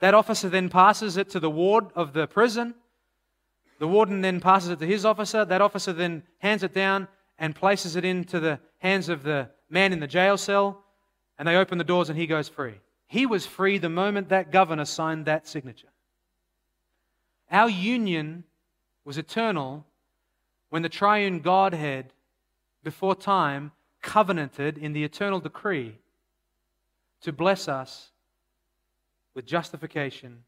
That 0.00 0.14
officer 0.14 0.48
then 0.48 0.68
passes 0.68 1.16
it 1.16 1.30
to 1.30 1.40
the 1.40 1.50
ward 1.50 1.86
of 1.94 2.12
the 2.12 2.26
prison. 2.26 2.74
The 3.78 3.88
warden 3.88 4.20
then 4.20 4.40
passes 4.40 4.68
it 4.70 4.78
to 4.80 4.86
his 4.86 5.04
officer. 5.04 5.44
That 5.44 5.62
officer 5.62 5.92
then 5.92 6.24
hands 6.38 6.62
it 6.62 6.74
down 6.74 7.08
and 7.38 7.54
places 7.54 7.96
it 7.96 8.04
into 8.04 8.38
the 8.38 8.60
hands 8.78 9.08
of 9.08 9.22
the 9.22 9.48
man 9.70 9.92
in 9.92 10.00
the 10.00 10.06
jail 10.06 10.36
cell. 10.36 10.84
And 11.38 11.48
they 11.48 11.56
open 11.56 11.78
the 11.78 11.84
doors 11.84 12.10
and 12.10 12.18
he 12.18 12.26
goes 12.26 12.48
free. 12.48 12.74
He 13.06 13.24
was 13.24 13.46
free 13.46 13.78
the 13.78 13.88
moment 13.88 14.28
that 14.28 14.52
governor 14.52 14.84
signed 14.84 15.24
that 15.24 15.48
signature. 15.48 15.88
Our 17.50 17.70
union 17.70 18.44
was 19.04 19.18
eternal 19.18 19.86
when 20.74 20.82
the 20.82 20.88
triune 20.88 21.38
Godhead, 21.38 22.12
before 22.82 23.14
time, 23.14 23.70
covenanted 24.02 24.76
in 24.76 24.92
the 24.92 25.04
eternal 25.04 25.38
decree 25.38 25.94
to 27.20 27.32
bless 27.32 27.68
us 27.68 28.10
with 29.36 29.46
justification 29.46 30.42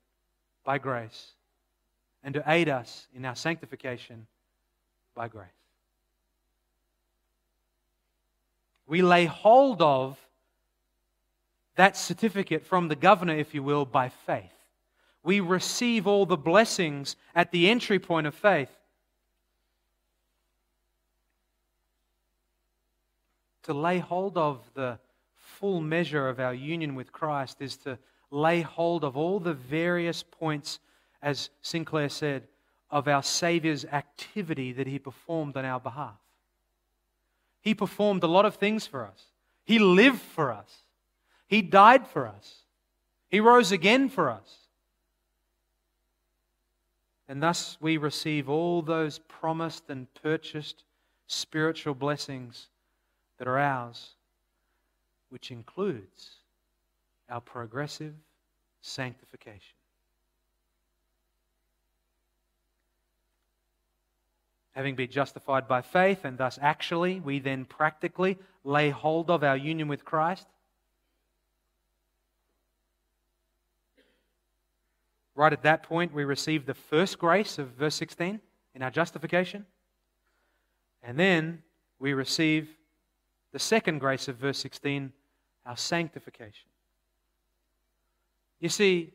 by 0.65 0.79
grace 0.79 1.35
and 2.25 2.35
to 2.35 2.43
aid 2.45 2.69
us 2.69 3.07
in 3.15 3.25
our 3.25 3.37
sanctification 3.37 4.27
by 5.15 5.29
grace. 5.29 5.47
We 8.89 9.03
lay 9.03 9.27
hold 9.27 9.81
of 9.81 10.19
that 11.77 11.97
certificate 11.97 12.67
from 12.67 12.89
the 12.89 12.97
governor, 12.97 13.37
if 13.37 13.55
you 13.55 13.63
will, 13.63 13.85
by 13.85 14.09
faith. 14.09 14.59
We 15.23 15.39
receive 15.39 16.09
all 16.09 16.27
the 16.27 16.37
blessings 16.37 17.15
at 17.33 17.53
the 17.53 17.71
entry 17.71 18.01
point 18.01 18.27
of 18.27 18.35
faith. 18.35 18.77
To 23.67 23.75
lay 23.75 23.99
hold 23.99 24.39
of 24.39 24.61
the 24.75 24.99
full 25.35 25.81
measure 25.81 26.29
of 26.29 26.39
our 26.39 26.55
union 26.55 26.95
with 26.95 27.11
Christ 27.11 27.61
is 27.61 27.77
to 27.79 27.99
lay 28.31 28.61
hold 28.61 29.03
of 29.03 29.17
all 29.17 29.41
the 29.41 29.55
various 29.55 30.23
points 30.23 30.79
as 31.21 31.51
Sinclair 31.63 32.09
said, 32.09 32.47
of 32.93 33.09
our 33.09 33.25
Saviour's 33.25 33.85
activity 33.85 34.73
that 34.73 34.87
he 34.87 35.01
performed 35.01 35.57
on 35.57 35.65
our 35.65 35.81
behalf. 35.81 36.15
He 37.61 37.75
performed 37.75 38.23
a 38.23 38.29
lot 38.29 38.45
of 38.45 38.55
things 38.55 38.87
for 38.87 39.05
us. 39.05 39.25
He 39.65 39.81
lived 39.81 40.21
for 40.21 40.53
us. 40.53 40.73
He 41.49 41.61
died 41.61 42.07
for 42.07 42.29
us. 42.29 42.63
He 43.29 43.41
rose 43.41 43.73
again 43.73 44.09
for 44.09 44.31
us. 44.31 44.69
And 47.29 47.43
thus 47.43 47.77
we 47.81 47.97
receive 47.97 48.49
all 48.49 48.83
those 48.83 49.19
promised 49.19 49.91
and 49.91 50.07
purchased 50.23 50.85
spiritual 51.27 51.95
blessings 51.95 52.69
that 53.39 53.49
are 53.49 53.59
ours, 53.59 54.11
which 55.29 55.51
includes 55.51 56.31
our 57.29 57.41
progressive 57.41 58.15
sanctification. 58.81 59.75
Having 64.73 64.97
been 64.97 65.11
justified 65.11 65.67
by 65.67 65.81
faith, 65.81 66.25
and 66.25 66.37
thus 66.37 66.59
actually, 66.61 67.21
we 67.21 67.39
then 67.39 67.65
practically 67.65 68.37
lay 68.63 68.91
hold 68.91 69.31
of 69.31 69.43
our 69.43 69.57
union 69.57 69.89
with 69.89 70.05
Christ. 70.05 70.47
Right 75.35 75.53
at 75.53 75.63
that 75.63 75.83
point, 75.83 76.13
we 76.15 76.25
receive 76.25 76.67
the 76.67 76.75
first 76.75 77.19
grace 77.19 77.59
of 77.59 77.69
verse 77.69 77.95
16 77.95 78.41
in 78.75 78.83
our 78.83 78.91
justification. 78.91 79.67
And 81.03 81.19
then 81.19 81.63
we 81.99 82.13
receive 82.13 82.76
the 83.57 83.61
second 83.61 84.01
grace 84.01 84.29
of 84.29 84.37
verse 84.37 84.59
16, 84.59 85.11
our 85.65 85.79
sanctification. 85.79 86.69
You 88.61 88.69
see, 88.69 89.15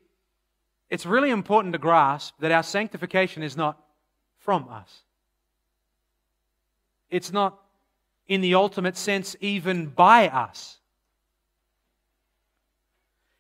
it's 0.89 1.05
really 1.05 1.29
important 1.29 1.73
to 1.73 1.77
grasp 1.77 2.33
that 2.39 2.51
our 2.51 2.63
sanctification 2.63 3.43
is 3.43 3.55
not 3.55 3.77
from 4.39 4.67
us. 4.67 5.01
It's 7.11 7.31
not, 7.31 7.59
in 8.27 8.41
the 8.41 8.55
ultimate 8.55 8.97
sense, 8.97 9.35
even 9.41 9.85
by 9.85 10.27
us. 10.27 10.79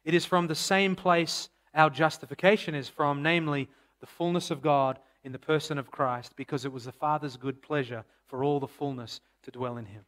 It 0.05 0.13
is 0.13 0.23
from 0.23 0.45
the 0.45 0.53
same 0.53 0.95
place 0.95 1.49
our 1.73 1.89
justification 1.89 2.75
is 2.75 2.87
from, 2.87 3.23
namely 3.23 3.69
the 4.01 4.05
fullness 4.05 4.51
of 4.51 4.61
God 4.61 4.99
in 5.23 5.31
the 5.31 5.39
person 5.39 5.79
of 5.79 5.89
Christ, 5.89 6.35
because 6.35 6.63
it 6.63 6.71
was 6.71 6.85
the 6.85 6.91
Father's 6.91 7.37
good 7.37 7.59
pleasure 7.63 8.03
for 8.27 8.43
all 8.43 8.59
the 8.59 8.67
fullness 8.67 9.19
to 9.41 9.49
dwell 9.49 9.77
in 9.77 9.85
him. 9.85 10.03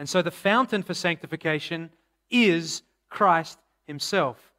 And 0.00 0.08
so 0.08 0.22
the 0.22 0.30
fountain 0.30 0.82
for 0.82 0.94
sanctification 0.94 1.90
is 2.30 2.80
Christ 3.10 3.58
himself, 3.86 4.54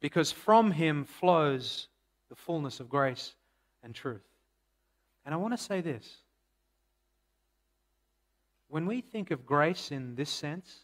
because 0.00 0.30
from 0.30 0.72
him 0.72 1.06
flows 1.06 1.88
the 2.28 2.34
fullness 2.34 2.80
of 2.80 2.90
grace 2.90 3.34
and 3.82 3.94
truth. 3.94 4.20
And 5.24 5.34
I 5.34 5.38
want 5.38 5.54
to 5.54 5.64
say 5.64 5.80
this. 5.80 6.18
When 8.68 8.84
we 8.84 9.00
think 9.00 9.30
of 9.30 9.46
grace 9.46 9.90
in 9.90 10.16
this 10.16 10.28
sense, 10.28 10.80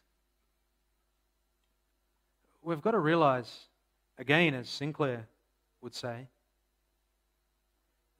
we've 2.62 2.80
got 2.80 2.92
to 2.92 2.98
realize, 2.98 3.66
again, 4.16 4.54
as 4.54 4.66
Sinclair 4.66 5.28
would 5.82 5.94
say, 5.94 6.28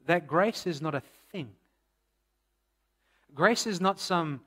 that 0.05 0.27
grace 0.27 0.67
is 0.67 0.79
not 0.79 0.93
a 0.93 1.01
thing. 1.31 1.49
Grace 3.33 3.65
is 3.65 3.81
not 3.81 3.99
some 3.99 4.41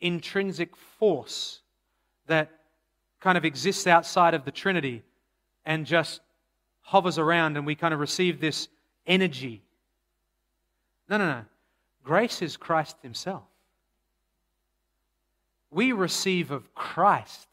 intrinsic 0.00 0.76
force 0.76 1.60
that 2.26 2.50
kind 3.20 3.36
of 3.36 3.44
exists 3.44 3.86
outside 3.86 4.34
of 4.34 4.44
the 4.44 4.50
Trinity 4.50 5.02
and 5.64 5.86
just 5.86 6.20
hovers 6.80 7.18
around 7.18 7.56
and 7.56 7.66
we 7.66 7.74
kind 7.74 7.92
of 7.92 8.00
receive 8.00 8.40
this 8.40 8.68
energy. 9.06 9.62
No, 11.08 11.18
no, 11.18 11.26
no. 11.26 11.44
Grace 12.04 12.42
is 12.42 12.56
Christ 12.56 12.96
Himself. 13.02 13.44
We 15.70 15.92
receive 15.92 16.50
of 16.50 16.74
Christ 16.74 17.48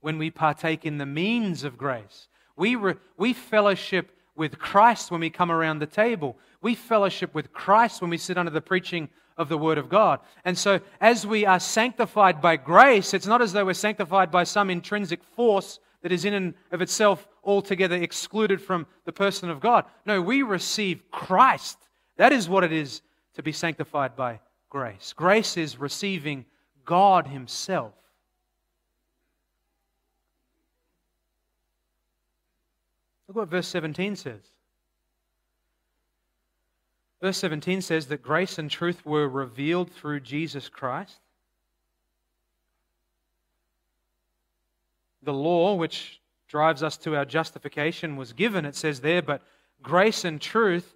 when 0.00 0.18
we 0.18 0.30
partake 0.30 0.84
in 0.84 0.98
the 0.98 1.06
means 1.06 1.62
of 1.62 1.78
grace. 1.78 2.28
We, 2.56 2.74
re- 2.74 2.96
we 3.16 3.32
fellowship 3.32 4.10
with 4.34 4.58
Christ 4.58 5.10
when 5.10 5.20
we 5.20 5.30
come 5.30 5.52
around 5.52 5.78
the 5.78 5.86
table. 5.86 6.36
We 6.62 6.74
fellowship 6.74 7.34
with 7.34 7.52
Christ 7.52 8.00
when 8.00 8.10
we 8.10 8.18
sit 8.18 8.38
under 8.38 8.50
the 8.50 8.60
preaching 8.60 9.08
of 9.40 9.48
the 9.48 9.56
Word 9.56 9.78
of 9.78 9.88
God. 9.88 10.20
And 10.44 10.56
so, 10.56 10.80
as 11.00 11.26
we 11.26 11.46
are 11.46 11.58
sanctified 11.58 12.42
by 12.42 12.56
grace, 12.56 13.14
it's 13.14 13.26
not 13.26 13.40
as 13.40 13.54
though 13.54 13.64
we're 13.64 13.72
sanctified 13.72 14.30
by 14.30 14.44
some 14.44 14.68
intrinsic 14.68 15.24
force 15.24 15.80
that 16.02 16.12
is 16.12 16.26
in 16.26 16.34
and 16.34 16.54
of 16.70 16.82
itself 16.82 17.26
altogether 17.42 17.96
excluded 17.96 18.60
from 18.60 18.86
the 19.06 19.12
person 19.12 19.48
of 19.48 19.58
God. 19.58 19.86
No, 20.04 20.20
we 20.20 20.42
receive 20.42 21.10
Christ. 21.10 21.78
That 22.18 22.34
is 22.34 22.50
what 22.50 22.64
it 22.64 22.72
is 22.72 23.00
to 23.34 23.42
be 23.42 23.52
sanctified 23.52 24.14
by 24.14 24.40
grace. 24.68 25.14
Grace 25.16 25.56
is 25.56 25.80
receiving 25.80 26.44
God 26.84 27.26
Himself. 27.26 27.94
Look 33.26 33.38
what 33.38 33.48
verse 33.48 33.68
17 33.68 34.16
says. 34.16 34.42
Verse 37.20 37.36
17 37.38 37.82
says 37.82 38.06
that 38.06 38.22
grace 38.22 38.58
and 38.58 38.70
truth 38.70 39.04
were 39.04 39.28
revealed 39.28 39.90
through 39.90 40.20
Jesus 40.20 40.68
Christ. 40.68 41.18
The 45.22 45.32
law, 45.34 45.74
which 45.74 46.20
drives 46.48 46.82
us 46.82 46.96
to 46.98 47.14
our 47.16 47.26
justification, 47.26 48.16
was 48.16 48.32
given, 48.32 48.64
it 48.64 48.74
says 48.74 49.00
there, 49.00 49.20
but 49.20 49.42
grace 49.82 50.24
and 50.24 50.40
truth, 50.40 50.94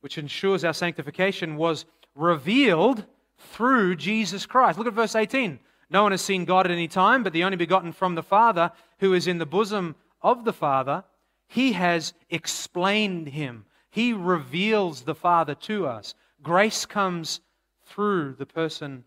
which 0.00 0.18
ensures 0.18 0.62
our 0.62 0.74
sanctification, 0.74 1.56
was 1.56 1.86
revealed 2.14 3.04
through 3.38 3.96
Jesus 3.96 4.44
Christ. 4.44 4.78
Look 4.78 4.86
at 4.86 4.92
verse 4.92 5.14
18. 5.14 5.58
No 5.88 6.02
one 6.02 6.12
has 6.12 6.22
seen 6.22 6.44
God 6.44 6.66
at 6.66 6.72
any 6.72 6.88
time, 6.88 7.22
but 7.22 7.32
the 7.32 7.44
only 7.44 7.56
begotten 7.56 7.92
from 7.92 8.14
the 8.14 8.22
Father, 8.22 8.72
who 8.98 9.14
is 9.14 9.26
in 9.26 9.38
the 9.38 9.46
bosom 9.46 9.94
of 10.20 10.44
the 10.44 10.52
Father, 10.52 11.04
he 11.48 11.72
has 11.72 12.12
explained 12.30 13.28
him. 13.28 13.64
He 13.92 14.12
reveals 14.12 15.02
the 15.02 15.14
Father 15.14 15.54
to 15.54 15.86
us. 15.86 16.16
Grace 16.42 16.84
comes 16.84 17.40
through 17.86 18.34
the 18.34 18.46
person 18.46 19.04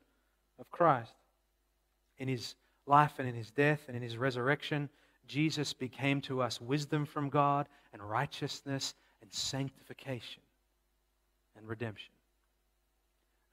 of 0.58 0.72
Christ. 0.72 1.12
In 2.18 2.30
his 2.30 2.56
life 2.88 3.20
and 3.20 3.28
in 3.28 3.36
his 3.36 3.52
death 3.52 3.82
and 3.88 3.98
in 3.98 4.02
his 4.02 4.18
resurrection, 4.18 4.90
Jesus 5.28 5.74
became 5.74 6.22
to 6.22 6.42
us 6.42 6.62
wisdom 6.62 7.06
from 7.06 7.30
God 7.30 7.68
and 7.92 8.02
righteousness 8.02 8.96
and 9.22 9.34
sanctification 9.34 10.42
and 11.58 11.68
redemption 11.68 12.16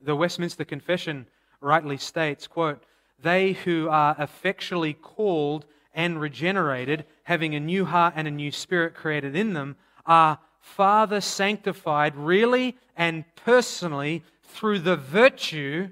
the 0.04 0.16
Westminster 0.16 0.64
Confession 0.64 1.26
rightly 1.60 1.96
states, 1.96 2.46
quote, 2.46 2.82
they 3.22 3.52
who 3.52 3.88
are 3.88 4.16
effectually 4.18 4.94
called 4.94 5.64
and 5.94 6.20
regenerated, 6.20 7.04
having 7.24 7.54
a 7.54 7.60
new 7.60 7.84
heart 7.84 8.14
and 8.16 8.26
a 8.26 8.30
new 8.30 8.50
spirit 8.50 8.94
created 8.94 9.36
in 9.36 9.52
them, 9.52 9.76
are 10.06 10.38
Father 10.62 11.20
sanctified 11.20 12.16
really 12.16 12.76
and 12.96 13.24
personally 13.36 14.22
through 14.44 14.78
the 14.78 14.96
virtue 14.96 15.90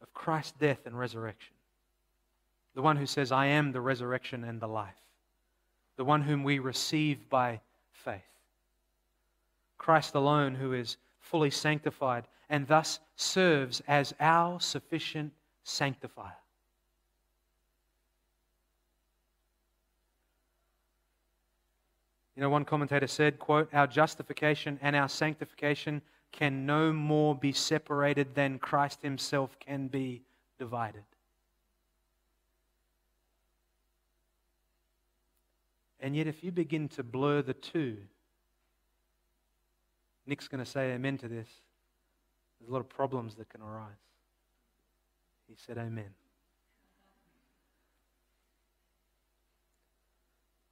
of 0.00 0.14
Christ's 0.14 0.52
death 0.52 0.86
and 0.86 0.98
resurrection. 0.98 1.52
The 2.74 2.82
one 2.82 2.96
who 2.96 3.06
says, 3.06 3.32
I 3.32 3.46
am 3.46 3.72
the 3.72 3.80
resurrection 3.80 4.44
and 4.44 4.60
the 4.60 4.68
life. 4.68 4.94
The 5.96 6.04
one 6.04 6.22
whom 6.22 6.44
we 6.44 6.58
receive 6.60 7.28
by 7.28 7.60
faith. 7.92 8.22
Christ 9.78 10.14
alone, 10.14 10.54
who 10.54 10.72
is 10.72 10.96
fully 11.18 11.50
sanctified, 11.50 12.24
and 12.48 12.68
thus 12.68 13.00
serves 13.16 13.82
as 13.88 14.14
our 14.20 14.60
sufficient 14.60 15.32
sanctifier. 15.64 16.36
You 22.36 22.42
know, 22.42 22.50
one 22.50 22.66
commentator 22.66 23.06
said, 23.06 23.38
quote, 23.38 23.72
Our 23.72 23.86
justification 23.86 24.78
and 24.82 24.94
our 24.94 25.08
sanctification 25.08 26.02
can 26.32 26.66
no 26.66 26.92
more 26.92 27.34
be 27.34 27.52
separated 27.52 28.34
than 28.34 28.58
Christ 28.58 29.00
himself 29.02 29.58
can 29.58 29.88
be 29.88 30.22
divided. 30.58 31.04
And 35.98 36.14
yet, 36.14 36.26
if 36.26 36.44
you 36.44 36.52
begin 36.52 36.88
to 36.90 37.02
blur 37.02 37.40
the 37.40 37.54
two, 37.54 37.96
Nick's 40.26 40.46
going 40.46 40.62
to 40.62 40.70
say 40.70 40.92
amen 40.92 41.16
to 41.18 41.28
this. 41.28 41.48
There's 42.60 42.68
a 42.68 42.72
lot 42.72 42.80
of 42.80 42.88
problems 42.88 43.34
that 43.36 43.48
can 43.48 43.62
arise. 43.62 43.94
He 45.48 45.54
said 45.56 45.78
amen. 45.78 46.10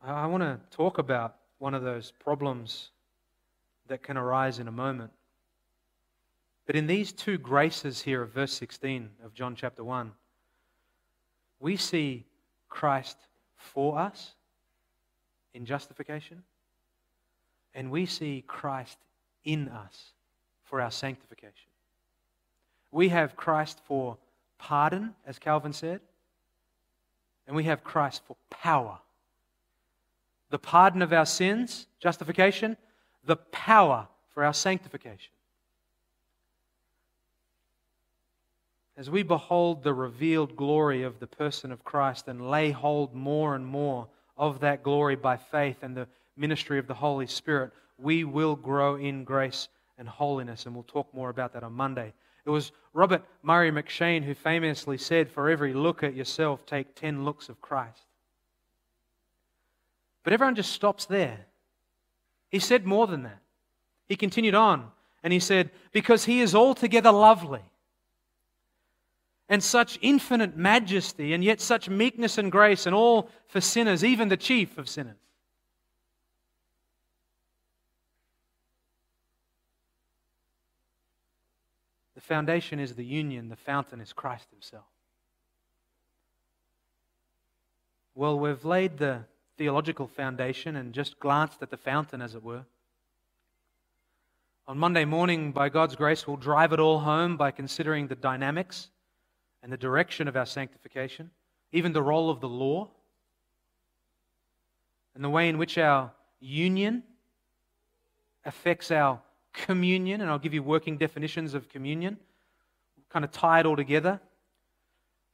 I 0.02 0.26
want 0.26 0.42
to 0.42 0.60
talk 0.70 0.98
about 0.98 1.36
one 1.58 1.74
of 1.74 1.82
those 1.82 2.12
problems 2.12 2.90
that 3.88 4.02
can 4.02 4.16
arise 4.16 4.58
in 4.58 4.68
a 4.68 4.72
moment. 4.72 5.10
But 6.66 6.76
in 6.76 6.86
these 6.86 7.12
two 7.12 7.38
graces 7.38 8.00
here 8.00 8.22
of 8.22 8.30
verse 8.30 8.52
16 8.52 9.10
of 9.24 9.34
John 9.34 9.54
chapter 9.54 9.84
1, 9.84 10.12
we 11.60 11.76
see 11.76 12.24
Christ 12.68 13.18
for 13.56 13.98
us 13.98 14.34
in 15.52 15.64
justification, 15.64 16.42
and 17.74 17.90
we 17.90 18.06
see 18.06 18.42
Christ 18.46 18.98
in 19.44 19.68
us 19.68 20.12
for 20.64 20.80
our 20.80 20.90
sanctification. 20.90 21.70
We 22.90 23.08
have 23.10 23.36
Christ 23.36 23.80
for 23.84 24.16
pardon, 24.58 25.14
as 25.26 25.38
Calvin 25.38 25.72
said, 25.72 26.00
and 27.46 27.54
we 27.54 27.64
have 27.64 27.84
Christ 27.84 28.22
for 28.26 28.36
power. 28.50 28.98
The 30.54 30.58
pardon 30.60 31.02
of 31.02 31.12
our 31.12 31.26
sins, 31.26 31.88
justification, 31.98 32.76
the 33.24 33.34
power 33.34 34.06
for 34.32 34.44
our 34.44 34.54
sanctification. 34.54 35.32
As 38.96 39.10
we 39.10 39.24
behold 39.24 39.82
the 39.82 39.92
revealed 39.92 40.54
glory 40.54 41.02
of 41.02 41.18
the 41.18 41.26
person 41.26 41.72
of 41.72 41.82
Christ 41.82 42.28
and 42.28 42.52
lay 42.52 42.70
hold 42.70 43.16
more 43.16 43.56
and 43.56 43.66
more 43.66 44.06
of 44.36 44.60
that 44.60 44.84
glory 44.84 45.16
by 45.16 45.36
faith 45.36 45.78
and 45.82 45.96
the 45.96 46.06
ministry 46.36 46.78
of 46.78 46.86
the 46.86 46.94
Holy 46.94 47.26
Spirit, 47.26 47.72
we 47.98 48.22
will 48.22 48.54
grow 48.54 48.94
in 48.94 49.24
grace 49.24 49.66
and 49.98 50.08
holiness. 50.08 50.66
And 50.66 50.74
we'll 50.76 50.84
talk 50.84 51.12
more 51.12 51.30
about 51.30 51.52
that 51.54 51.64
on 51.64 51.72
Monday. 51.72 52.12
It 52.46 52.50
was 52.50 52.70
Robert 52.92 53.24
Murray 53.42 53.72
M'Cheyne 53.72 54.22
who 54.22 54.34
famously 54.34 54.98
said, 54.98 55.28
For 55.28 55.50
every 55.50 55.74
look 55.74 56.04
at 56.04 56.14
yourself, 56.14 56.64
take 56.64 56.94
10 56.94 57.24
looks 57.24 57.48
of 57.48 57.60
Christ. 57.60 58.06
But 60.24 60.32
everyone 60.32 60.56
just 60.56 60.72
stops 60.72 61.04
there. 61.04 61.46
He 62.50 62.58
said 62.58 62.86
more 62.86 63.06
than 63.06 63.22
that. 63.22 63.40
He 64.06 64.16
continued 64.16 64.54
on 64.54 64.90
and 65.22 65.32
he 65.32 65.38
said, 65.38 65.70
Because 65.92 66.24
he 66.24 66.40
is 66.40 66.54
altogether 66.54 67.12
lovely 67.12 67.62
and 69.48 69.62
such 69.62 69.98
infinite 70.00 70.56
majesty, 70.56 71.34
and 71.34 71.44
yet 71.44 71.60
such 71.60 71.88
meekness 71.88 72.38
and 72.38 72.50
grace, 72.50 72.86
and 72.86 72.94
all 72.94 73.28
for 73.46 73.60
sinners, 73.60 74.02
even 74.02 74.28
the 74.28 74.36
chief 74.36 74.78
of 74.78 74.88
sinners. 74.88 75.16
The 82.14 82.22
foundation 82.22 82.80
is 82.80 82.94
the 82.94 83.04
union, 83.04 83.50
the 83.50 83.56
fountain 83.56 84.00
is 84.00 84.14
Christ 84.14 84.48
Himself. 84.50 84.86
Well, 88.14 88.38
we've 88.38 88.64
laid 88.64 88.96
the 88.96 89.24
theological 89.56 90.06
foundation 90.06 90.76
and 90.76 90.92
just 90.92 91.18
glanced 91.20 91.62
at 91.62 91.70
the 91.70 91.76
fountain, 91.76 92.20
as 92.20 92.34
it 92.34 92.42
were. 92.42 92.64
On 94.66 94.78
Monday 94.78 95.04
morning, 95.04 95.52
by 95.52 95.68
God's 95.68 95.94
grace, 95.94 96.26
we'll 96.26 96.36
drive 96.36 96.72
it 96.72 96.80
all 96.80 97.00
home 97.00 97.36
by 97.36 97.50
considering 97.50 98.06
the 98.06 98.14
dynamics 98.14 98.88
and 99.62 99.72
the 99.72 99.76
direction 99.76 100.26
of 100.26 100.36
our 100.36 100.46
sanctification, 100.46 101.30
even 101.72 101.92
the 101.92 102.02
role 102.02 102.30
of 102.30 102.40
the 102.40 102.48
law, 102.48 102.88
and 105.14 105.22
the 105.22 105.30
way 105.30 105.48
in 105.48 105.58
which 105.58 105.78
our 105.78 106.12
union 106.40 107.02
affects 108.44 108.90
our 108.90 109.20
communion. 109.52 110.20
And 110.20 110.30
I'll 110.30 110.38
give 110.38 110.54
you 110.54 110.62
working 110.62 110.96
definitions 110.96 111.54
of 111.54 111.68
communion, 111.68 112.18
kind 113.10 113.24
of 113.24 113.30
tie 113.30 113.60
it 113.60 113.66
all 113.66 113.76
together. 113.76 114.20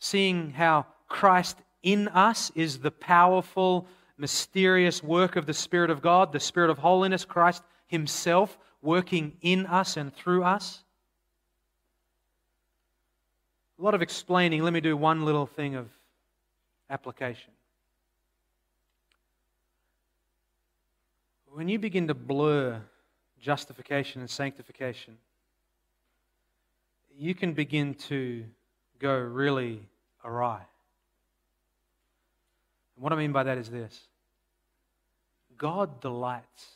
Seeing 0.01 0.51
how 0.51 0.87
Christ 1.09 1.57
in 1.83 2.09
us 2.09 2.51
is 2.55 2.81
the 2.81 2.91
powerful, 2.91 3.87
mysterious 4.21 5.03
work 5.03 5.37
of 5.37 5.47
the 5.47 5.55
Spirit 5.55 5.91
of 5.91 6.03
God, 6.03 6.33
the 6.33 6.39
Spirit 6.39 6.71
of 6.71 6.79
holiness, 6.79 7.25
Christ 7.25 7.63
Himself 7.87 8.59
working 8.83 9.33
in 9.41 9.67
us 9.67 9.97
and 9.97 10.15
through 10.15 10.45
us. 10.45 10.85
A 13.79 13.83
lot 13.83 13.95
of 13.95 14.03
explaining. 14.03 14.63
Let 14.63 14.75
me 14.75 14.81
do 14.81 14.97
one 14.97 15.25
little 15.25 15.47
thing 15.47 15.75
of 15.75 15.89
application. 16.91 17.53
When 21.53 21.69
you 21.69 21.79
begin 21.79 22.07
to 22.09 22.15
blur 22.15 22.81
justification 23.41 24.21
and 24.21 24.29
sanctification, 24.29 25.17
you 27.17 27.35
can 27.35 27.55
begin 27.55 27.95
to 27.95 28.45
go 28.99 29.17
really 29.19 29.81
awry. 30.25 30.61
And 32.97 33.03
what 33.03 33.13
I 33.15 33.17
mean 33.17 33.33
by 33.33 33.45
that 33.45 33.57
is 33.57 33.71
this 33.71 34.10
God 35.61 36.01
delights 36.01 36.69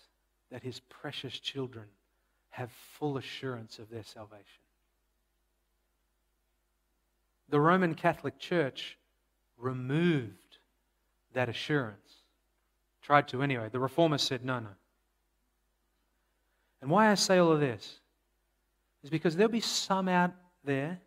that 0.53 0.63
his 0.63 0.79
precious 0.79 1.39
children 1.39 1.87
have 2.51 2.71
full 2.99 3.17
assurance 3.17 3.79
of 3.79 3.89
their 3.89 4.03
salvation. 4.03 4.45
The 7.49 7.59
Roman 7.59 7.95
Catholic 7.95 8.39
Church 8.39 8.99
removed 9.57 10.59
that 11.33 11.49
assurance. 11.49 12.13
Tried 13.01 13.27
to 13.29 13.43
anyway. 13.43 13.71
The 13.73 13.81
Reformers 13.81 14.23
said, 14.23 14.45
no, 14.45 14.59
no. 14.59 14.69
And 16.83 16.91
why 16.91 17.11
I 17.11 17.15
say 17.15 17.39
all 17.39 17.53
of 17.53 17.61
this 17.61 18.01
is 19.03 19.09
because 19.09 19.35
there'll 19.35 19.51
be 19.51 19.61
some 19.61 20.09
out 20.09 20.33
there 20.63 21.01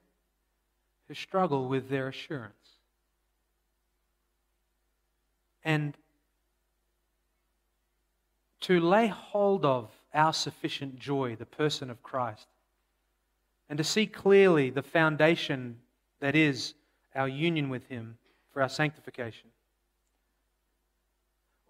who 1.07 1.13
struggle 1.13 1.67
with 1.67 1.89
their 1.89 2.07
assurance. 2.07 2.53
And 5.63 5.95
to 8.61 8.79
lay 8.79 9.07
hold 9.07 9.65
of 9.65 9.91
our 10.13 10.33
sufficient 10.33 10.97
joy, 10.97 11.35
the 11.35 11.45
person 11.45 11.89
of 11.89 12.01
Christ, 12.03 12.47
and 13.69 13.77
to 13.77 13.83
see 13.83 14.07
clearly 14.07 14.69
the 14.69 14.81
foundation 14.81 15.77
that 16.19 16.35
is 16.35 16.73
our 17.15 17.27
union 17.27 17.69
with 17.69 17.87
Him 17.87 18.17
for 18.51 18.61
our 18.61 18.69
sanctification. 18.69 19.49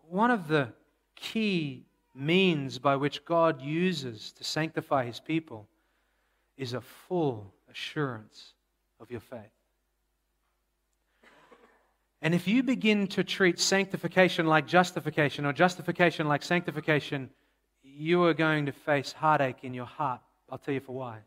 One 0.09 0.31
of 0.31 0.47
the 0.47 0.69
key 1.15 1.85
means 2.15 2.79
by 2.79 2.95
which 2.95 3.25
God 3.25 3.61
uses 3.61 4.31
to 4.33 4.43
sanctify 4.43 5.05
His 5.05 5.19
people 5.19 5.67
is 6.57 6.73
a 6.73 6.81
full 6.81 7.53
assurance 7.69 8.53
of 8.99 9.11
your 9.11 9.19
faith. 9.19 9.56
And 12.21 12.33
if 12.33 12.47
you 12.47 12.63
begin 12.63 13.07
to 13.07 13.23
treat 13.23 13.59
sanctification 13.59 14.47
like 14.47 14.65
justification 14.65 15.45
or 15.45 15.53
justification 15.53 16.27
like 16.27 16.43
sanctification, 16.43 17.29
you 17.83 18.23
are 18.23 18.33
going 18.33 18.65
to 18.65 18.71
face 18.71 19.11
heartache 19.11 19.63
in 19.63 19.73
your 19.73 19.85
heart. 19.85 20.21
I'll 20.49 20.57
tell 20.57 20.73
you 20.73 20.79
for 20.79 20.95
why. 20.95 21.19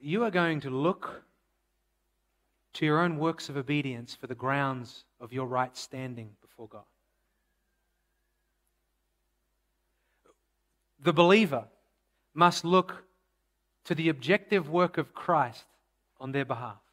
You 0.00 0.24
are 0.24 0.30
going 0.30 0.60
to 0.60 0.70
look 0.70 1.22
to 2.74 2.86
your 2.86 3.00
own 3.00 3.18
works 3.18 3.48
of 3.48 3.56
obedience 3.56 4.14
for 4.14 4.26
the 4.26 4.34
grounds 4.34 5.04
of 5.20 5.32
your 5.32 5.46
right 5.46 5.76
standing 5.76 6.30
before 6.42 6.68
God. 6.68 6.84
The 11.02 11.12
believer 11.12 11.64
must 12.34 12.64
look 12.64 13.04
to 13.84 13.94
the 13.94 14.08
objective 14.08 14.68
work 14.68 14.98
of 14.98 15.14
Christ 15.14 15.64
on 16.20 16.32
their 16.32 16.44
behalf. 16.44 16.85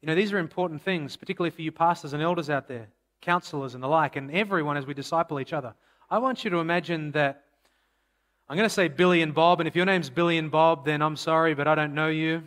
You 0.00 0.06
know, 0.06 0.14
these 0.14 0.32
are 0.32 0.38
important 0.38 0.82
things, 0.82 1.16
particularly 1.16 1.50
for 1.50 1.62
you 1.62 1.72
pastors 1.72 2.12
and 2.12 2.22
elders 2.22 2.50
out 2.50 2.68
there, 2.68 2.88
counselors 3.20 3.74
and 3.74 3.82
the 3.82 3.88
like, 3.88 4.16
and 4.16 4.30
everyone 4.30 4.76
as 4.76 4.86
we 4.86 4.94
disciple 4.94 5.40
each 5.40 5.52
other. 5.52 5.74
I 6.10 6.18
want 6.18 6.44
you 6.44 6.50
to 6.50 6.58
imagine 6.58 7.10
that 7.12 7.44
I'm 8.48 8.56
going 8.56 8.68
to 8.68 8.74
say 8.74 8.88
Billy 8.88 9.20
and 9.22 9.34
Bob, 9.34 9.60
and 9.60 9.68
if 9.68 9.76
your 9.76 9.84
name's 9.84 10.08
Billy 10.08 10.38
and 10.38 10.50
Bob, 10.50 10.84
then 10.84 11.02
I'm 11.02 11.16
sorry, 11.16 11.54
but 11.54 11.66
I 11.66 11.74
don't 11.74 11.94
know 11.94 12.08
you. 12.08 12.42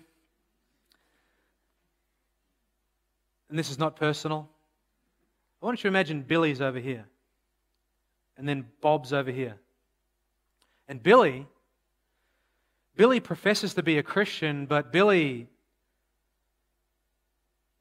And 3.49 3.59
this 3.59 3.69
is 3.69 3.77
not 3.77 3.97
personal. 3.97 4.49
I 5.61 5.65
want 5.65 5.79
you 5.79 5.83
to 5.83 5.87
imagine 5.89 6.23
Billy's 6.23 6.61
over 6.61 6.79
here, 6.79 7.05
and 8.37 8.47
then 8.47 8.65
Bob's 8.79 9.13
over 9.13 9.29
here. 9.29 9.57
And 10.87 11.03
Billy, 11.03 11.45
Billy 12.95 13.19
professes 13.19 13.75
to 13.75 13.83
be 13.83 13.97
a 13.97 14.03
Christian, 14.03 14.65
but 14.65 14.91
Billy 14.91 15.47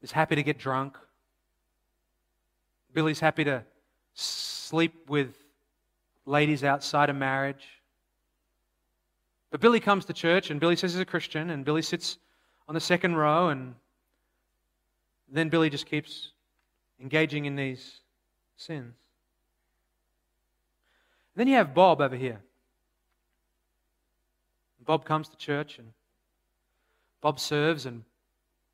is 0.01 0.11
happy 0.11 0.35
to 0.35 0.43
get 0.43 0.57
drunk. 0.57 0.97
Billy's 2.93 3.19
happy 3.19 3.43
to 3.45 3.63
sleep 4.13 5.09
with 5.09 5.35
ladies 6.25 6.63
outside 6.63 7.09
of 7.09 7.15
marriage. 7.15 7.65
But 9.49 9.61
Billy 9.61 9.79
comes 9.79 10.05
to 10.05 10.13
church 10.13 10.49
and 10.49 10.59
Billy 10.59 10.75
says 10.75 10.93
he's 10.93 11.01
a 11.01 11.05
Christian 11.05 11.49
and 11.49 11.65
Billy 11.65 11.81
sits 11.81 12.17
on 12.67 12.75
the 12.75 12.81
second 12.81 13.15
row 13.15 13.49
and 13.49 13.75
then 15.29 15.49
Billy 15.49 15.69
just 15.69 15.85
keeps 15.85 16.31
engaging 16.99 17.45
in 17.45 17.55
these 17.55 18.01
sins. 18.55 18.93
Then 21.35 21.47
you 21.47 21.55
have 21.55 21.73
Bob 21.73 22.01
over 22.01 22.15
here. 22.15 22.41
Bob 24.85 25.05
comes 25.05 25.29
to 25.29 25.37
church 25.37 25.79
and 25.79 25.93
Bob 27.21 27.39
serves 27.39 27.85
and 27.85 28.03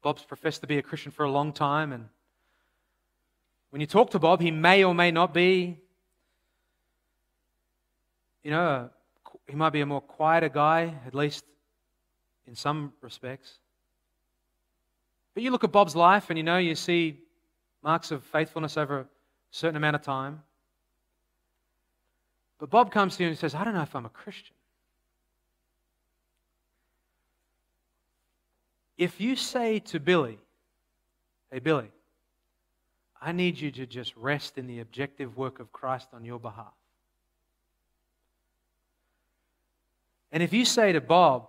Bob's 0.02 0.24
professed 0.24 0.62
to 0.62 0.68
be 0.68 0.78
a 0.78 0.82
Christian 0.82 1.12
for 1.12 1.24
a 1.24 1.32
long 1.32 1.52
time, 1.52 1.92
and 1.92 2.08
when 3.70 3.82
you 3.82 3.88
talk 3.88 4.12
to 4.12 4.20
Bob, 4.20 4.42
he 4.42 4.52
may 4.52 4.84
or 4.84 4.96
may 4.96 5.12
not 5.12 5.34
be, 5.34 5.78
you 8.44 8.52
know, 8.52 8.90
he 9.48 9.56
might 9.56 9.72
be 9.72 9.82
a 9.82 9.86
more 9.86 10.02
quieter 10.02 10.50
guy, 10.50 10.94
at 11.06 11.14
least 11.14 11.44
in 12.48 12.56
some 12.56 12.94
respects. 13.02 13.60
But 15.34 15.44
you 15.44 15.52
look 15.52 15.64
at 15.64 15.72
Bob's 15.72 15.96
life 15.96 16.30
and 16.30 16.38
you 16.38 16.44
know, 16.44 16.58
you 16.58 16.76
see 16.76 17.20
marks 17.84 18.12
of 18.12 18.24
faithfulness 18.24 18.78
over 18.78 19.02
a 19.02 19.08
certain 19.52 19.78
amount 19.78 19.96
of 19.96 20.02
time. 20.02 20.42
But 22.60 22.70
Bob 22.70 22.92
comes 22.92 23.18
to 23.18 23.24
you 23.24 23.30
and 23.30 23.38
says, 23.38 23.54
I 23.54 23.64
don't 23.64 23.74
know 23.74 23.84
if 23.84 23.96
I'm 23.96 24.06
a 24.06 24.10
Christian. 24.10 24.56
If 28.98 29.22
you 29.22 29.36
say 29.36 29.80
to 29.80 30.00
Billy, 30.00 30.40
Hey, 31.52 31.60
Billy, 31.60 31.90
I 33.22 33.32
need 33.32 33.60
you 33.60 33.72
to 33.72 33.86
just 33.86 34.16
rest 34.18 34.58
in 34.58 34.68
the 34.68 34.80
objective 34.80 35.38
work 35.38 35.60
of 35.60 35.72
Christ 35.72 36.10
on 36.14 36.26
your 36.26 36.40
behalf. 36.40 36.74
And 40.32 40.44
if 40.44 40.52
you 40.52 40.66
say 40.66 40.92
to 40.92 41.02
Bob, 41.02 41.48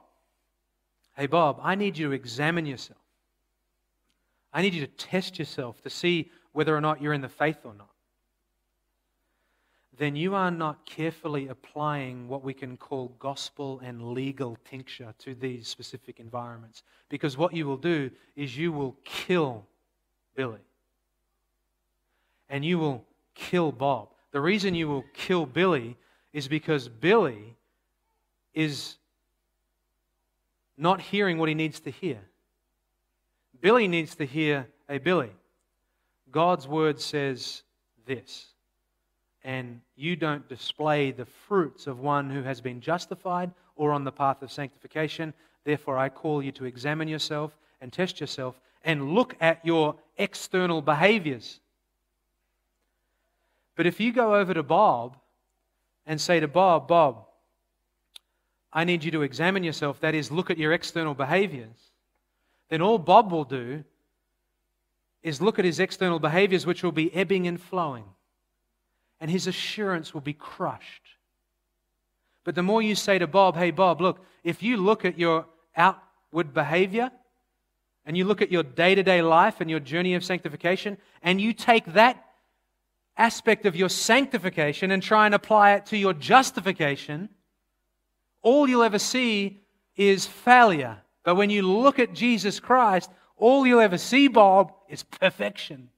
Hey, 1.16 1.26
Bob, 1.26 1.59
I 1.62 1.74
need 1.74 1.99
you 1.99 2.09
to 2.09 2.12
examine 2.12 2.64
yourself. 2.64 3.01
I 4.53 4.62
need 4.62 4.74
you 4.74 4.86
to 4.86 4.92
test 4.92 5.38
yourself 5.38 5.80
to 5.82 5.90
see 5.90 6.30
whether 6.53 6.76
or 6.76 6.80
not 6.80 7.03
you're 7.03 7.12
in 7.12 7.20
the 7.20 7.28
faith 7.28 7.59
or 7.64 7.74
not 7.74 7.90
then 9.99 10.14
you 10.14 10.34
are 10.34 10.51
not 10.51 10.86
carefully 10.86 11.49
applying 11.49 12.28
what 12.28 12.44
we 12.44 12.55
can 12.55 12.76
call 12.76 13.09
gospel 13.18 13.80
and 13.82 14.12
legal 14.12 14.57
tincture 14.64 15.12
to 15.18 15.34
these 15.34 15.66
specific 15.66 16.20
environments. 16.20 16.84
Because 17.09 17.36
what 17.36 17.53
you 17.53 17.66
will 17.66 17.76
do 17.76 18.11
is 18.36 18.57
you 18.57 18.72
will 18.72 18.96
kill 19.05 19.66
Billy. 20.36 20.61
And 22.49 22.64
you 22.64 22.78
will 22.78 23.05
kill 23.34 23.72
Bob. 23.72 24.11
The 24.30 24.40
reason 24.40 24.74
you 24.74 24.88
will 24.88 25.05
kill 25.14 25.46
Billy 25.46 25.96
is 26.32 26.46
because 26.46 26.88
Billy 26.88 27.57
is 28.55 28.96
not 30.76 31.01
hearing 31.01 31.38
what 31.38 31.49
he 31.49 31.57
needs 31.57 31.80
to 31.80 31.90
hear. 31.90 32.20
Billy 33.61 33.88
needs 33.88 34.14
to 34.14 34.24
hear, 34.24 34.68
hey, 34.88 34.99
Billy, 34.99 35.32
God's 36.30 36.68
word 36.68 37.01
says 37.01 37.62
this 38.07 38.55
and 39.45 39.80
you 39.97 40.16
don't 40.16 40.49
display 40.49 41.11
the 41.11 41.26
fruits 41.26 41.86
of 41.86 42.01
one 42.01 42.30
who 42.30 42.43
has 42.43 42.61
been 42.61 42.80
justified 42.80 43.51
or 43.76 43.93
on 43.93 44.05
the 44.05 44.12
path 44.12 44.43
of 44.43 44.53
sanctification, 44.53 45.32
therefore 45.64 45.97
I 45.99 46.09
call 46.09 46.43
you 46.43 46.53
to 46.53 46.64
examine 46.64 47.09
yourself 47.09 47.53
and 47.80 47.93
test 47.93 48.20
yourself 48.20 48.61
and 48.84 49.14
look 49.14 49.36
at 49.41 49.64
your 49.64 49.95
external 50.16 50.82
behaviors. 50.82 51.61
But 53.76 53.86
if 53.86 54.01
you 54.01 54.12
go 54.12 54.34
over 54.34 54.55
to 54.55 54.62
Bob 54.62 55.16
and 56.07 56.20
say 56.20 56.41
to 56.41 56.49
Bob, 56.49 56.89
Bob, 56.89 57.26
I 58.72 58.84
need 58.84 59.05
you 59.05 59.11
to 59.12 59.22
examine 59.22 59.64
yourself, 59.64 60.01
that 60.01 60.14
is, 60.14 60.30
look 60.30 60.51
at 60.51 60.59
your 60.59 60.72
external 60.72 61.14
behaviors, 61.14 61.93
then 62.68 62.82
all 62.82 62.99
Bob 62.99 63.32
will 63.32 63.45
do 63.45 63.84
is 65.22 65.41
look 65.41 65.59
at 65.59 65.64
his 65.64 65.80
external 65.80 66.18
behaviors, 66.18 66.66
which 66.66 66.82
will 66.82 66.93
be 66.93 67.14
ebbing 67.14 67.47
and 67.47 67.61
flowing, 67.61 68.05
and 69.21 69.31
his 69.31 69.47
assurance 69.47 70.14
will 70.14 70.21
be 70.21 70.33
crushed. 70.33 71.03
But 72.45 72.55
the 72.55 72.62
more 72.62 72.81
you 72.81 72.95
say 72.95 73.19
to 73.19 73.27
Bob, 73.27 73.57
hey, 73.57 73.71
Bob, 73.71 74.01
look, 74.01 74.25
if 74.43 74.62
you 74.62 74.77
look 74.77 75.05
at 75.05 75.19
your 75.19 75.47
outward 75.77 76.55
behavior 76.55 77.11
and 78.07 78.16
you 78.16 78.25
look 78.25 78.41
at 78.41 78.51
your 78.51 78.62
day 78.62 78.95
to 78.95 79.03
day 79.03 79.21
life 79.21 79.61
and 79.61 79.69
your 79.69 79.81
journey 79.81 80.14
of 80.14 80.25
sanctification, 80.25 80.97
and 81.23 81.41
you 81.41 81.53
take 81.53 81.85
that 81.93 82.25
aspect 83.16 83.66
of 83.66 83.77
your 83.77 83.89
sanctification 83.89 84.91
and 84.91 85.03
try 85.03 85.27
and 85.27 85.35
apply 85.35 85.75
it 85.75 85.87
to 85.87 85.99
your 85.99 86.14
justification, 86.14 87.29
all 88.41 88.69
you'll 88.69 88.83
ever 88.83 88.99
see 88.99 89.61
is 89.97 90.25
failure. 90.25 90.99
But 91.25 91.35
when 91.35 91.51
you 91.51 91.62
look 91.62 91.99
at 91.99 92.14
Jesus 92.14 92.61
Christ, 92.61 93.11
all 93.37 93.66
you'll 93.66 93.81
ever 93.81 93.99
see, 93.99 94.29
Bob, 94.29 94.73
is 94.89 95.03
perfection. 95.03 95.91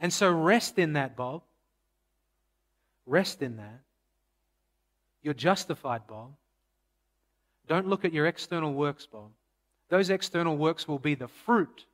And 0.00 0.12
so 0.12 0.30
rest 0.30 0.78
in 0.78 0.92
that, 0.94 1.16
Bob. 1.16 1.42
Rest 3.08 3.40
in 3.40 3.56
that. 3.56 3.80
You're 5.22 5.34
justified, 5.34 6.06
Bob. 6.06 6.34
Don't 7.66 7.88
look 7.88 8.04
at 8.04 8.12
your 8.12 8.26
external 8.26 8.74
works, 8.74 9.06
Bob. 9.06 9.30
Those 9.88 10.10
external 10.10 10.58
works 10.58 10.86
will 10.86 10.98
be 10.98 11.14
the 11.14 11.28
fruit 11.28 11.86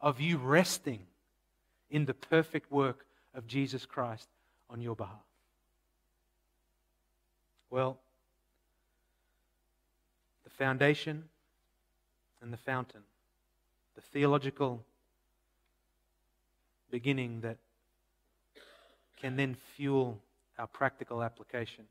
of 0.00 0.20
you 0.20 0.38
resting 0.38 1.00
in 1.90 2.06
the 2.06 2.14
perfect 2.14 2.72
work 2.72 3.04
of 3.34 3.46
Jesus 3.46 3.84
Christ 3.84 4.28
on 4.70 4.80
your 4.80 4.96
behalf. 4.96 5.12
Well, 7.68 7.98
the 10.44 10.50
foundation 10.50 11.24
and 12.40 12.50
the 12.50 12.56
fountain, 12.58 13.02
the 13.94 14.00
theological 14.00 14.82
beginning 16.90 17.42
that 17.42 17.58
can 19.20 19.36
then 19.36 19.54
fuel 19.76 20.18
our 20.58 20.66
practical 20.66 21.22
application. 21.22 21.84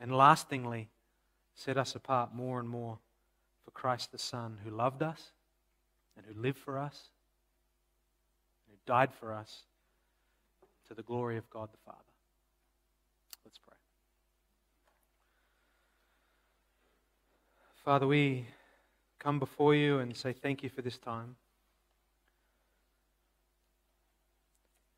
And 0.00 0.16
lastingly, 0.16 0.88
set 1.54 1.76
us 1.76 1.94
apart 1.94 2.34
more 2.34 2.58
and 2.58 2.68
more 2.68 2.98
for 3.64 3.70
Christ 3.72 4.12
the 4.12 4.18
Son, 4.18 4.58
who 4.64 4.70
loved 4.70 5.02
us 5.02 5.32
and 6.16 6.24
who 6.26 6.40
lived 6.40 6.58
for 6.58 6.78
us 6.78 7.10
and 8.66 8.74
who 8.74 8.92
died 8.92 9.12
for 9.12 9.32
us 9.32 9.64
to 10.88 10.94
the 10.94 11.02
glory 11.02 11.36
of 11.36 11.48
God 11.50 11.68
the 11.72 11.78
Father. 11.84 11.98
Let's 13.44 13.58
pray. 13.58 13.76
Father, 17.84 18.06
we 18.06 18.46
come 19.18 19.38
before 19.38 19.74
you 19.74 19.98
and 19.98 20.16
say 20.16 20.32
thank 20.32 20.62
you 20.62 20.70
for 20.70 20.82
this 20.82 20.98
time. 20.98 21.36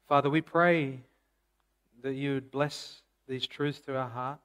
Father, 0.09 0.31
we 0.31 0.41
pray 0.41 1.01
that 2.03 2.15
you 2.15 2.35
would 2.35 2.51
bless 2.51 3.03
these 3.29 3.47
truths 3.47 3.81
to 3.81 3.97
our 3.97 4.09
heart. 4.09 4.39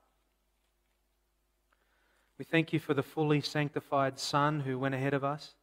We 2.38 2.46
thank 2.46 2.72
you 2.72 2.80
for 2.80 2.94
the 2.94 3.04
fully 3.04 3.42
sanctified 3.42 4.20
Son 4.20 4.60
who 4.60 4.78
went 4.78 4.94
ahead 4.94 5.14
of 5.14 5.24
us. 5.24 5.56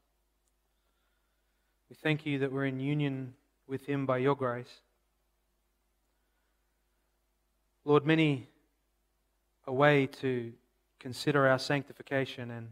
We 1.89 1.95
thank 1.95 2.27
you 2.27 2.41
that 2.41 2.51
we're 2.51 2.67
in 2.67 2.81
union 2.81 3.35
with 3.69 3.87
him 3.87 4.07
by 4.07 4.19
your 4.19 4.35
grace. 4.35 4.81
Lord, 7.85 8.05
many 8.05 8.49
a 9.67 9.73
way 9.73 10.07
to 10.07 10.53
consider 10.99 11.47
our 11.47 11.59
sanctification, 11.59 12.51
and 12.51 12.69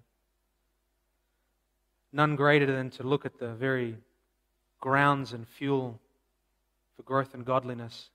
none 2.12 2.34
greater 2.34 2.66
than 2.66 2.90
to 2.90 3.02
look 3.02 3.24
at 3.24 3.38
the 3.38 3.54
very 3.54 3.96
grounds 4.80 5.32
and 5.32 5.46
fuel 5.46 6.00
for 6.96 7.02
growth 7.02 7.34
and 7.34 7.44
godliness 7.44 8.10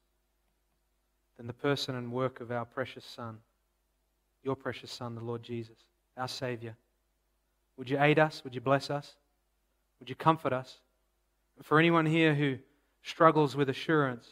than 1.37 1.47
the 1.47 1.53
person 1.53 1.95
and 1.95 2.11
work 2.11 2.41
of 2.41 2.51
our 2.51 2.65
precious 2.65 3.05
Son 3.05 3.37
your 4.47 4.55
precious 4.55 4.91
Son, 4.91 5.13
the 5.13 5.21
Lord 5.21 5.43
Jesus, 5.43 5.75
our 6.15 6.27
Savior. 6.29 6.75
Would 7.75 7.89
you 7.89 7.99
aid 7.99 8.17
us? 8.17 8.43
Would 8.45 8.55
you 8.55 8.61
bless 8.61 8.89
us? 8.89 9.15
Would 9.99 10.09
you 10.09 10.15
comfort 10.15 10.53
us? 10.53 10.77
For 11.63 11.77
anyone 11.77 12.05
here 12.05 12.33
who 12.33 12.57
struggles 13.03 13.57
with 13.57 13.69
assurance, 13.69 14.27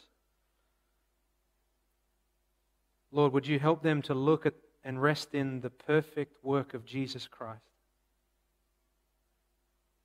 Lord, 3.12 3.34
would 3.34 3.46
you 3.46 3.58
help 3.58 3.82
them 3.82 4.00
to 4.02 4.14
look 4.14 4.46
at 4.46 4.54
and 4.84 5.02
rest 5.02 5.34
in 5.34 5.60
the 5.60 5.70
perfect 5.70 6.42
work 6.42 6.72
of 6.72 6.86
Jesus 6.86 7.28
Christ? 7.28 7.60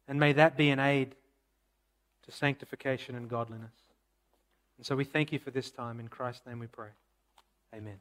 And 0.09 0.19
may 0.19 0.33
that 0.33 0.57
be 0.57 0.71
an 0.71 0.79
aid 0.79 1.15
to 2.25 2.31
sanctification 2.31 3.15
and 3.15 3.29
godliness. 3.29 3.71
And 4.81 4.85
so 4.87 4.95
we 4.95 5.03
thank 5.03 5.31
you 5.31 5.37
for 5.37 5.51
this 5.51 5.69
time. 5.69 5.99
In 5.99 6.07
Christ's 6.07 6.41
name 6.47 6.57
we 6.57 6.65
pray. 6.65 6.89
Amen. 7.71 7.99